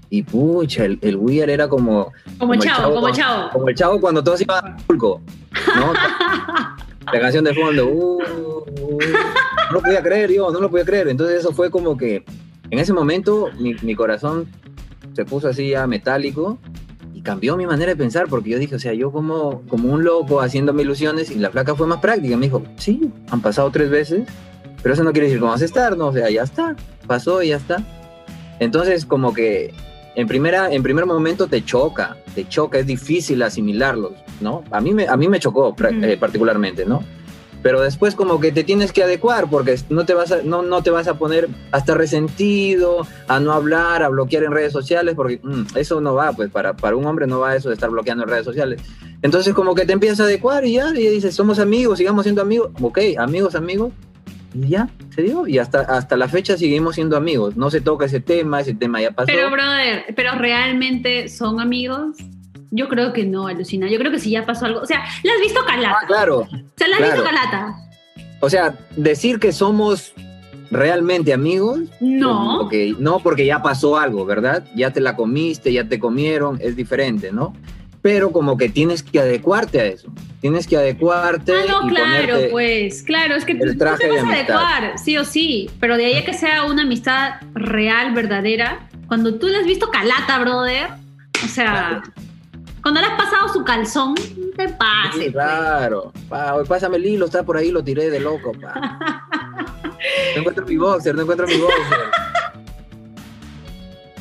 Y 0.10 0.24
pucha, 0.24 0.86
el, 0.86 1.00
el 1.02 1.16
weird 1.16 1.50
era 1.50 1.68
como... 1.68 2.12
Como, 2.38 2.52
como 2.52 2.56
chavo, 2.56 2.78
chavo, 2.78 2.96
como 2.96 3.10
chavo. 3.12 3.50
Como 3.52 3.70
el 3.70 3.76
chavo 3.76 4.02
cuando 4.02 4.24
todos 4.24 4.42
iban 4.42 4.66
a 4.66 4.78
Pulco, 4.78 5.22
¿no? 5.76 5.94
la 7.14 7.20
canción 7.20 7.44
de 7.44 7.54
fondo, 7.54 7.88
uh, 7.88 8.18
uh, 8.18 9.00
no 9.68 9.72
lo 9.72 9.82
podía 9.82 10.02
creer, 10.02 10.32
yo, 10.32 10.52
no 10.52 10.60
lo 10.60 10.70
podía 10.70 10.86
creer. 10.86 11.08
Entonces 11.08 11.40
eso 11.40 11.54
fue 11.54 11.70
como 11.70 11.98
que 11.98 12.24
en 12.70 12.80
ese 12.80 12.94
momento 12.94 13.50
mi, 13.60 13.76
mi, 13.82 13.96
corazón 13.96 14.48
se 15.14 15.26
puso 15.26 15.48
así 15.48 15.70
ya 15.70 15.88
metálico 15.88 16.58
y 17.14 17.22
cambió 17.22 17.56
mi 17.58 17.66
manera 17.66 17.92
de 17.92 17.96
pensar 17.96 18.28
porque 18.28 18.50
yo 18.50 18.60
dije, 18.60 18.76
o 18.76 18.80
sea, 18.80 18.94
yo 18.94 19.12
como, 19.12 19.62
como 19.68 19.92
un 19.92 20.04
loco 20.04 20.42
haciéndome 20.42 20.82
ilusiones 20.82 21.32
y 21.32 21.36
la 21.36 21.52
flaca 21.52 21.76
fue 21.76 21.88
más 21.88 22.00
práctica. 22.00 22.36
Me 22.38 22.48
dijo, 22.48 22.64
sí, 22.78 23.12
han 23.30 23.42
pasado 23.42 23.70
tres 23.72 23.90
veces, 23.90 24.28
pero 24.82 24.94
eso 24.94 25.04
no 25.04 25.12
quiere 25.12 25.28
decir 25.28 25.40
que 25.40 25.46
vamos 25.46 25.62
a 25.62 25.66
estar, 25.66 25.98
¿no? 25.98 26.08
O 26.08 26.14
sea, 26.14 26.30
ya 26.30 26.44
está, 26.44 26.76
pasó 27.08 27.42
y 27.44 27.50
ya 27.50 27.58
está. 27.58 27.84
Entonces 28.60 29.06
como 29.06 29.34
que 29.34 29.74
en, 30.16 30.28
primera, 30.28 30.72
en 30.72 30.84
primer 30.84 31.06
momento 31.06 31.48
te 31.48 31.64
choca, 31.64 32.18
te 32.34 32.48
choca, 32.48 32.80
es 32.80 32.88
difícil 32.88 33.42
asimilarlos, 33.44 34.14
¿no? 34.42 34.64
A 34.72 34.82
mí 34.82 34.94
me, 34.94 35.08
a 35.08 35.18
mí 35.18 35.28
me 35.28 35.40
chocó 35.40 35.76
eh, 35.80 36.18
particularmente, 36.20 36.86
¿no? 36.86 37.04
Pero 37.62 37.82
después 37.82 38.14
como 38.14 38.40
que 38.40 38.52
te 38.52 38.64
tienes 38.64 38.92
que 38.92 39.02
adecuar 39.02 39.50
porque 39.50 39.76
no 39.90 40.06
te 40.06 40.14
vas 40.14 40.32
a, 40.32 40.44
no, 40.44 40.62
no 40.62 40.84
te 40.84 40.92
vas 40.92 41.08
a 41.08 41.16
poner 41.16 41.50
hasta 41.72 41.96
resentido, 41.96 43.08
a 43.28 43.40
no 43.40 43.54
hablar, 43.54 44.04
a 44.04 44.10
bloquear 44.10 44.44
en 44.44 44.52
redes 44.52 44.72
sociales, 44.72 45.16
porque 45.16 45.40
mmm, 45.42 45.64
eso 45.76 46.00
no 46.00 46.14
va, 46.14 46.32
pues 46.32 46.52
para, 46.52 46.76
para 46.76 46.96
un 46.96 47.06
hombre 47.06 47.26
no 47.26 47.40
va 47.40 47.56
eso 47.56 47.70
de 47.70 47.74
estar 47.74 47.90
bloqueando 47.90 48.24
en 48.24 48.30
redes 48.30 48.46
sociales. 48.46 48.82
Entonces 49.24 49.54
como 49.56 49.74
que 49.74 49.86
te 49.86 49.94
empiezas 49.94 50.20
a 50.20 50.24
adecuar 50.26 50.64
y 50.66 50.74
ya, 50.74 50.90
y 50.92 51.08
dices, 51.08 51.34
somos 51.34 51.58
amigos, 51.58 51.98
sigamos 51.98 52.24
siendo 52.24 52.44
amigos, 52.44 52.70
ok, 52.80 53.00
amigos, 53.18 53.56
amigos, 53.56 53.92
y 54.56 54.70
ya, 54.70 54.90
se 55.14 55.22
dio. 55.22 55.48
Y 55.48 55.58
hasta, 55.58 55.82
hasta 55.82 56.16
la 56.16 56.28
fecha 56.28 56.58
seguimos 56.58 56.96
siendo 56.96 57.18
amigos. 57.18 57.58
No 57.58 57.70
se 57.70 57.82
toca 57.82 58.06
ese 58.06 58.20
tema, 58.20 58.62
ese 58.62 58.74
tema 58.74 59.02
ya 59.02 59.12
pasó. 59.12 59.28
Pero, 59.28 59.52
brother, 59.52 60.06
¿pero 60.16 60.34
realmente 60.36 61.28
son 61.30 61.60
amigos? 61.60 62.18
Yo 62.72 62.88
creo 62.88 63.14
que 63.14 63.26
no, 63.26 63.48
alucina. 63.48 63.90
Yo 63.90 63.98
creo 64.00 64.12
que 64.12 64.20
si 64.20 64.32
ya 64.32 64.46
pasó 64.46 64.66
algo. 64.66 64.82
O 64.82 64.86
sea, 64.86 65.04
¿la 65.24 65.34
has 65.34 65.40
visto 65.40 65.60
calata? 65.66 65.98
Ah, 66.02 66.08
claro. 66.08 66.40
O 66.40 66.48
sea, 66.76 66.88
¿la 66.88 66.96
has 66.96 67.02
claro. 67.02 67.14
visto 67.14 67.24
calata? 67.24 67.76
O 68.40 68.50
sea, 68.50 68.78
decir 68.96 69.40
que 69.40 69.52
somos 69.52 70.14
realmente 70.72 71.34
amigos. 71.34 71.80
No. 72.00 72.60
Porque, 72.62 72.96
no, 73.00 73.20
porque 73.20 73.46
ya 73.46 73.62
pasó 73.62 73.98
algo, 73.98 74.26
¿verdad? 74.26 74.66
Ya 74.76 74.92
te 74.92 75.02
la 75.02 75.16
comiste, 75.16 75.72
ya 75.74 75.88
te 75.88 76.00
comieron, 76.00 76.58
es 76.62 76.76
diferente, 76.76 77.32
¿no? 77.32 77.54
Pero 78.06 78.32
como 78.32 78.56
que 78.56 78.70
tienes 78.70 79.02
que 79.02 79.20
adecuarte 79.20 79.82
a 79.82 79.86
eso. 79.86 80.14
Tienes 80.40 80.68
que 80.68 80.78
adecuarte. 80.78 81.52
Ah, 81.52 81.66
no, 81.68 81.88
y 81.88 81.90
claro, 81.90 82.38
pues, 82.52 83.02
claro, 83.02 83.34
es 83.34 83.46
que 83.46 83.56
tú 83.56 83.76
te 83.76 83.84
vas 83.84 84.00
a 84.00 84.32
adecuar, 84.32 85.00
sí 85.00 85.18
o 85.18 85.26
sí, 85.26 85.72
pero 85.80 85.98
de 85.98 86.06
ahí 86.06 86.14
a 86.14 86.24
que 86.24 86.36
sea 86.36 86.66
una 86.66 86.84
amistad 86.84 87.38
real, 87.56 88.14
verdadera, 88.14 88.88
cuando 89.08 89.40
tú 89.40 89.48
le 89.48 89.58
has 89.58 89.66
visto 89.66 89.90
calata, 89.90 90.38
brother, 90.38 90.90
o 91.44 91.48
sea, 91.48 92.04
cuando 92.84 93.02
le 93.02 93.08
has 93.08 93.18
pasado 93.18 93.52
su 93.52 93.64
calzón, 93.64 94.14
no 94.38 94.52
te 94.56 94.70
pase. 94.70 95.14
Sí, 95.14 95.18
pues. 95.18 95.32
claro. 95.32 96.14
Pa, 96.30 96.64
pásame 96.64 96.98
el 96.98 97.08
hilo, 97.08 97.26
está 97.26 97.42
por 97.42 97.58
ahí, 97.58 97.72
lo 97.72 97.84
tiré 97.84 98.12
de 98.12 98.20
loco. 98.20 98.52
Pa. 98.52 99.00
No 100.36 100.42
encuentro 100.42 100.66
mi 100.68 100.78
boxer, 100.78 101.16
no 101.16 101.24
encuentro 101.24 101.48
mi 101.48 101.58
boxer. 101.58 102.25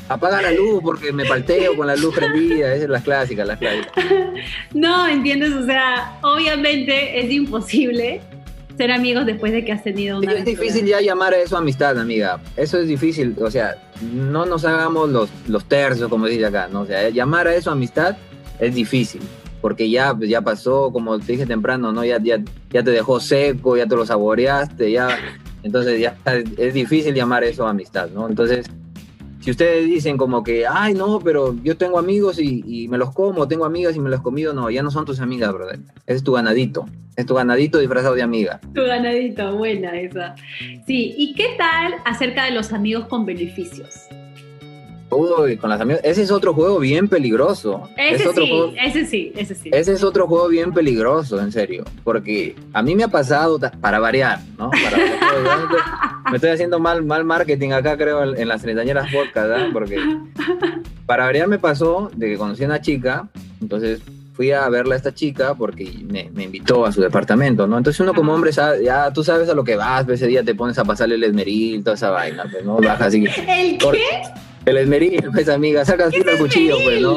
Apaga 0.08 0.42
la 0.42 0.52
luz 0.52 0.80
porque 0.82 1.12
me 1.12 1.24
palteo 1.24 1.76
con 1.76 1.86
la 1.86 1.96
luz 1.96 2.14
prendida. 2.14 2.68
Esas 2.68 2.82
son 2.82 2.92
las 2.92 3.02
clásicas, 3.02 3.46
las 3.46 3.58
clásicas. 3.58 3.92
No, 4.74 5.06
¿entiendes? 5.06 5.52
O 5.52 5.64
sea, 5.64 6.18
obviamente 6.22 7.20
es 7.20 7.30
imposible 7.30 8.20
ser 8.76 8.90
amigos 8.90 9.24
después 9.24 9.52
de 9.52 9.64
que 9.64 9.72
has 9.72 9.82
tenido 9.84 10.18
una 10.18 10.32
Es 10.32 10.40
aventura. 10.40 10.60
difícil 10.60 10.86
ya 10.86 11.00
llamar 11.00 11.32
a 11.32 11.38
eso 11.38 11.56
amistad, 11.56 11.98
amiga. 11.98 12.40
Eso 12.56 12.78
es 12.78 12.88
difícil. 12.88 13.34
O 13.40 13.50
sea, 13.50 13.76
no 14.02 14.44
nos 14.46 14.64
hagamos 14.64 15.08
los, 15.10 15.30
los 15.48 15.64
tercios, 15.66 16.08
como 16.08 16.26
dice 16.26 16.44
acá. 16.46 16.68
¿no? 16.70 16.80
O 16.82 16.86
sea, 16.86 17.08
llamar 17.10 17.46
a 17.48 17.54
eso 17.54 17.70
amistad 17.70 18.16
es 18.58 18.74
difícil. 18.74 19.22
Porque 19.60 19.88
ya, 19.88 20.12
pues, 20.12 20.28
ya 20.28 20.42
pasó, 20.42 20.90
como 20.92 21.18
te 21.18 21.32
dije 21.32 21.46
temprano, 21.46 21.90
¿no? 21.92 22.04
Ya, 22.04 22.18
ya, 22.22 22.38
ya 22.70 22.82
te 22.82 22.90
dejó 22.90 23.18
seco, 23.20 23.76
ya 23.78 23.86
te 23.86 23.96
lo 23.96 24.04
saboreaste, 24.04 24.90
ya. 24.90 25.18
Entonces 25.62 25.98
ya 25.98 26.16
es 26.58 26.74
difícil 26.74 27.14
llamar 27.14 27.44
eso 27.44 27.66
amistad, 27.66 28.10
¿no? 28.10 28.28
Entonces, 28.28 28.66
si 29.44 29.50
ustedes 29.50 29.84
dicen 29.84 30.16
como 30.16 30.42
que, 30.42 30.66
ay, 30.66 30.94
no, 30.94 31.20
pero 31.20 31.54
yo 31.62 31.76
tengo 31.76 31.98
amigos 31.98 32.40
y, 32.40 32.88
me 32.88 32.96
los 32.96 33.12
como, 33.12 33.46
tengo 33.46 33.66
amigas 33.66 33.94
y 33.94 34.00
me 34.00 34.08
los 34.08 34.22
comido, 34.22 34.54
no, 34.54 34.70
ya 34.70 34.82
no 34.82 34.90
son 34.90 35.04
tus 35.04 35.20
amigas, 35.20 35.52
brother. 35.52 35.80
Ese 36.06 36.16
es 36.16 36.24
tu 36.24 36.32
ganadito. 36.32 36.86
Es 37.14 37.26
tu 37.26 37.34
ganadito 37.34 37.78
disfrazado 37.78 38.14
de 38.14 38.22
amiga. 38.22 38.58
Tu 38.74 38.80
ganadito, 38.80 39.54
buena 39.54 40.00
esa. 40.00 40.34
Sí, 40.86 41.14
¿y 41.18 41.34
qué 41.34 41.56
tal 41.58 41.92
acerca 42.06 42.46
de 42.46 42.52
los 42.52 42.72
amigos 42.72 43.06
con 43.08 43.26
beneficios? 43.26 44.08
Uy, 45.16 45.56
con 45.56 45.70
las 45.70 45.80
amigas. 45.80 46.00
Ese 46.04 46.22
es 46.22 46.30
otro 46.30 46.54
juego 46.54 46.78
bien 46.78 47.08
peligroso. 47.08 47.88
Ese 47.96 48.22
es 48.22 48.26
otro 48.26 48.44
sí, 48.44 48.50
juego... 48.50 48.72
ese 48.82 49.06
sí, 49.06 49.32
ese 49.36 49.54
sí. 49.54 49.70
Ese 49.72 49.92
es 49.92 50.02
otro 50.02 50.26
juego 50.26 50.48
bien 50.48 50.72
peligroso, 50.72 51.40
en 51.40 51.52
serio. 51.52 51.84
Porque 52.02 52.56
a 52.72 52.82
mí 52.82 52.94
me 52.94 53.04
ha 53.04 53.08
pasado, 53.08 53.58
para 53.80 53.98
variar, 53.98 54.40
¿no? 54.58 54.70
Para 54.70 54.98
variar, 54.98 55.68
me 56.30 56.36
estoy 56.36 56.50
haciendo 56.50 56.78
mal, 56.80 57.04
mal 57.04 57.24
marketing 57.24 57.70
acá, 57.70 57.96
creo, 57.96 58.34
en, 58.34 58.48
las 58.48 58.62
treintañeras 58.62 59.12
podcast, 59.12 59.50
¿eh? 59.58 59.70
Porque 59.72 59.98
para 61.06 61.24
variar 61.24 61.48
me 61.48 61.58
pasó 61.58 62.10
de 62.14 62.30
que 62.30 62.38
conocí 62.38 62.64
a 62.64 62.66
una 62.66 62.80
chica, 62.80 63.28
entonces 63.60 64.00
fui 64.34 64.50
a 64.50 64.68
verla 64.68 64.94
a 64.94 64.98
esta 64.98 65.14
chica 65.14 65.54
porque 65.54 65.90
me, 66.04 66.28
me, 66.34 66.44
invitó 66.44 66.84
a 66.84 66.92
su 66.92 67.00
departamento, 67.00 67.66
¿no? 67.66 67.78
Entonces 67.78 68.00
uno 68.00 68.12
como 68.12 68.34
hombre, 68.34 68.52
sabe, 68.52 68.84
ya 68.84 69.12
tú 69.12 69.22
sabes 69.22 69.48
a 69.48 69.54
lo 69.54 69.62
que 69.62 69.76
vas, 69.76 70.08
ese 70.08 70.26
día 70.26 70.42
te 70.42 70.54
pones 70.54 70.76
a 70.78 70.84
pasarle 70.84 71.14
el 71.14 71.24
esmeril, 71.24 71.84
toda 71.84 71.94
esa 71.94 72.10
vaina, 72.10 72.44
pues, 72.50 72.64
¿no? 72.64 72.76
Bajas 72.78 73.08
así. 73.08 73.24
¿El 73.24 73.78
qué? 73.78 74.22
El 74.66 74.78
esmeril, 74.78 75.30
pues 75.32 75.48
amiga, 75.48 75.84
sacas 75.84 76.14
filo 76.14 76.30
al 76.30 76.38
cuchillo, 76.38 76.76
pues, 76.82 77.00
¿no? 77.00 77.16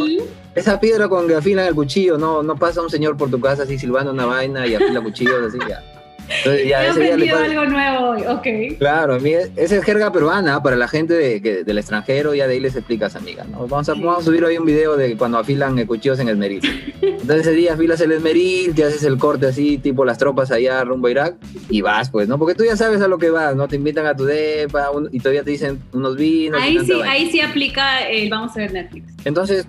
Esa 0.53 0.79
piedra 0.79 1.07
con 1.07 1.27
que 1.27 1.35
afilan 1.35 1.67
el 1.67 1.75
cuchillo, 1.75 2.17
no, 2.17 2.43
no 2.43 2.55
pasa 2.55 2.81
un 2.81 2.89
señor 2.89 3.15
por 3.15 3.29
tu 3.29 3.39
casa 3.39 3.63
así 3.63 3.77
silbando 3.77 4.11
una 4.11 4.25
vaina 4.25 4.67
y 4.67 4.75
afila 4.75 5.01
cuchillos 5.01 5.43
así, 5.47 5.59
ya. 5.69 5.81
Entonces, 6.29 6.67
ya 6.67 6.85
He 6.85 6.89
aprendido 6.89 7.37
algo 7.37 7.65
nuevo 7.65 8.09
hoy, 8.09 8.21
ok. 8.27 8.77
Claro, 8.77 9.15
a 9.15 9.19
mí 9.19 9.31
esa 9.33 9.75
es 9.75 9.83
jerga 9.83 10.11
peruana 10.11 10.61
para 10.61 10.75
la 10.75 10.87
gente 10.87 11.13
de, 11.13 11.41
que, 11.41 11.63
del 11.63 11.77
extranjero, 11.77 12.33
ya 12.35 12.47
de 12.47 12.55
ahí 12.55 12.59
les 12.59 12.75
explicas, 12.75 13.15
amiga, 13.15 13.45
¿no? 13.45 13.67
Vamos 13.67 13.87
a, 13.89 13.93
vamos 13.93 14.19
a 14.19 14.23
subir 14.23 14.43
hoy 14.43 14.57
un 14.57 14.65
video 14.65 14.97
de 14.97 15.15
cuando 15.17 15.37
afilan 15.37 15.85
cuchillos 15.85 16.19
en 16.19 16.29
esmeril. 16.29 16.61
Entonces 17.01 17.47
ese 17.47 17.51
día 17.51 17.73
afilas 17.73 18.01
el 18.01 18.11
esmeril, 18.11 18.75
te 18.75 18.83
haces 18.83 19.03
el 19.03 19.17
corte 19.17 19.47
así, 19.47 19.77
tipo 19.77 20.05
las 20.05 20.17
tropas 20.17 20.51
allá 20.51 20.83
rumbo 20.83 21.07
a 21.07 21.11
Irak, 21.11 21.35
y 21.69 21.81
vas, 21.81 22.09
pues, 22.09 22.27
¿no? 22.27 22.37
Porque 22.37 22.55
tú 22.55 22.63
ya 22.63 22.75
sabes 22.75 23.01
a 23.01 23.07
lo 23.07 23.17
que 23.17 23.29
vas, 23.29 23.55
¿no? 23.55 23.67
Te 23.67 23.75
invitan 23.75 24.05
a 24.05 24.15
tu 24.15 24.25
depa 24.25 24.91
un, 24.91 25.09
y 25.11 25.19
todavía 25.19 25.43
te 25.43 25.51
dicen 25.51 25.81
unos 25.93 26.15
vinos. 26.15 26.61
Ahí 26.61 26.79
sí, 26.85 26.93
ahí 27.03 27.31
sí 27.31 27.41
aplica 27.41 28.01
el 28.07 28.29
vamos 28.29 28.51
a 28.55 28.59
ver 28.59 28.73
Netflix. 28.73 29.13
Entonces, 29.25 29.65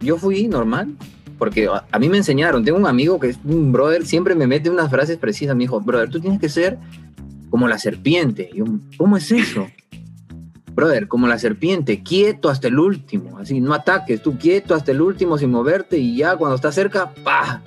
yo 0.00 0.16
fui 0.16 0.48
normal, 0.48 0.88
porque 1.40 1.68
a 1.68 1.98
mí 1.98 2.10
me 2.10 2.18
enseñaron, 2.18 2.62
tengo 2.66 2.76
un 2.76 2.86
amigo 2.86 3.18
que 3.18 3.30
es 3.30 3.38
un 3.44 3.72
brother, 3.72 4.04
siempre 4.04 4.34
me 4.34 4.46
mete 4.46 4.68
unas 4.68 4.90
frases 4.90 5.16
precisas, 5.16 5.56
me 5.56 5.64
dijo, 5.64 5.80
brother, 5.80 6.10
tú 6.10 6.20
tienes 6.20 6.38
que 6.38 6.50
ser 6.50 6.76
como 7.48 7.66
la 7.66 7.78
serpiente. 7.78 8.50
Y 8.52 8.58
yo, 8.58 8.66
¿cómo 8.98 9.16
es 9.16 9.32
eso? 9.32 9.66
Brother, 10.74 11.08
como 11.08 11.26
la 11.26 11.38
serpiente, 11.38 12.02
quieto 12.02 12.48
hasta 12.48 12.68
el 12.68 12.78
último, 12.78 13.38
así, 13.38 13.60
no 13.60 13.74
ataques, 13.74 14.22
tú 14.22 14.38
quieto 14.38 14.74
hasta 14.74 14.92
el 14.92 15.00
último 15.00 15.36
sin 15.36 15.50
moverte 15.50 15.98
y 15.98 16.16
ya 16.16 16.36
cuando 16.36 16.54
estás 16.54 16.74
cerca, 16.74 17.10
¡pah! 17.24 17.60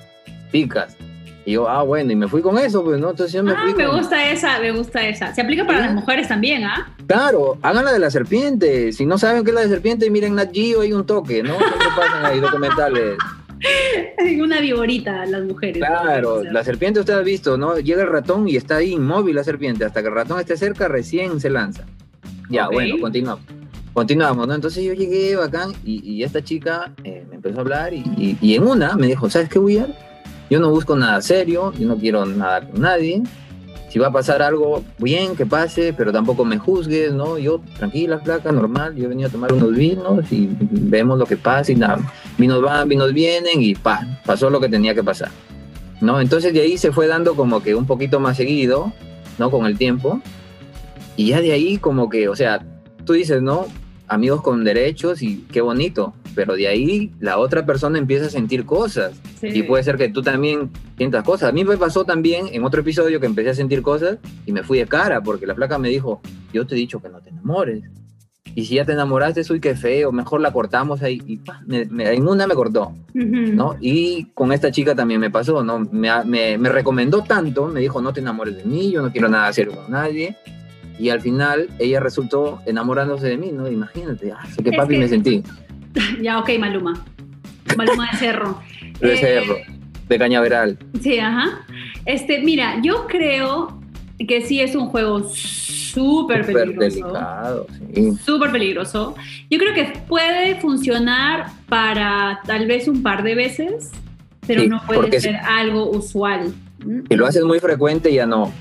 Picas. 0.50 0.96
Y 1.44 1.52
yo, 1.52 1.68
ah, 1.68 1.82
bueno, 1.82 2.12
y 2.12 2.16
me 2.16 2.28
fui 2.28 2.40
con 2.40 2.56
eso, 2.56 2.82
pues, 2.82 2.98
¿no? 3.00 3.10
Entonces 3.10 3.34
yo 3.34 3.42
me 3.42 3.52
ah, 3.52 3.58
fui 3.62 3.74
me 3.74 3.86
con... 3.86 3.98
gusta 3.98 4.30
esa, 4.30 4.58
me 4.60 4.70
gusta 4.70 5.06
esa. 5.06 5.34
Se 5.34 5.42
aplica 5.42 5.66
para 5.66 5.80
¿Sí? 5.80 5.84
las 5.86 5.94
mujeres 5.94 6.28
también, 6.28 6.64
¿ah? 6.64 6.94
Claro, 7.06 7.58
hagan 7.60 7.84
la 7.84 7.92
de 7.92 7.98
la 7.98 8.10
serpiente. 8.10 8.92
Si 8.92 9.04
no 9.04 9.18
saben 9.18 9.44
qué 9.44 9.50
es 9.50 9.54
la 9.54 9.60
de 9.62 9.68
serpiente, 9.68 10.08
miren 10.10 10.36
Nat 10.36 10.54
Geo, 10.54 10.80
hay 10.80 10.92
un 10.92 11.04
toque, 11.04 11.42
¿no? 11.42 11.58
Siempre 11.58 11.88
pasan 11.94 12.24
ahí 12.24 12.40
documentales. 12.40 13.18
Una 14.42 14.60
viborita 14.60 15.24
las 15.26 15.44
mujeres. 15.44 15.78
Claro, 15.78 16.42
¿no? 16.42 16.52
la 16.52 16.64
serpiente 16.64 17.00
usted 17.00 17.14
ha 17.14 17.22
visto, 17.22 17.56
¿no? 17.56 17.78
Llega 17.78 18.02
el 18.02 18.08
ratón 18.08 18.48
y 18.48 18.56
está 18.56 18.76
ahí 18.76 18.92
inmóvil 18.92 19.36
la 19.36 19.44
serpiente. 19.44 19.84
Hasta 19.84 20.02
que 20.02 20.08
el 20.08 20.14
ratón 20.14 20.40
esté 20.40 20.56
cerca, 20.56 20.88
recién 20.88 21.40
se 21.40 21.50
lanza. 21.50 21.84
Ya, 22.50 22.66
okay. 22.66 22.74
bueno, 22.76 23.00
continuamos. 23.00 23.44
Continuamos, 23.92 24.48
¿no? 24.48 24.54
Entonces 24.54 24.84
yo 24.84 24.92
llegué 24.92 25.36
bacán 25.36 25.72
y, 25.84 26.02
y 26.04 26.24
esta 26.24 26.42
chica 26.42 26.92
eh, 27.04 27.24
me, 27.28 27.36
empezó 27.36 27.58
a 27.58 27.60
hablar 27.60 27.94
y, 27.94 28.36
y, 28.40 28.54
en 28.54 28.66
una 28.66 28.96
me 28.96 29.06
dijo, 29.06 29.30
¿sabes 29.30 29.48
qué, 29.48 29.58
William? 29.60 29.92
Yo 30.50 30.58
no 30.58 30.70
busco 30.70 30.96
nada 30.96 31.22
serio, 31.22 31.72
yo 31.78 31.86
no 31.86 31.96
quiero 31.96 32.26
nada 32.26 32.68
con 32.68 32.80
nadie. 32.80 33.22
Si 33.94 34.00
va 34.00 34.08
a 34.08 34.12
pasar 34.12 34.42
algo, 34.42 34.82
bien, 34.98 35.36
que 35.36 35.46
pase, 35.46 35.92
pero 35.92 36.10
tampoco 36.10 36.44
me 36.44 36.58
juzgues, 36.58 37.12
¿no? 37.12 37.38
Yo, 37.38 37.60
tranquila, 37.78 38.18
flaca, 38.18 38.50
normal, 38.50 38.96
yo 38.96 39.04
he 39.04 39.06
venido 39.06 39.28
a 39.28 39.30
tomar 39.30 39.52
unos 39.52 39.72
vinos 39.72 40.32
y 40.32 40.48
vemos 40.58 41.16
lo 41.16 41.26
que 41.26 41.36
pasa 41.36 41.70
y 41.70 41.76
nada. 41.76 42.00
Vinos 42.36 42.60
van, 42.60 42.88
vinos 42.88 43.12
vienen 43.12 43.62
y 43.62 43.76
pa, 43.76 44.00
pasó 44.26 44.50
lo 44.50 44.58
que 44.58 44.68
tenía 44.68 44.96
que 44.96 45.04
pasar, 45.04 45.30
¿no? 46.00 46.20
Entonces 46.20 46.52
de 46.52 46.62
ahí 46.62 46.76
se 46.76 46.90
fue 46.90 47.06
dando 47.06 47.36
como 47.36 47.62
que 47.62 47.76
un 47.76 47.86
poquito 47.86 48.18
más 48.18 48.36
seguido, 48.36 48.92
¿no? 49.38 49.52
Con 49.52 49.64
el 49.64 49.78
tiempo. 49.78 50.20
Y 51.14 51.26
ya 51.26 51.40
de 51.40 51.52
ahí 51.52 51.78
como 51.78 52.10
que, 52.10 52.28
o 52.28 52.34
sea, 52.34 52.66
tú 53.04 53.12
dices, 53.12 53.42
¿no? 53.42 53.68
Amigos 54.06 54.42
con 54.42 54.64
derechos 54.64 55.22
y 55.22 55.44
qué 55.50 55.60
bonito, 55.60 56.14
pero 56.34 56.54
de 56.54 56.68
ahí 56.68 57.12
la 57.20 57.38
otra 57.38 57.64
persona 57.64 57.98
empieza 57.98 58.26
a 58.26 58.30
sentir 58.30 58.66
cosas. 58.66 59.20
Y 59.42 59.62
puede 59.62 59.82
ser 59.82 59.96
que 59.96 60.08
tú 60.08 60.22
también 60.22 60.70
sientas 60.96 61.24
cosas. 61.24 61.48
A 61.48 61.52
mí 61.52 61.64
me 61.64 61.76
pasó 61.76 62.04
también 62.04 62.48
en 62.52 62.64
otro 62.64 62.80
episodio 62.80 63.20
que 63.20 63.26
empecé 63.26 63.50
a 63.50 63.54
sentir 63.54 63.82
cosas 63.82 64.18
y 64.46 64.52
me 64.52 64.62
fui 64.62 64.78
de 64.78 64.86
cara 64.86 65.22
porque 65.22 65.46
la 65.46 65.54
placa 65.54 65.78
me 65.78 65.88
dijo, 65.88 66.20
yo 66.52 66.66
te 66.66 66.74
he 66.74 66.78
dicho 66.78 67.00
que 67.00 67.08
no 67.08 67.20
te 67.20 67.30
enamores. 67.30 67.82
Y 68.56 68.66
si 68.66 68.76
ya 68.76 68.84
te 68.84 68.92
enamoraste, 68.92 69.42
soy 69.42 69.58
que 69.58 69.74
feo, 69.74 70.12
mejor 70.12 70.40
la 70.40 70.52
cortamos 70.52 71.02
ahí. 71.02 71.20
Y 71.26 71.40
en 71.68 72.28
una 72.28 72.46
me 72.46 72.54
cortó, 72.54 72.94
¿no? 73.12 73.76
Y 73.80 74.26
con 74.26 74.52
esta 74.52 74.70
chica 74.70 74.94
también 74.94 75.20
me 75.20 75.30
pasó, 75.30 75.64
¿no? 75.64 75.80
Me, 75.80 76.10
me, 76.24 76.56
me, 76.56 76.68
recomendó 76.68 77.22
tanto, 77.22 77.66
me 77.66 77.80
dijo, 77.80 78.00
no 78.00 78.12
te 78.12 78.20
enamores 78.20 78.56
de 78.56 78.64
mí, 78.64 78.92
yo 78.92 79.02
no 79.02 79.10
quiero 79.10 79.28
nada 79.28 79.48
hacer 79.48 79.68
con 79.68 79.90
nadie 79.90 80.36
y 80.98 81.08
al 81.08 81.20
final 81.20 81.68
ella 81.78 82.00
resultó 82.00 82.60
enamorándose 82.66 83.28
de 83.28 83.36
mí, 83.36 83.50
¿no? 83.52 83.70
Imagínate, 83.70 84.32
ah, 84.32 84.46
qué 84.62 84.72
papi 84.72 84.98
me 84.98 85.08
sentí. 85.08 85.42
Ya, 86.20 86.40
ok, 86.40 86.50
Maluma. 86.58 87.04
Maluma 87.76 88.10
de 88.10 88.18
Cerro. 88.18 88.60
de 89.00 89.14
eh, 89.14 89.16
Cerro, 89.16 89.56
de 90.08 90.18
Cañaveral. 90.18 90.76
Sí, 91.00 91.20
ajá. 91.20 91.64
Este, 92.04 92.40
mira, 92.40 92.80
yo 92.82 93.06
creo 93.06 93.80
que 94.26 94.42
sí 94.42 94.60
es 94.60 94.74
un 94.74 94.88
juego 94.88 95.22
súper 95.28 96.44
peligroso. 96.44 96.78
Delicado, 96.80 97.66
sí. 97.94 98.12
Súper 98.24 98.50
peligroso. 98.50 99.14
Yo 99.48 99.58
creo 99.58 99.72
que 99.72 99.92
puede 100.08 100.56
funcionar 100.56 101.46
para 101.68 102.40
tal 102.44 102.66
vez 102.66 102.88
un 102.88 103.02
par 103.02 103.22
de 103.22 103.34
veces, 103.36 103.92
pero 104.46 104.66
no 104.66 104.82
puede 104.84 105.20
ser 105.20 105.36
algo 105.36 105.90
usual. 105.90 106.52
Si 107.08 107.16
lo 107.16 107.26
haces 107.26 107.44
muy 107.44 107.60
frecuente, 107.60 108.12
ya 108.12 108.26
no. 108.26 108.52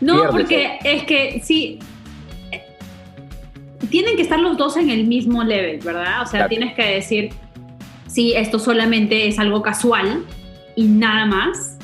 No, 0.00 0.30
porque 0.30 0.78
es 0.84 1.04
que 1.04 1.40
sí, 1.44 1.78
tienen 3.90 4.16
que 4.16 4.22
estar 4.22 4.38
los 4.38 4.56
dos 4.56 4.76
en 4.76 4.90
el 4.90 5.06
mismo 5.06 5.44
level, 5.44 5.78
¿verdad? 5.80 6.22
O 6.22 6.26
sea, 6.26 6.48
tienes 6.48 6.74
que 6.74 6.82
decir, 6.82 7.30
sí, 8.06 8.32
esto 8.34 8.58
solamente 8.58 9.26
es 9.26 9.38
algo 9.38 9.62
casual 9.62 10.24
y 10.76 10.84
nada 10.84 11.26
más, 11.26 11.76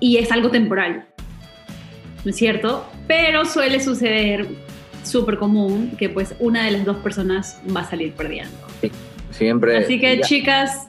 y 0.00 0.16
es 0.16 0.30
algo 0.32 0.50
temporal, 0.50 1.06
¿no 2.24 2.30
es 2.30 2.36
cierto? 2.36 2.86
Pero 3.06 3.44
suele 3.44 3.80
suceder 3.80 4.46
súper 5.02 5.38
común 5.38 5.92
que 5.98 6.08
pues 6.08 6.34
una 6.38 6.64
de 6.64 6.72
las 6.72 6.84
dos 6.84 6.98
personas 6.98 7.60
va 7.74 7.80
a 7.80 7.84
salir 7.84 8.12
perdiendo. 8.12 8.56
Sí, 8.80 8.90
siempre. 9.30 9.78
Así 9.78 9.98
que 9.98 10.20
chicas, 10.20 10.88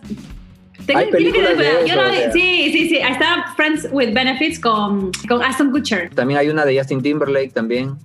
sí, 2.33 2.69
sí, 2.71 2.89
sí. 2.89 2.97
Ahí 2.97 3.13
está 3.13 3.53
Friends 3.55 3.87
with 3.91 4.13
Benefits 4.13 4.59
con, 4.59 5.11
con 5.27 5.43
Aston 5.43 5.71
Kutcher. 5.71 6.09
También 6.09 6.39
hay 6.39 6.49
una 6.49 6.65
de 6.65 6.77
Justin 6.77 7.01
Timberlake 7.01 7.51
también. 7.51 7.95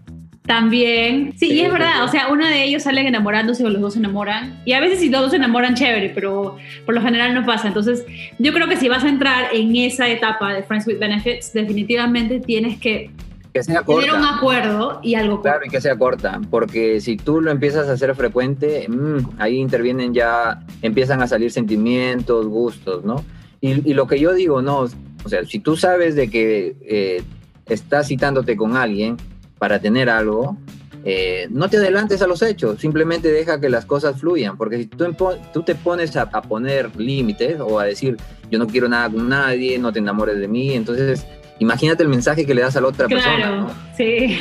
También. 0.47 1.33
Sí, 1.39 1.53
y 1.53 1.61
es 1.61 1.73
verdad. 1.73 2.05
O 2.05 2.09
sea, 2.09 2.29
uno 2.29 2.47
de 2.47 2.65
ellos 2.65 2.83
salen 2.83 3.07
enamorándose 3.07 3.65
o 3.65 3.71
los 3.71 3.81
dos 3.81 3.95
se 3.95 3.99
enamoran. 3.99 4.61
Y 4.67 4.75
a 4.75 4.81
veces 4.81 5.01
si 5.01 5.09
los 5.09 5.23
dos 5.23 5.31
se 5.31 5.37
enamoran, 5.39 5.75
chévere, 5.75 6.11
pero 6.11 6.59
por 6.85 6.95
lo 6.95 7.01
general 7.01 7.33
no 7.33 7.47
pasa. 7.47 7.69
Entonces, 7.69 8.05
yo 8.39 8.53
creo 8.53 8.69
que 8.69 8.77
si 8.77 8.89
vas 8.89 9.05
a 9.05 9.09
entrar 9.09 9.55
en 9.55 9.75
esa 9.75 10.07
etapa 10.09 10.53
de 10.53 10.63
Friends 10.63 10.87
with 10.87 10.99
Benefits, 10.99 11.55
definitivamente 11.55 12.41
tienes 12.41 12.79
que 12.79 13.11
que 13.55 13.63
sea 13.63 13.83
corta. 13.83 14.07
Tener 14.07 14.19
un 14.19 14.27
acuerdo 14.27 14.99
y 15.01 15.15
algo 15.15 15.37
corto. 15.37 15.43
Claro, 15.43 15.67
y 15.67 15.71
que 15.71 15.81
sea 15.81 15.97
corta, 15.97 16.41
porque 16.51 17.01
si 17.01 17.17
tú 17.17 17.41
lo 17.41 17.53
empiezas 17.53 17.89
a 17.89 17.93
hacer 17.93 18.13
frecuente, 18.17 18.87
mm, 18.89 19.39
ahí 19.39 19.59
intervienen 19.59 20.13
ya, 20.13 20.65
empiezan 20.83 21.23
a 21.23 21.29
salir 21.29 21.53
sentimientos, 21.53 22.49
gustos, 22.49 23.05
¿no? 23.05 23.25
Y, 23.61 23.95
lo 23.95 24.07
que 24.07 24.21
yo 24.21 24.35
digo, 24.35 24.61
no, 24.61 24.81
o 24.81 25.29
sea, 25.29 25.43
si 25.47 25.59
tú 25.59 25.75
sabes 25.75 26.15
de 26.17 26.29
que 26.29 26.77
eh, 26.83 27.23
estás 27.65 28.09
citándote 28.09 28.59
con 28.59 28.77
alguien 28.77 29.17
para 29.59 29.79
tener 29.79 30.11
algo, 30.11 30.59
eh, 31.05 31.47
no 31.51 31.71
te 31.71 31.79
adelantes 31.79 32.21
a 32.21 32.27
los 32.27 32.43
hechos, 32.43 32.79
simplemente 32.81 33.33
deja 33.33 33.61
que 33.61 33.71
las 33.71 33.87
cosas 33.87 34.21
fluyan, 34.21 34.59
porque 34.59 34.77
si 34.77 34.87
tú, 34.87 35.07
tú 35.55 35.63
te 35.63 35.75
pones 35.77 36.15
a, 36.17 36.23
a 36.23 36.43
poner 36.43 36.95
límites 36.97 37.59
o 37.59 37.79
a 37.79 37.85
decir, 37.85 38.19
yo 38.51 38.59
no 38.59 38.67
quiero 38.67 38.87
nada 38.87 39.09
con 39.09 39.31
nadie, 39.31 39.79
no 39.79 39.93
te 39.93 40.01
enamores 40.01 40.39
de 40.39 40.49
mí, 40.49 40.75
entonces 40.75 41.25
imagínate 41.59 42.03
el 42.03 42.09
mensaje 42.09 42.47
que 42.47 42.55
le 42.55 42.63
das 42.63 42.77
a 42.77 42.81
la 42.81 42.89
otra 42.89 43.09
persona. 43.09 43.37
Claro, 43.37 43.71
sí. 43.97 44.39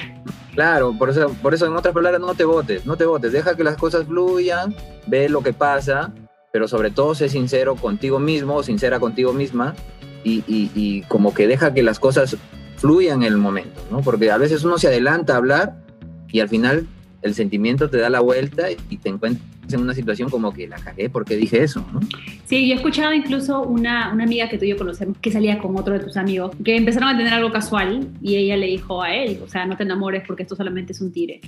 Claro, 0.54 0.94
por 0.98 1.10
eso, 1.10 1.36
por 1.42 1.54
eso 1.54 1.66
en 1.66 1.76
otras 1.76 1.94
palabras 1.94 2.22
no 2.22 2.36
te 2.36 2.44
votes, 2.44 2.86
no 2.86 2.96
te 2.96 3.06
votes, 3.06 3.32
deja 3.32 3.56
que 3.56 3.64
las 3.64 3.76
cosas 3.76 4.06
fluyan, 4.06 4.76
ve 5.08 5.28
lo 5.28 5.42
que 5.42 5.52
pasa, 5.52 6.14
pero 6.52 6.68
sobre 6.68 6.92
todo 6.92 7.16
sé 7.16 7.30
sincero 7.30 7.76
contigo 7.76 8.20
mismo, 8.20 8.62
sincera 8.62 9.00
contigo 9.00 9.34
misma 9.34 9.74
y, 10.24 10.44
y, 10.48 11.02
como 11.08 11.34
que 11.34 11.48
deja 11.48 11.74
que 11.74 11.82
las 11.82 12.00
cosas 12.00 12.38
fluyan 12.78 13.24
en 13.24 13.34
el 13.34 13.38
momento, 13.38 13.82
¿no? 13.90 14.02
Porque 14.02 14.30
a 14.32 14.38
veces 14.38 14.64
uno 14.64 14.78
se 14.78 14.88
adelanta 14.88 15.34
a 15.34 15.38
hablar 15.38 15.74
y 16.30 16.40
al 16.40 16.50
final 16.50 16.88
el 17.24 17.34
sentimiento 17.34 17.90
te 17.90 17.98
da 17.98 18.10
la 18.10 18.20
vuelta 18.20 18.68
y 18.90 18.98
te 18.98 19.10
encuentras 19.10 19.44
en 19.72 19.80
una 19.80 19.94
situación 19.94 20.30
como 20.30 20.54
que 20.54 20.68
la 20.68 20.78
cagué 20.78 21.10
porque 21.10 21.36
dije 21.38 21.64
eso, 21.64 21.86
¿no? 21.94 22.02
Sí, 22.46 22.68
yo 22.68 22.74
he 22.74 22.78
escuchado 22.78 23.14
incluso 23.14 23.64
una, 23.64 24.12
una 24.12 24.26
amiga 24.26 24.50
que 24.50 24.58
tú 24.58 24.66
y 24.66 24.70
yo 24.70 24.78
conocemos 24.78 25.18
que 25.20 25.32
salía 25.32 25.58
con 25.58 25.78
otro 25.78 25.94
de 25.94 26.02
tus 26.02 26.18
amigos, 26.18 26.52
que 26.64 26.76
empezaron 26.76 27.10
a 27.10 27.18
tener 27.18 27.34
algo 27.34 27.52
casual 27.52 28.10
y 28.22 28.36
ella 28.36 28.58
le 28.58 28.68
dijo 28.68 29.02
a 29.02 29.16
él, 29.16 29.40
o 29.44 29.48
sea, 29.48 29.66
no 29.66 29.78
te 29.78 29.84
enamores 29.84 30.24
porque 30.28 30.44
esto 30.44 30.56
solamente 30.56 30.92
es 30.92 31.02
un 31.02 31.12
tire. 31.12 31.40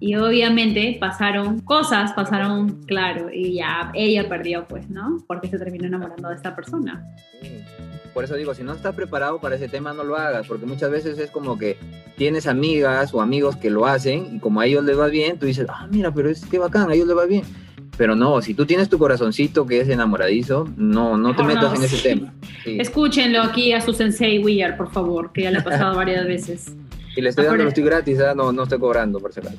Y 0.00 0.16
obviamente 0.16 0.98
pasaron 1.00 1.60
cosas, 1.60 2.12
pasaron, 2.12 2.82
claro, 2.84 3.30
y 3.32 3.54
ya 3.54 3.90
ella 3.94 4.28
perdió, 4.28 4.66
pues, 4.68 4.90
¿no? 4.90 5.24
Porque 5.26 5.48
se 5.48 5.58
terminó 5.58 5.86
enamorando 5.86 6.28
de 6.28 6.34
esta 6.34 6.54
persona. 6.54 7.02
Por 8.14 8.22
eso 8.22 8.36
digo, 8.36 8.54
si 8.54 8.62
no 8.62 8.72
estás 8.72 8.94
preparado 8.94 9.40
para 9.40 9.56
ese 9.56 9.68
tema, 9.68 9.92
no 9.92 10.04
lo 10.04 10.16
hagas, 10.16 10.46
porque 10.46 10.66
muchas 10.66 10.88
veces 10.88 11.18
es 11.18 11.32
como 11.32 11.58
que 11.58 11.76
tienes 12.16 12.46
amigas 12.46 13.12
o 13.12 13.20
amigos 13.20 13.56
que 13.56 13.70
lo 13.70 13.86
hacen 13.86 14.36
y 14.36 14.38
como 14.38 14.60
a 14.60 14.66
ellos 14.66 14.84
les 14.84 14.96
va 14.96 15.08
bien, 15.08 15.36
tú 15.36 15.46
dices, 15.46 15.66
ah, 15.68 15.88
mira, 15.90 16.14
pero 16.14 16.30
es 16.30 16.46
que 16.46 16.58
bacán, 16.58 16.88
a 16.88 16.94
ellos 16.94 17.08
les 17.08 17.16
va 17.16 17.26
bien. 17.26 17.42
Pero 17.96 18.14
no, 18.14 18.40
si 18.40 18.54
tú 18.54 18.66
tienes 18.66 18.88
tu 18.88 18.98
corazoncito 18.98 19.66
que 19.66 19.80
es 19.80 19.88
enamoradizo, 19.88 20.68
no, 20.76 21.16
no 21.16 21.34
te 21.34 21.42
metas 21.42 21.76
en 21.76 21.84
ese 21.84 21.96
tema. 22.08 22.32
Escúchenlo 22.64 23.42
aquí 23.42 23.72
a 23.72 23.80
su 23.80 23.92
sensei 23.92 24.38
Weir, 24.38 24.76
por 24.76 24.92
favor, 24.92 25.32
que 25.32 25.42
ya 25.42 25.50
le 25.50 25.58
ha 25.58 25.64
pasado 25.64 25.96
varias 25.96 26.24
veces. 26.24 26.72
Y 27.16 27.20
le 27.20 27.30
estoy 27.30 27.46
dando, 27.46 27.64
estoy 27.64 27.84
gratis, 27.84 28.20
¿ah? 28.20 28.34
no, 28.34 28.52
no 28.52 28.62
estoy 28.62 28.78
cobrando, 28.78 29.18
por 29.18 29.32
si 29.32 29.40
acaso. 29.40 29.56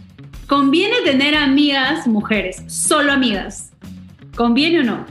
¿Conviene 0.47 0.95
tener 1.03 1.35
amigas 1.35 2.07
mujeres? 2.07 2.63
Solo 2.67 3.11
amigas. 3.11 3.71
¿Conviene 4.35 4.81
o 4.81 4.83
no? 4.83 5.05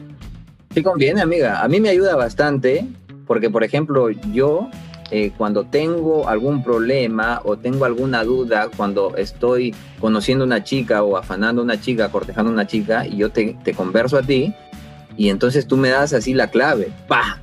Sí, 0.74 0.83
conviene, 0.83 1.20
amiga. 1.20 1.62
A 1.62 1.68
mí 1.68 1.80
me 1.80 1.88
ayuda 1.88 2.16
bastante 2.16 2.87
porque, 3.27 3.51
por 3.51 3.65
ejemplo, 3.65 4.11
yo 4.11 4.69
eh, 5.11 5.33
cuando 5.37 5.65
tengo 5.65 6.29
algún 6.29 6.63
problema 6.63 7.41
o 7.45 7.57
tengo 7.57 7.85
alguna 7.85 8.25
duda, 8.25 8.69
cuando 8.75 9.17
estoy 9.17 9.75
conociendo 10.01 10.45
una 10.45 10.65
chica 10.65 11.03
o 11.03 11.17
afanando 11.17 11.63
una 11.63 11.81
chica, 11.81 12.11
cortejando 12.11 12.51
una 12.51 12.67
chica, 12.67 13.07
y 13.07 13.19
yo 13.19 13.31
te, 13.31 13.57
converso 13.77 14.17
a 14.17 14.23
ti, 14.23 14.55
y 15.17 15.29
entonces 15.29 15.67
tú 15.67 15.77
me 15.77 15.91
das 15.91 16.13
así 16.13 16.35
la 16.35 16.51
clave, 16.51 16.91
¡pa! 17.07 17.41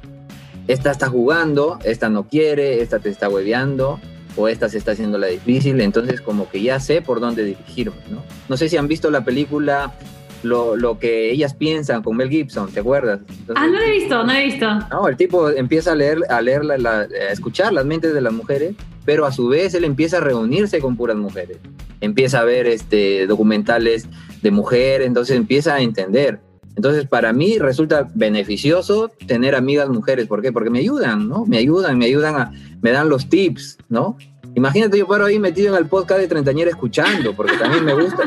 Esta 0.67 0.91
está 0.91 1.07
jugando, 1.07 1.79
esta 1.83 2.09
no 2.09 2.27
quiere, 2.27 2.81
esta 2.81 2.99
te 2.99 3.09
está 3.09 3.29
hueveando, 3.29 3.99
o 4.35 4.47
esta 4.47 4.69
se 4.69 4.77
está 4.77 4.91
haciendo 4.91 5.17
la 5.17 5.27
difícil, 5.27 5.79
entonces 5.81 6.21
como 6.21 6.49
que 6.49 6.61
ya 6.61 6.79
sé 6.79 7.01
por 7.01 7.19
dónde 7.19 7.43
dirigirme, 7.43 7.97
¿no? 8.09 8.23
No 8.49 8.57
sé 8.57 8.69
si 8.69 8.77
han 8.77 8.87
visto 8.87 9.11
la 9.11 9.23
película 9.23 9.93
lo, 10.43 10.75
lo, 10.75 10.99
que 10.99 11.31
ellas 11.31 11.53
piensan 11.53 12.03
con 12.03 12.17
Mel 12.17 12.29
Gibson, 12.29 12.71
¿te 12.71 12.79
acuerdas? 12.79 13.19
ah, 13.55 13.67
no 13.67 13.73
lo 13.73 13.81
he 13.81 13.91
visto, 13.91 14.17
no 14.17 14.33
lo 14.33 14.39
he 14.39 14.45
visto. 14.45 14.67
No, 14.89 15.07
el 15.07 15.17
tipo 15.17 15.49
empieza 15.49 15.91
a 15.91 15.95
leer, 15.95 16.19
a 16.29 16.41
leer, 16.41 16.63
a 16.85 17.03
escuchar 17.31 17.73
las 17.73 17.85
mentes 17.85 18.13
de 18.13 18.21
las 18.21 18.33
mujeres, 18.33 18.75
pero 19.05 19.25
a 19.25 19.31
su 19.31 19.47
vez 19.47 19.73
él 19.73 19.83
empieza 19.83 20.17
a 20.17 20.21
reunirse 20.21 20.79
con 20.79 20.95
puras 20.95 21.17
mujeres. 21.17 21.57
Empieza 22.01 22.39
a 22.39 22.43
ver 22.43 22.67
este, 22.67 23.27
documentales 23.27 24.07
de 24.41 24.51
mujeres, 24.51 25.07
entonces 25.07 25.37
empieza 25.37 25.75
a 25.75 25.81
entender. 25.81 26.39
Entonces, 26.75 27.05
para 27.05 27.33
mí 27.33 27.59
resulta 27.59 28.09
beneficioso 28.15 29.11
tener 29.27 29.55
amigas 29.55 29.89
mujeres. 29.89 30.27
¿Por 30.27 30.41
qué? 30.41 30.51
Porque 30.51 30.69
me 30.69 30.79
ayudan, 30.79 31.27
¿no? 31.27 31.45
Me 31.45 31.57
ayudan, 31.57 31.97
me 31.97 32.05
ayudan 32.05 32.35
a, 32.35 32.51
me 32.81 32.91
dan 32.91 33.09
los 33.09 33.29
tips, 33.29 33.77
¿no? 33.89 34.17
Imagínate 34.55 34.97
yo 34.97 35.07
paro 35.07 35.25
ahí 35.25 35.39
metido 35.39 35.73
en 35.73 35.81
el 35.81 35.87
podcast 35.87 36.19
de 36.19 36.27
Treintañera 36.27 36.69
escuchando, 36.69 37.33
porque 37.33 37.57
también 37.57 37.85
me 37.85 37.93
gusta, 37.93 38.23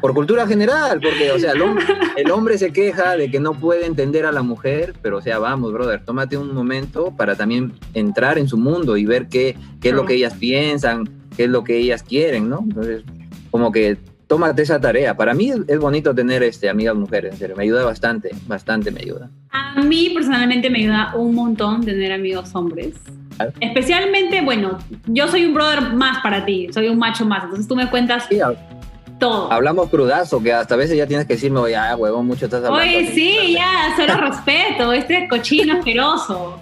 por 0.00 0.12
cultura 0.12 0.46
general, 0.46 1.00
porque, 1.00 1.32
o 1.32 1.38
sea, 1.38 1.52
el 2.16 2.30
hombre, 2.30 2.58
se 2.58 2.72
queja 2.72 3.16
de 3.16 3.30
que 3.30 3.40
no 3.40 3.54
puede 3.54 3.86
entender 3.86 4.26
a 4.26 4.32
la 4.32 4.42
mujer, 4.42 4.94
pero, 5.00 5.18
o 5.18 5.22
sea, 5.22 5.38
vamos, 5.38 5.72
brother, 5.72 6.04
tómate 6.04 6.36
un 6.36 6.54
momento 6.54 7.14
para 7.16 7.34
también 7.34 7.72
entrar 7.94 8.38
en 8.38 8.48
su 8.48 8.58
mundo 8.58 8.96
y 8.96 9.06
ver 9.06 9.28
qué, 9.28 9.56
qué 9.80 9.88
es 9.88 9.94
lo 9.94 10.04
que 10.04 10.14
ellas 10.14 10.34
piensan, 10.34 11.08
qué 11.36 11.44
es 11.44 11.50
lo 11.50 11.64
que 11.64 11.78
ellas 11.78 12.02
quieren, 12.02 12.48
¿no? 12.50 12.60
Entonces, 12.62 13.02
como 13.50 13.72
que 13.72 13.96
tómate 14.26 14.62
esa 14.62 14.80
tarea. 14.80 15.16
Para 15.16 15.34
mí 15.34 15.52
es, 15.66 15.78
bonito 15.78 16.14
tener 16.14 16.42
este, 16.42 16.68
amigas 16.68 16.94
mujeres, 16.96 17.32
en 17.32 17.38
serio. 17.38 17.56
Me 17.56 17.64
ayuda 17.64 17.84
bastante, 17.84 18.30
bastante 18.46 18.90
me 18.90 19.00
ayuda. 19.00 19.30
A 19.50 19.82
mí 19.82 20.10
personalmente 20.14 20.70
me 20.70 20.80
ayuda 20.80 21.14
un 21.16 21.34
montón 21.34 21.84
tener 21.84 22.12
amigos 22.12 22.54
hombres. 22.54 22.94
Especialmente, 23.60 24.40
bueno, 24.42 24.78
yo 25.06 25.28
soy 25.28 25.44
un 25.44 25.54
brother 25.54 25.92
más 25.92 26.22
para 26.22 26.44
ti, 26.44 26.68
soy 26.72 26.88
un 26.88 26.98
macho 26.98 27.24
más, 27.24 27.44
entonces 27.44 27.66
tú 27.66 27.76
me 27.76 27.88
cuentas 27.90 28.28
todo. 29.18 29.52
Hablamos 29.52 29.90
crudazo, 29.90 30.42
que 30.42 30.52
hasta 30.52 30.74
a 30.74 30.76
veces 30.76 30.96
ya 30.96 31.06
tienes 31.06 31.26
que 31.26 31.34
decirme, 31.34 31.60
oye, 31.60 31.76
ah, 31.76 31.96
huevón, 31.96 32.26
mucho 32.26 32.46
estás 32.46 32.64
hablando. 32.64 32.80
Oye, 32.80 33.10
sí, 33.12 33.54
ya, 33.54 33.94
solo 33.96 34.16
respeto, 34.20 34.92
este 34.92 35.28
cochino 35.28 35.74
asqueroso. 35.78 36.60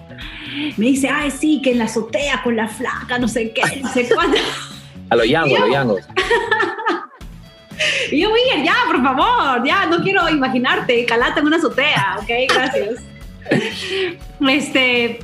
Me 0.77 0.85
dice, 0.87 1.09
ay, 1.09 1.31
sí, 1.31 1.61
que 1.63 1.71
en 1.71 1.79
la 1.79 1.85
azotea 1.85 2.41
con 2.43 2.55
la 2.55 2.67
flaca, 2.67 3.17
no 3.17 3.27
sé 3.27 3.51
qué, 3.51 3.61
no 3.81 3.89
sé 3.89 4.07
cuánto. 4.13 4.37
A 5.09 5.15
los 5.15 5.27
yangos, 5.27 5.59
a 5.59 5.61
los 5.61 5.69
yangos. 5.69 6.01
Y 8.11 8.21
yo, 8.21 8.29
Miguel, 8.31 8.63
ya, 8.63 8.75
por 8.85 9.01
favor, 9.01 9.65
ya, 9.65 9.85
no 9.87 10.01
quiero 10.03 10.29
imaginarte, 10.29 11.05
calate 11.05 11.39
en 11.39 11.47
una 11.47 11.57
azotea, 11.57 12.17
ok, 12.19 12.29
gracias. 12.53 13.03
este, 14.47 15.19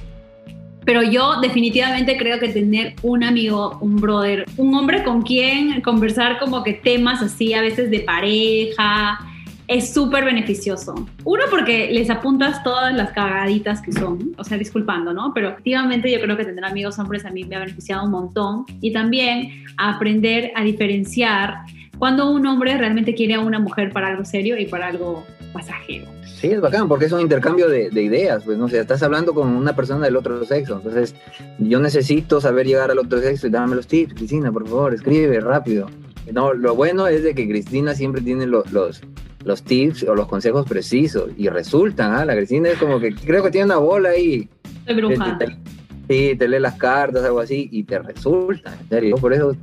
pero 0.90 1.04
yo 1.04 1.40
definitivamente 1.40 2.18
creo 2.18 2.40
que 2.40 2.50
tener 2.50 2.96
un 3.04 3.24
amigo, 3.24 3.78
un 3.80 3.98
brother, 3.98 4.46
un 4.58 4.74
hombre 4.74 5.04
con 5.04 5.22
quien 5.22 5.82
conversar 5.82 6.40
como 6.40 6.64
que 6.64 6.74
temas 6.74 7.22
así, 7.22 7.54
a 7.54 7.62
veces 7.62 7.92
de 7.92 8.00
pareja, 8.00 9.20
es 9.68 9.94
súper 9.94 10.26
beneficioso. 10.26 11.08
Uno, 11.26 11.44
porque 11.52 11.92
les 11.92 12.10
apuntas 12.10 12.64
todas 12.64 12.92
las 12.92 13.12
cagaditas 13.12 13.84
que 13.84 13.92
son, 13.92 14.32
o 14.36 14.44
sea, 14.44 14.58
disculpando, 14.58 15.14
¿no? 15.14 15.32
Pero 15.32 15.50
efectivamente 15.50 16.12
yo 16.12 16.20
creo 16.22 16.36
que 16.36 16.44
tener 16.44 16.66
amigos 16.66 16.98
hombres 16.98 17.24
a 17.24 17.30
mí 17.30 17.44
me 17.44 17.56
ha 17.56 17.60
beneficiado 17.60 18.06
un 18.06 18.10
montón. 18.10 18.66
Y 18.82 18.92
también 18.92 19.66
aprender 19.78 20.52
a 20.56 20.64
diferenciar 20.64 21.54
cuando 22.00 22.32
un 22.32 22.48
hombre 22.48 22.76
realmente 22.80 23.14
quiere 23.14 23.36
a 23.36 23.42
una 23.42 23.60
mujer 23.60 23.92
para 23.92 24.08
algo 24.08 24.26
serio 24.26 24.58
y 24.58 24.66
para 24.66 24.88
algo 24.88 25.24
pasajero. 25.54 26.19
Sí, 26.40 26.48
es 26.48 26.62
bacán, 26.62 26.88
porque 26.88 27.06
es 27.06 27.12
un 27.12 27.20
intercambio 27.20 27.68
de, 27.68 27.90
ideas, 28.02 28.44
pues 28.46 28.58
no 28.58 28.70
sé, 28.70 28.80
estás 28.80 29.04
hablando 29.04 29.34
con 29.34 29.50
una 29.50 29.76
persona 29.76 30.06
del 30.06 30.16
otro 30.16 30.46
sexo, 30.46 30.78
entonces 30.78 31.14
yo 31.58 31.82
necesito 31.82 32.40
saber 32.40 32.66
llegar 32.66 32.92
al 32.92 33.00
otro 33.00 33.20
sexo 33.20 33.48
y 33.48 33.50
dame 33.50 33.76
los 33.76 33.88
tips, 33.88 34.14
Cristina, 34.14 34.50
por 34.50 34.66
favor, 34.66 34.94
escribe 34.94 35.38
rápido. 35.42 35.88
No, 36.32 36.54
lo 36.54 36.76
bueno 36.76 37.08
es 37.08 37.24
de 37.24 37.36
que 37.36 37.46
Cristina 37.46 37.94
siempre 37.94 38.22
tiene 38.22 38.46
los, 38.46 38.72
los, 38.72 39.02
los 39.44 39.64
tips 39.64 40.04
o 40.04 40.16
los 40.16 40.28
consejos 40.28 40.66
precisos 40.66 41.30
y 41.36 41.50
resultan, 41.50 42.14
¿ah? 42.14 42.24
La 42.24 42.38
Cristina 42.38 42.70
es 42.70 42.78
como 42.78 43.02
que 43.02 43.14
creo 43.14 43.44
que 43.44 43.52
tiene 43.52 43.66
una 43.66 43.78
bola 43.78 44.10
ahí. 44.10 44.48
Soy 44.86 44.96
bruja. 44.96 45.38
Sí, 46.10 46.36
te 46.40 46.48
lee 46.48 46.60
las 46.60 46.76
cartas, 46.76 47.24
algo 47.24 47.40
así, 47.40 47.70
y 47.72 47.84
te 47.84 48.00
resulta, 48.00 48.74
en 48.74 48.90
serio. 48.90 49.16
Por 49.18 49.34
eso, 49.34 49.56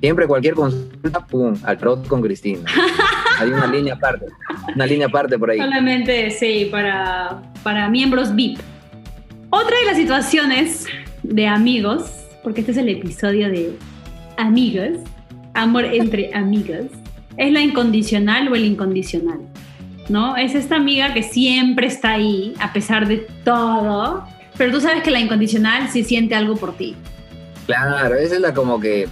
siempre 0.00 0.28
cualquier 0.28 0.54
consulta, 0.54 1.26
pum, 1.26 1.54
al 1.64 1.78
trot 1.78 2.06
con 2.06 2.20
Cristina. 2.22 2.60
Hay 3.38 3.50
una 3.50 3.66
línea 3.66 3.94
aparte, 3.94 4.26
una 4.74 4.86
línea 4.86 5.06
aparte 5.06 5.38
por 5.38 5.50
ahí. 5.50 5.58
Solamente, 5.58 6.30
sí, 6.30 6.68
para, 6.70 7.40
para 7.62 7.88
miembros 7.88 8.34
VIP. 8.34 8.58
Otra 9.50 9.78
de 9.78 9.86
las 9.86 9.96
situaciones 9.96 10.86
de 11.22 11.46
amigos, 11.46 12.10
porque 12.42 12.60
este 12.60 12.72
es 12.72 12.78
el 12.78 12.88
episodio 12.88 13.48
de 13.48 13.76
amigas, 14.36 14.98
amor 15.54 15.84
entre 15.84 16.30
amigas, 16.34 16.86
es 17.36 17.52
la 17.52 17.60
incondicional 17.60 18.48
o 18.48 18.54
el 18.54 18.64
incondicional. 18.64 19.40
¿No? 20.08 20.36
Es 20.36 20.54
esta 20.54 20.76
amiga 20.76 21.12
que 21.12 21.22
siempre 21.22 21.86
está 21.86 22.12
ahí, 22.12 22.54
a 22.60 22.72
pesar 22.72 23.06
de 23.06 23.26
todo, 23.44 24.24
pero 24.56 24.72
tú 24.72 24.80
sabes 24.80 25.02
que 25.02 25.10
la 25.10 25.20
incondicional 25.20 25.88
sí 25.90 26.02
siente 26.02 26.34
algo 26.34 26.56
por 26.56 26.74
ti. 26.76 26.96
Claro, 27.66 28.14
esa 28.16 28.36
es 28.36 28.40
la 28.40 28.54
como 28.54 28.80
que, 28.80 29.06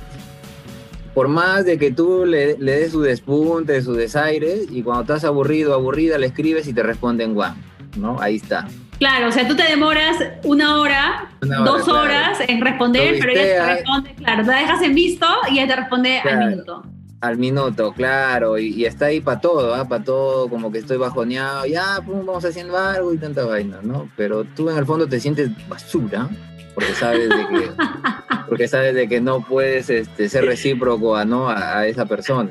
por 1.16 1.28
más 1.28 1.64
de 1.64 1.78
que 1.78 1.92
tú 1.92 2.26
le, 2.26 2.58
le 2.58 2.72
des 2.72 2.92
su 2.92 3.00
despunte, 3.00 3.80
su 3.80 3.94
desaire, 3.94 4.66
y 4.68 4.82
cuando 4.82 5.00
estás 5.00 5.24
aburrido, 5.24 5.72
aburrida, 5.72 6.18
le 6.18 6.26
escribes 6.26 6.68
y 6.68 6.74
te 6.74 6.82
responden 6.82 7.32
guau, 7.32 7.54
¿no? 7.96 8.20
Ahí 8.20 8.36
está. 8.36 8.68
Claro, 8.98 9.28
o 9.28 9.32
sea, 9.32 9.48
tú 9.48 9.56
te 9.56 9.62
demoras 9.62 10.18
una 10.44 10.78
hora, 10.78 11.30
dos 11.40 11.88
horas 11.88 12.40
en 12.46 12.60
responder, 12.60 13.16
pero 13.18 13.32
ella 13.32 13.64
te 13.64 13.74
responde, 13.76 14.14
claro, 14.16 14.44
te 14.44 14.50
dejas 14.50 14.82
en 14.82 14.94
visto 14.94 15.26
y 15.50 15.58
ella 15.58 15.68
te 15.68 15.76
responde 15.80 16.18
al 16.18 16.50
minuto. 16.50 16.82
Al 17.22 17.38
minuto, 17.38 17.94
claro, 17.94 18.58
y, 18.58 18.84
está 18.84 19.06
ahí 19.06 19.22
para 19.22 19.40
todo, 19.40 19.74
¿ah? 19.74 19.88
para 19.88 20.04
todo, 20.04 20.50
como 20.50 20.70
que 20.70 20.80
estoy 20.80 20.98
bajoneado, 20.98 21.64
ya, 21.64 21.98
pum, 22.04 22.26
vamos 22.26 22.44
haciendo 22.44 22.76
algo 22.76 23.14
y 23.14 23.16
tanta 23.16 23.46
vaina, 23.46 23.78
¿no? 23.82 24.10
Pero 24.18 24.44
tú 24.44 24.68
en 24.68 24.76
el 24.76 24.84
fondo 24.84 25.08
te 25.08 25.18
sientes 25.18 25.48
basura, 25.66 26.28
porque 26.74 26.92
sabes 26.92 27.30
de 27.30 27.48
que, 27.48 27.70
porque 28.48 28.68
sabes 28.68 28.94
de 28.94 29.08
que 29.08 29.20
no 29.20 29.40
puedes 29.40 29.90
este, 29.90 30.28
ser 30.28 30.44
recíproco 30.44 31.16
a, 31.16 31.24
¿no? 31.24 31.48
a, 31.48 31.86
esa 31.86 32.06
persona. 32.06 32.50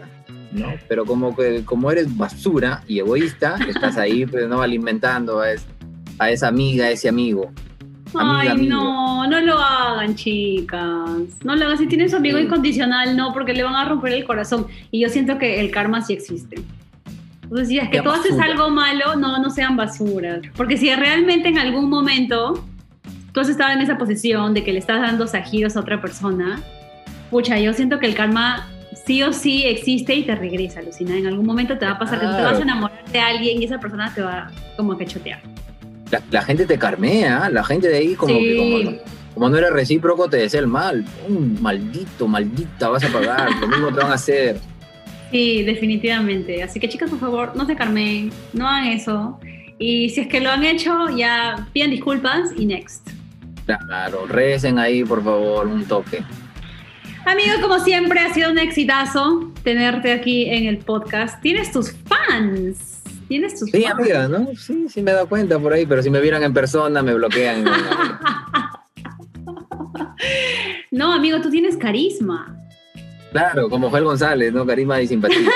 ¿no? 0.51 0.73
Pero 0.87 1.05
como 1.05 1.35
que 1.35 1.65
como 1.65 1.91
eres 1.91 2.15
basura 2.15 2.81
y 2.87 2.99
egoísta, 2.99 3.57
estás 3.67 3.97
ahí 3.97 4.25
pues, 4.25 4.47
¿no? 4.47 4.61
alimentando 4.61 5.41
a, 5.41 5.47
a 6.19 6.29
esa 6.29 6.47
amiga, 6.47 6.85
a 6.85 6.91
ese 6.91 7.09
amigo. 7.09 7.51
Ay, 8.17 8.67
no, 8.67 9.27
no 9.27 9.41
lo 9.41 9.59
hagan, 9.59 10.15
chicas. 10.15 11.43
No 11.43 11.55
lo 11.55 11.65
hagan. 11.65 11.77
Si 11.77 11.87
tienes 11.87 12.13
amigo 12.13 12.37
incondicional, 12.37 13.17
no, 13.17 13.33
porque 13.33 13.53
le 13.53 13.63
van 13.63 13.75
a 13.75 13.85
romper 13.85 14.13
el 14.13 14.23
corazón. 14.23 14.67
Y 14.91 15.01
yo 15.01 15.09
siento 15.09 15.37
que 15.37 15.59
el 15.59 15.71
karma 15.71 16.01
sí 16.01 16.13
existe. 16.13 16.57
Entonces, 17.43 17.67
si 17.67 17.77
es 17.77 17.89
que 17.89 18.01
tú 18.01 18.09
haces 18.09 18.39
algo 18.39 18.69
malo, 18.69 19.15
no, 19.15 19.37
no 19.39 19.49
sean 19.49 19.75
basuras. 19.75 20.41
Porque 20.55 20.77
si 20.77 20.93
realmente 20.95 21.49
en 21.49 21.57
algún 21.57 21.89
momento 21.89 22.65
tú 23.35 23.41
has 23.41 23.49
estado 23.49 23.73
en 23.73 23.81
esa 23.81 23.99
posición 23.99 24.55
de 24.55 24.63
que 24.63 24.73
le 24.73 24.79
estás 24.79 24.99
dando 24.99 25.27
sajidos 25.27 25.77
a 25.77 25.81
otra 25.81 26.01
persona, 26.01 26.63
pucha, 27.29 27.59
yo 27.59 27.73
siento 27.73 27.99
que 27.99 28.07
el 28.07 28.15
karma 28.15 28.67
sí 29.05 29.21
o 29.21 29.31
sí 29.31 29.65
existe 29.65 30.15
y 30.15 30.23
te 30.23 30.33
regresa, 30.33 30.81
Lucina. 30.81 31.15
En 31.15 31.27
algún 31.27 31.45
momento 31.45 31.77
te 31.77 31.85
va 31.85 31.91
a 31.91 31.99
pasar 31.99 32.19
que 32.19 32.25
tú 32.25 32.35
te 32.35 32.41
vas 32.41 32.57
a 32.57 32.61
enamorar 32.63 33.05
de 33.11 33.19
alguien 33.19 33.61
y 33.61 33.65
esa 33.65 33.77
persona 33.77 34.11
te 34.15 34.23
va 34.23 34.49
como 34.75 34.93
a 34.93 35.05
chotear 35.05 35.41
la, 36.31 36.41
gente 36.41 36.65
te 36.65 36.77
carmea, 36.77 37.49
la 37.49 37.63
gente 37.63 37.87
de 37.87 37.97
ahí 37.97 38.15
como 38.15 38.33
que 38.33 39.01
como, 39.33 39.49
no 39.49 39.57
eres 39.57 39.71
recíproco 39.71 40.29
te 40.29 40.37
desea 40.37 40.61
el 40.61 40.67
mal. 40.67 41.03
Un 41.27 41.61
maldito, 41.61 42.25
maldita, 42.25 42.87
vas 42.87 43.03
a 43.03 43.09
pagar, 43.09 43.49
lo 43.59 43.67
mismo 43.67 43.87
te 43.87 43.99
van 43.99 44.11
a 44.11 44.15
hacer. 44.15 44.59
Sí, 45.29 45.63
definitivamente. 45.63 46.63
Así 46.63 46.79
que 46.79 46.87
chicas, 46.87 47.09
por 47.09 47.19
favor, 47.19 47.51
no 47.53 47.65
se 47.65 47.75
carmeen, 47.75 48.31
no 48.53 48.65
hagan 48.65 48.87
eso. 48.87 49.37
Y 49.77 50.09
si 50.11 50.21
es 50.21 50.27
que 50.27 50.39
lo 50.39 50.51
han 50.51 50.63
hecho, 50.63 51.09
ya 51.17 51.67
piden 51.73 51.91
disculpas 51.91 52.51
y 52.55 52.65
next. 52.65 53.09
Claro, 53.65 54.25
recen 54.27 54.77
ahí, 54.79 55.03
por 55.03 55.23
favor, 55.23 55.67
un 55.67 55.85
toque. 55.85 56.23
Amigo, 57.25 57.53
como 57.61 57.79
siempre, 57.79 58.19
ha 58.19 58.31
sido 58.33 58.51
un 58.51 58.59
exitazo 58.59 59.51
tenerte 59.63 60.11
aquí 60.13 60.45
en 60.47 60.67
el 60.67 60.77
podcast. 60.77 61.41
Tienes 61.41 61.71
tus 61.71 61.91
fans. 61.91 63.01
Tienes 63.27 63.59
tus 63.59 63.71
Sí, 63.71 63.83
amiga, 63.85 64.27
¿no? 64.27 64.47
Sí, 64.55 64.85
sí 64.87 65.01
me 65.01 65.09
he 65.09 65.13
dado 65.15 65.27
cuenta 65.27 65.57
por 65.57 65.73
ahí, 65.73 65.87
pero 65.87 66.03
si 66.03 66.11
me 66.11 66.21
vieran 66.21 66.43
en 66.43 66.53
persona 66.53 67.01
me 67.01 67.15
bloquean. 67.15 67.65
no, 70.91 71.11
amigo, 71.13 71.41
tú 71.41 71.49
tienes 71.49 71.75
carisma. 71.77 72.55
Claro, 73.31 73.67
como 73.69 73.89
Joel 73.89 74.03
González, 74.03 74.53
¿no? 74.53 74.65
Carisma 74.65 75.01
y 75.01 75.07
simpatía. 75.07 75.49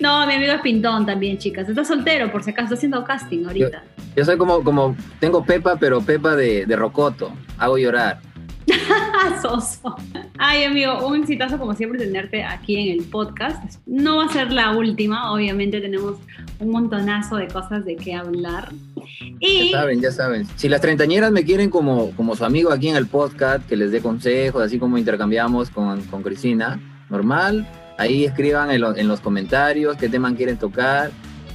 No, 0.00 0.26
mi 0.26 0.34
amigo 0.34 0.52
es 0.52 0.60
pintón 0.60 1.06
también, 1.06 1.38
chicas. 1.38 1.68
Está 1.68 1.84
soltero, 1.84 2.30
por 2.30 2.42
si 2.42 2.50
acaso, 2.50 2.64
está 2.64 2.74
haciendo 2.76 3.04
casting 3.04 3.44
ahorita. 3.44 3.82
Yo, 4.16 4.24
soy 4.24 4.36
como, 4.36 4.62
como, 4.62 4.96
tengo 5.20 5.44
Pepa, 5.44 5.76
pero 5.76 6.00
Pepa 6.00 6.36
de, 6.36 6.66
de 6.66 6.76
Rocoto. 6.76 7.32
Hago 7.58 7.78
llorar. 7.78 8.20
Soso. 9.42 9.96
Ay, 10.38 10.64
amigo, 10.64 11.06
un 11.06 11.20
exitazo 11.20 11.58
como 11.58 11.74
siempre 11.74 11.98
tenerte 11.98 12.44
aquí 12.44 12.76
en 12.76 12.98
el 12.98 13.06
podcast. 13.06 13.76
No 13.86 14.18
va 14.18 14.26
a 14.26 14.28
ser 14.28 14.52
la 14.52 14.76
última, 14.76 15.32
obviamente 15.32 15.80
tenemos 15.80 16.16
un 16.60 16.70
montonazo 16.70 17.36
de 17.36 17.48
cosas 17.48 17.84
de 17.84 17.96
qué 17.96 18.14
hablar. 18.14 18.72
Y... 19.40 19.70
Ya 19.70 19.78
saben, 19.78 20.00
ya 20.00 20.12
saben. 20.12 20.46
Si 20.56 20.68
las 20.68 20.80
treintañeras 20.80 21.32
me 21.32 21.44
quieren 21.44 21.70
como, 21.70 22.10
como 22.12 22.36
su 22.36 22.44
amigo 22.44 22.70
aquí 22.70 22.88
en 22.88 22.96
el 22.96 23.06
podcast, 23.06 23.66
que 23.66 23.76
les 23.76 23.90
dé 23.90 24.00
consejos, 24.00 24.62
así 24.62 24.78
como 24.78 24.98
intercambiamos 24.98 25.70
con, 25.70 26.02
con 26.02 26.22
Cristina, 26.22 26.80
normal, 27.10 27.66
ahí 27.98 28.24
escriban 28.24 28.70
en, 28.70 28.82
en 28.96 29.08
los 29.08 29.20
comentarios 29.20 29.96
qué 29.96 30.08
tema 30.08 30.34
quieren 30.34 30.56
tocar 30.56 31.10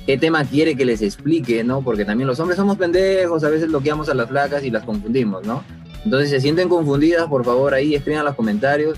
qué 0.05 0.17
tema 0.17 0.43
quiere 0.43 0.75
que 0.75 0.85
les 0.85 1.01
explique, 1.01 1.63
¿no? 1.63 1.81
Porque 1.81 2.05
también 2.05 2.27
los 2.27 2.39
hombres 2.39 2.57
somos 2.57 2.77
pendejos, 2.77 3.43
a 3.43 3.49
veces 3.49 3.69
bloqueamos 3.69 4.09
a 4.09 4.13
las 4.13 4.27
flacas 4.27 4.63
y 4.63 4.69
las 4.69 4.83
confundimos, 4.83 5.45
¿no? 5.45 5.63
Entonces, 6.03 6.29
si 6.29 6.35
se 6.35 6.41
sienten 6.41 6.67
confundidas, 6.67 7.27
por 7.27 7.45
favor, 7.45 7.73
ahí 7.73 7.95
escriban 7.95 8.25
los 8.25 8.35
comentarios. 8.35 8.97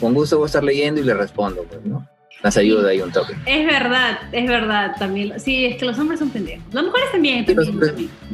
Con 0.00 0.14
gusto 0.14 0.36
voy 0.36 0.44
a 0.44 0.46
estar 0.46 0.64
leyendo 0.64 1.00
y 1.00 1.04
les 1.04 1.16
respondo, 1.16 1.64
pues, 1.64 1.84
¿no? 1.84 2.06
Las 2.42 2.56
ayuda 2.56 2.90
ahí 2.90 3.00
un 3.00 3.12
toque. 3.12 3.34
Es 3.46 3.66
verdad, 3.66 4.18
es 4.32 4.48
verdad 4.48 4.94
también. 4.98 5.38
Sí, 5.40 5.66
es 5.66 5.76
que 5.76 5.86
los 5.86 5.98
hombres 5.98 6.18
son 6.18 6.30
pendejos. 6.30 6.64
Las 6.72 6.84
mujeres 6.84 7.12
también. 7.12 7.46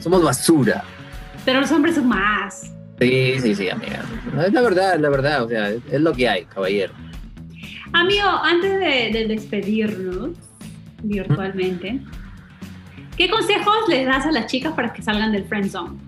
somos 0.00 0.22
basura. 0.22 0.84
Pero 1.44 1.60
los 1.60 1.70
hombres 1.70 1.94
son 1.94 2.08
más. 2.08 2.72
Sí, 3.00 3.34
sí, 3.40 3.54
sí, 3.54 3.70
amiga. 3.70 4.04
Es 4.44 4.52
la 4.52 4.60
verdad, 4.60 4.94
es 4.94 5.00
la 5.00 5.08
verdad. 5.08 5.44
O 5.44 5.48
sea, 5.48 5.70
es, 5.70 6.00
lo 6.00 6.12
que 6.12 6.28
hay, 6.28 6.44
caballero. 6.44 6.92
Amigo, 7.92 8.28
antes 8.42 8.80
de, 8.80 9.26
despedirnos 9.28 10.30
virtualmente, 11.02 12.00
¿qué 13.16 13.28
consejos 13.28 13.76
les 13.88 14.06
das 14.06 14.26
a 14.26 14.32
las 14.32 14.46
chicas 14.46 14.72
para 14.72 14.92
que 14.92 15.02
salgan 15.02 15.32
del 15.32 15.44
friend 15.44 15.70
zone? 15.70 15.98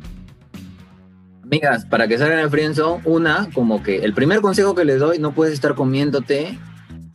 Amigas, 1.45 1.85
para 1.85 2.09
que 2.09 2.17
salgan 2.17 2.39
el 2.39 2.49
friendzone, 2.49 3.03
una, 3.05 3.49
como 3.53 3.83
que 3.83 3.99
el 3.99 4.15
primer 4.15 4.41
consejo 4.41 4.75
que 4.75 4.85
les 4.85 4.99
doy, 4.99 5.19
no 5.19 5.33
puedes 5.33 5.53
estar 5.53 5.75
comiéndote 5.75 6.59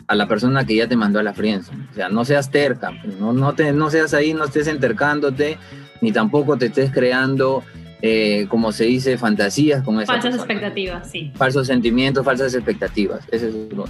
a 0.08 0.16
la 0.16 0.28
persona 0.28 0.66
que 0.66 0.76
ya 0.76 0.88
te 0.88 0.96
mandó 0.96 1.20
a 1.20 1.24
la 1.24 1.34
frienza. 1.34 1.74
O 1.92 1.94
sea, 1.96 2.10
no 2.10 2.24
seas 2.26 2.52
terca, 2.52 2.92
no, 3.20 3.34
no, 3.34 3.54
te, 3.54 3.74
no 3.74 3.90
seas 3.90 4.14
ahí, 4.14 4.34
no 4.34 4.46
estés 4.46 4.68
entercándote, 4.68 5.58
ni 6.02 6.12
tampoco 6.12 6.58
te 6.58 6.68
estés 6.68 6.92
creando, 6.92 7.64
eh, 8.02 8.46
como 8.50 8.72
se 8.72 8.86
dice, 8.86 9.18
fantasías 9.18 9.84
con 9.84 10.00
esa 10.00 10.14
Falsas 10.14 10.36
expectativas, 10.36 11.10
sí. 11.10 11.32
Falsos 11.36 11.66
sentimientos, 11.66 12.24
falsas 12.24 12.54
expectativas. 12.54 13.26
Ese 13.32 13.50
es 13.50 13.56
uno. 13.72 13.86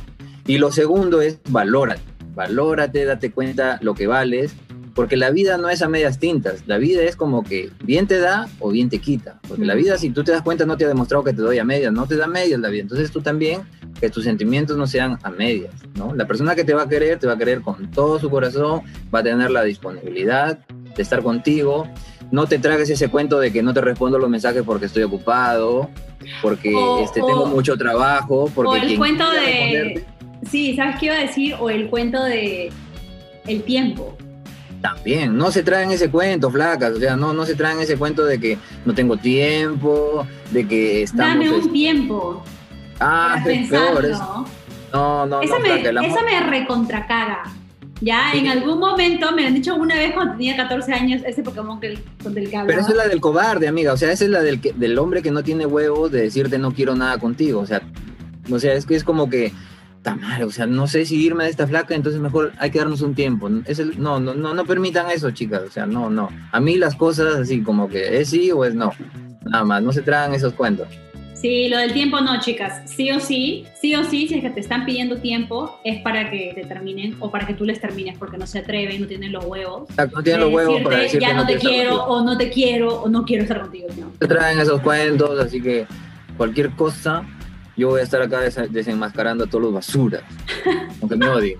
Y 0.49 0.57
lo 0.57 0.71
segundo 0.71 1.21
es 1.21 1.39
valórate. 1.49 2.01
Valórate, 2.33 3.05
date 3.05 3.31
cuenta 3.31 3.77
lo 3.81 3.93
que 3.93 4.07
vales, 4.07 4.53
porque 4.95 5.15
la 5.15 5.29
vida 5.29 5.57
no 5.57 5.69
es 5.69 5.81
a 5.81 5.89
medias 5.89 6.17
tintas. 6.19 6.63
La 6.65 6.77
vida 6.77 7.03
es 7.03 7.15
como 7.15 7.43
que 7.43 7.69
bien 7.83 8.07
te 8.07 8.17
da 8.19 8.47
o 8.59 8.71
bien 8.71 8.89
te 8.89 8.99
quita. 8.99 9.39
Porque 9.47 9.63
la 9.65 9.75
vida, 9.75 9.97
si 9.97 10.09
tú 10.09 10.23
te 10.23 10.31
das 10.31 10.41
cuenta, 10.41 10.65
no 10.65 10.75
te 10.75 10.85
ha 10.85 10.87
demostrado 10.87 11.23
que 11.23 11.33
te 11.33 11.41
doy 11.41 11.59
a 11.59 11.63
medias, 11.63 11.93
no 11.93 12.07
te 12.07 12.15
da 12.17 12.25
medias 12.27 12.59
la 12.59 12.69
vida. 12.69 12.81
Entonces 12.81 13.11
tú 13.11 13.21
también, 13.21 13.61
que 13.99 14.09
tus 14.09 14.23
sentimientos 14.23 14.75
no 14.75 14.87
sean 14.87 15.19
a 15.21 15.29
medias, 15.29 15.73
¿no? 15.95 16.15
La 16.15 16.25
persona 16.25 16.55
que 16.55 16.63
te 16.63 16.73
va 16.73 16.83
a 16.83 16.89
querer, 16.89 17.19
te 17.19 17.27
va 17.27 17.33
a 17.33 17.37
querer 17.37 17.61
con 17.61 17.91
todo 17.91 18.17
su 18.19 18.29
corazón, 18.29 18.81
va 19.13 19.19
a 19.19 19.23
tener 19.23 19.51
la 19.51 19.63
disponibilidad 19.63 20.57
de 20.95 21.01
estar 21.03 21.21
contigo. 21.21 21.87
No 22.31 22.47
te 22.47 22.57
tragues 22.59 22.89
ese 22.89 23.09
cuento 23.09 23.39
de 23.39 23.51
que 23.51 23.61
no 23.61 23.73
te 23.73 23.81
respondo 23.81 24.17
los 24.17 24.29
mensajes 24.29 24.63
porque 24.63 24.85
estoy 24.87 25.03
ocupado, 25.03 25.89
porque 26.41 26.73
O- 26.73 27.03
este, 27.03 27.21
o- 27.21 27.25
tengo 27.27 27.45
mucho 27.45 27.77
trabajo, 27.77 28.49
porque 28.55 28.69
O 28.71 28.75
el 28.75 28.97
cuento 28.97 29.29
de... 29.31 29.39
responderte- 29.39 30.05
Sí, 30.49 30.75
¿sabes 30.75 30.95
qué 30.99 31.07
iba 31.07 31.15
a 31.15 31.19
decir? 31.19 31.55
O 31.59 31.69
el 31.69 31.87
cuento 31.89 32.23
de 32.23 32.71
el 33.47 33.63
tiempo. 33.63 34.15
También, 34.81 35.35
no 35.35 35.51
se 35.51 35.61
traen 35.63 35.91
ese 35.91 36.09
cuento, 36.09 36.49
flacas, 36.49 36.93
o 36.93 36.99
sea, 36.99 37.17
no, 37.17 37.33
no 37.33 37.45
se 37.45 37.55
traen 37.55 37.79
ese 37.81 37.97
cuento 37.97 38.23
de 38.23 38.39
que 38.39 38.57
no 38.85 38.93
tengo 38.93 39.17
tiempo, 39.17 40.25
de 40.51 40.65
que 40.67 41.03
estamos... 41.03 41.33
Dame 41.33 41.45
es- 41.57 41.65
un 41.65 41.73
tiempo 41.73 42.43
ah, 43.01 43.43
es 43.45 43.69
peor, 43.69 44.05
es- 44.05 44.17
no, 44.93 45.25
no, 45.25 45.41
esa, 45.41 45.55
no, 45.55 45.59
me, 45.61 45.79
flaca, 45.81 46.07
esa 46.07 46.21
me 46.23 46.39
recontracaga. 46.49 47.43
Ya, 48.01 48.29
Sí. 48.31 48.37
en 48.39 48.47
algún 48.47 48.79
momento 48.79 49.33
me 49.33 49.41
lo 49.41 49.49
han 49.49 49.53
dicho 49.55 49.75
una 49.75 49.95
vez 49.95 50.13
cuando 50.13 50.35
tenía 50.37 50.55
14 50.55 50.93
años, 50.93 51.21
ese 51.25 51.43
Pokémon 51.43 51.81
que, 51.81 51.99
con 52.23 52.37
el 52.37 52.49
que 52.49 52.55
hablaba. 52.55 52.67
Pero 52.67 52.79
esa 52.79 52.91
es 52.91 52.95
la 52.95 53.07
del 53.09 53.19
cobarde, 53.19 53.67
amiga, 53.67 53.91
o 53.91 53.97
sea, 53.97 54.13
esa 54.13 54.23
es 54.23 54.29
la 54.29 54.41
del, 54.41 54.61
que- 54.61 54.71
del 54.71 54.97
hombre 54.97 55.21
que 55.21 55.31
no 55.31 55.43
tiene 55.43 55.65
huevos 55.65 56.09
de 56.09 56.21
decirte 56.21 56.57
no 56.57 56.71
quiero 56.73 56.95
nada 56.95 57.17
contigo, 57.17 57.59
o 57.59 57.65
sea, 57.65 57.81
o 58.49 58.57
sea, 58.59 58.73
es 58.75 58.85
que 58.85 58.95
es 58.95 59.03
como 59.03 59.29
que, 59.29 59.51
está 59.99 60.15
mal, 60.15 60.43
o 60.43 60.49
sea, 60.49 60.65
no 60.65 60.87
sé 60.87 61.05
si 61.05 61.17
irme 61.21 61.43
de 61.43 61.49
esta 61.49 61.67
flaca, 61.67 61.93
entonces 61.93 62.21
mejor 62.21 62.53
hay 62.57 62.71
que 62.71 62.79
darnos 62.79 63.01
un 63.01 63.15
tiempo. 63.15 63.49
Es 63.65 63.79
el- 63.79 64.01
no, 64.01 64.19
no, 64.19 64.33
no, 64.33 64.53
no 64.53 64.65
permitan 64.65 65.11
eso, 65.11 65.29
chicas, 65.31 65.61
o 65.67 65.71
sea, 65.71 65.85
no, 65.85 66.09
no. 66.09 66.29
A 66.51 66.59
mí 66.61 66.77
las 66.77 66.95
cosas 66.95 67.35
así 67.35 67.61
como 67.61 67.89
que 67.89 68.19
es 68.19 68.29
sí 68.29 68.49
o 68.51 68.63
es 68.63 68.73
no, 68.73 68.93
nada 69.45 69.65
más, 69.65 69.83
no 69.83 69.91
se 69.91 70.01
tragan 70.01 70.33
esos 70.33 70.53
cuentos. 70.53 70.87
Sí, 71.33 71.69
lo 71.69 71.77
del 71.77 71.93
tiempo 71.93 72.19
no, 72.19 72.37
chicas. 72.41 72.81
Sí 72.89 73.11
o 73.11 73.19
sí, 73.21 73.65
sí 73.81 73.95
o 73.95 74.03
sí, 74.03 74.27
si 74.27 74.35
es 74.35 74.41
que 74.41 74.49
te 74.49 74.59
están 74.59 74.85
pidiendo 74.85 75.17
tiempo, 75.17 75.79
es 75.85 76.01
para 76.01 76.29
que 76.29 76.51
te 76.53 76.65
terminen 76.65 77.15
o 77.19 77.31
para 77.31 77.47
que 77.47 77.53
tú 77.53 77.63
les 77.63 77.79
termines 77.79 78.17
porque 78.17 78.37
no 78.37 78.45
se 78.45 78.59
atreven, 78.59 78.99
no 79.01 79.07
tienen 79.07 79.31
los 79.31 79.45
huevos. 79.45 79.89
O 79.89 79.93
sea, 79.93 80.05
no 80.07 80.21
tienen 80.21 80.41
los 80.41 80.53
huevos 80.53 80.73
decirte, 80.75 80.89
para 80.89 81.03
decir 81.03 81.21
ya 81.21 81.27
que 81.29 81.33
no, 81.35 81.45
te 81.45 81.55
quiero 81.57 82.03
o 82.03 82.23
no 82.23 82.37
te 82.37 82.49
quiero 82.49 83.01
o 83.03 83.07
no 83.09 83.23
quiero 83.25 83.43
estar 83.43 83.61
contigo. 83.61 83.87
No. 83.97 84.11
se 84.19 84.27
traen 84.27 84.59
esos 84.59 84.81
cuentos, 84.81 85.39
así 85.39 85.61
que 85.61 85.85
cualquier 86.35 86.71
cosa, 86.71 87.23
yo 87.79 87.89
voy 87.89 88.01
a 88.01 88.03
estar 88.03 88.21
acá 88.21 88.41
des- 88.41 88.71
desenmascarando 88.71 89.45
a 89.45 89.47
todos 89.47 89.63
los 89.63 89.73
basuras, 89.73 90.21
aunque 91.01 91.15
me 91.15 91.27
odien. 91.29 91.57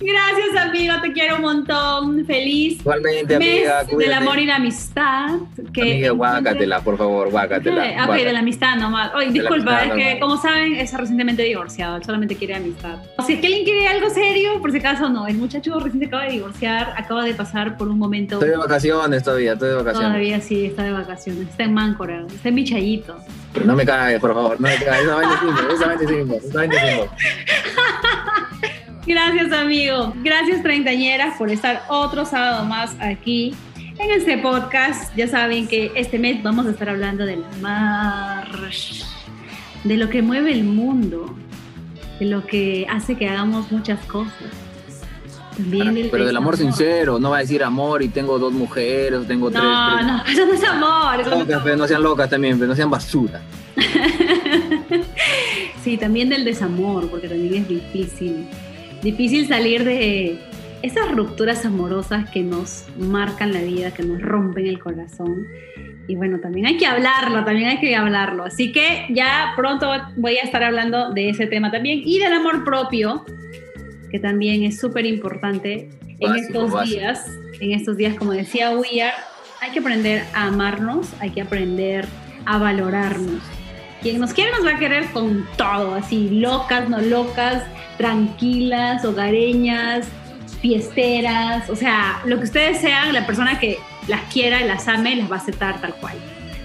Gracias, 0.00 0.56
amigo, 0.56 0.94
te 1.02 1.12
quiero 1.12 1.36
un 1.36 1.42
montón. 1.42 2.24
Feliz 2.24 2.78
Igualmente, 2.80 3.38
mes 3.38 3.68
amiga, 3.68 3.84
del 3.84 4.12
amor 4.12 4.38
y 4.38 4.46
la 4.46 4.56
amistad. 4.56 5.38
Que 5.72 5.82
Amiga, 5.82 6.10
guácatela, 6.10 6.80
por 6.80 6.96
favor, 6.96 7.30
guácatela. 7.30 7.82
Ah, 7.82 7.86
ok, 7.86 7.94
guácatela. 7.94 8.26
de 8.28 8.32
la 8.32 8.38
amistad 8.38 8.76
nomás. 8.76 9.12
Oye, 9.14 9.30
disculpa, 9.32 9.78
amistad 9.78 9.98
es 9.98 10.14
que 10.14 10.20
como 10.20 10.40
saben, 10.40 10.74
es 10.76 10.92
recientemente 10.92 11.42
divorciado, 11.42 12.02
solamente 12.04 12.36
quiere 12.36 12.54
amistad. 12.54 12.96
O 13.16 13.22
si 13.22 13.34
es 13.34 13.40
que 13.40 13.46
alguien 13.48 13.64
quiere 13.64 13.88
algo 13.88 14.08
serio, 14.10 14.60
por 14.60 14.70
si 14.70 14.78
acaso 14.78 15.08
no. 15.08 15.26
El 15.26 15.36
muchacho 15.36 15.78
recién 15.80 16.00
se 16.00 16.06
acaba 16.06 16.24
de 16.24 16.32
divorciar, 16.32 16.94
acaba 16.96 17.24
de 17.24 17.34
pasar 17.34 17.76
por 17.76 17.88
un 17.88 17.98
momento. 17.98 18.36
Estoy 18.36 18.50
de 18.50 18.56
vacaciones 18.56 19.22
todavía, 19.24 19.54
estoy 19.54 19.70
de 19.70 19.74
vacaciones. 19.76 20.08
Todavía 20.08 20.40
sí, 20.40 20.66
está 20.66 20.84
de 20.84 20.92
vacaciones, 20.92 21.48
está 21.48 21.64
en 21.64 21.74
Máncora, 21.74 22.24
está 22.32 22.50
en 22.50 22.54
Michayito. 22.54 23.16
Pero 23.52 23.66
no 23.66 23.74
me 23.74 23.84
cagues, 23.84 24.20
por 24.20 24.32
favor, 24.32 24.60
no 24.60 24.68
me 24.68 24.76
cagues. 24.76 25.02
Esa 25.02 25.14
vaina 25.16 25.32
es 25.34 25.74
esa 25.74 25.86
vaina 25.86 26.02
es 26.02 26.44
esa 26.44 26.58
vaina 26.58 26.74
es. 26.76 27.00
Gracias, 29.08 29.50
amigo. 29.52 30.12
Gracias, 30.22 30.62
treintañeras, 30.62 31.38
por 31.38 31.50
estar 31.50 31.82
otro 31.88 32.26
sábado 32.26 32.66
más 32.66 32.94
aquí 33.00 33.54
en 33.98 34.10
este 34.10 34.36
podcast. 34.36 35.16
Ya 35.16 35.26
saben 35.26 35.66
que 35.66 35.90
este 35.94 36.18
mes 36.18 36.42
vamos 36.42 36.66
a 36.66 36.70
estar 36.72 36.90
hablando 36.90 37.24
del 37.24 37.42
mar, 37.62 38.46
de 39.84 39.96
lo 39.96 40.10
que 40.10 40.20
mueve 40.20 40.52
el 40.52 40.62
mundo, 40.64 41.34
de 42.20 42.26
lo 42.26 42.44
que 42.46 42.86
hace 42.90 43.16
que 43.16 43.26
hagamos 43.30 43.72
muchas 43.72 43.98
cosas. 44.04 44.34
También 45.56 46.08
Pero 46.10 46.26
del 46.26 46.36
amor 46.36 46.58
sincero, 46.58 47.18
no 47.18 47.30
va 47.30 47.38
a 47.38 47.40
decir 47.40 47.64
amor 47.64 48.02
y 48.02 48.08
tengo 48.08 48.38
dos 48.38 48.52
mujeres, 48.52 49.26
tengo 49.26 49.50
tres. 49.50 49.62
No, 49.62 49.94
tres- 49.96 50.06
no, 50.06 50.24
eso 50.26 50.46
no 50.46 50.52
es 50.52 50.64
amor. 50.64 51.20
eso 51.20 51.30
no 51.30 51.36
es 51.50 51.62
pero 51.64 51.76
no 51.76 51.88
sean 51.88 52.02
locas 52.02 52.28
también, 52.28 52.58
pero 52.58 52.68
no 52.68 52.76
sean 52.76 52.90
basura. 52.90 53.40
Sí, 55.84 55.96
también 55.96 56.28
del 56.28 56.44
desamor, 56.44 57.08
porque 57.08 57.28
también 57.28 57.54
es 57.62 57.68
difícil. 57.68 58.46
Difícil 59.02 59.46
salir 59.46 59.84
de 59.84 60.38
esas 60.82 61.10
rupturas 61.12 61.64
amorosas 61.64 62.28
que 62.30 62.42
nos 62.42 62.86
marcan 62.98 63.52
la 63.52 63.62
vida, 63.62 63.92
que 63.92 64.02
nos 64.02 64.20
rompen 64.20 64.66
el 64.66 64.78
corazón. 64.78 65.46
Y 66.06 66.16
bueno, 66.16 66.38
también 66.40 66.66
hay 66.66 66.76
que 66.78 66.86
hablarlo, 66.86 67.44
también 67.44 67.68
hay 67.68 67.78
que 67.78 67.94
hablarlo. 67.94 68.44
Así 68.44 68.72
que 68.72 69.06
ya 69.10 69.52
pronto 69.56 69.90
voy 70.16 70.36
a 70.38 70.42
estar 70.42 70.62
hablando 70.62 71.12
de 71.12 71.28
ese 71.30 71.46
tema 71.46 71.70
también 71.70 72.00
y 72.04 72.18
del 72.18 72.32
amor 72.32 72.64
propio, 72.64 73.24
que 74.10 74.18
también 74.18 74.62
es 74.62 74.78
súper 74.80 75.04
importante 75.04 75.90
en 76.18 76.34
estos 76.36 76.70
básico. 76.70 76.98
días. 76.98 77.26
En 77.60 77.72
estos 77.72 77.96
días, 77.96 78.14
como 78.14 78.32
decía 78.32 78.70
We 78.70 79.02
Are, 79.02 79.14
hay 79.60 79.70
que 79.72 79.80
aprender 79.80 80.22
a 80.32 80.46
amarnos, 80.46 81.12
hay 81.20 81.30
que 81.30 81.42
aprender 81.42 82.06
a 82.46 82.58
valorarnos. 82.58 83.42
Quien 84.02 84.20
nos 84.20 84.32
quiere 84.32 84.52
nos 84.52 84.64
va 84.64 84.76
a 84.76 84.78
querer 84.78 85.06
con 85.06 85.46
todo, 85.56 85.94
así 85.94 86.28
locas, 86.30 86.88
no 86.88 87.00
locas, 87.00 87.64
tranquilas, 87.96 89.04
hogareñas, 89.04 90.06
fiesteras, 90.60 91.68
o 91.68 91.76
sea, 91.76 92.22
lo 92.24 92.38
que 92.38 92.44
ustedes 92.44 92.80
sean, 92.80 93.12
la 93.12 93.26
persona 93.26 93.58
que 93.58 93.78
las 94.06 94.22
quiera, 94.32 94.60
las 94.60 94.88
ame, 94.88 95.16
las 95.16 95.30
va 95.30 95.36
a 95.36 95.38
aceptar 95.38 95.80
tal 95.80 95.94
cual. 95.94 96.14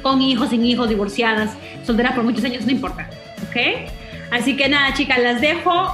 Con 0.01 0.21
hijos, 0.21 0.49
sin 0.49 0.65
hijos, 0.65 0.89
divorciadas, 0.89 1.51
solteras 1.85 2.13
por 2.13 2.23
muchos 2.23 2.43
años, 2.43 2.65
no 2.65 2.71
importa, 2.71 3.09
¿ok? 3.49 3.89
Así 4.31 4.55
que 4.55 4.69
nada, 4.69 4.93
chicas, 4.93 5.19
las 5.19 5.41
dejo. 5.41 5.91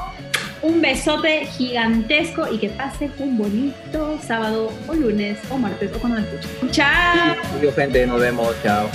Un 0.62 0.82
besote 0.82 1.46
gigantesco 1.46 2.46
y 2.52 2.58
que 2.58 2.68
pasen 2.68 3.14
un 3.20 3.38
bonito 3.38 4.20
sábado 4.22 4.74
o 4.88 4.94
lunes 4.94 5.38
o 5.50 5.58
martes 5.58 5.90
o 5.96 6.00
cuando 6.00 6.20
me 6.20 6.28
escuchen. 6.28 6.72
¡Chao! 6.72 7.36
Yo, 7.62 7.72
gente, 7.72 8.06
nos 8.06 8.20
vemos, 8.20 8.54
chao. 8.62 8.90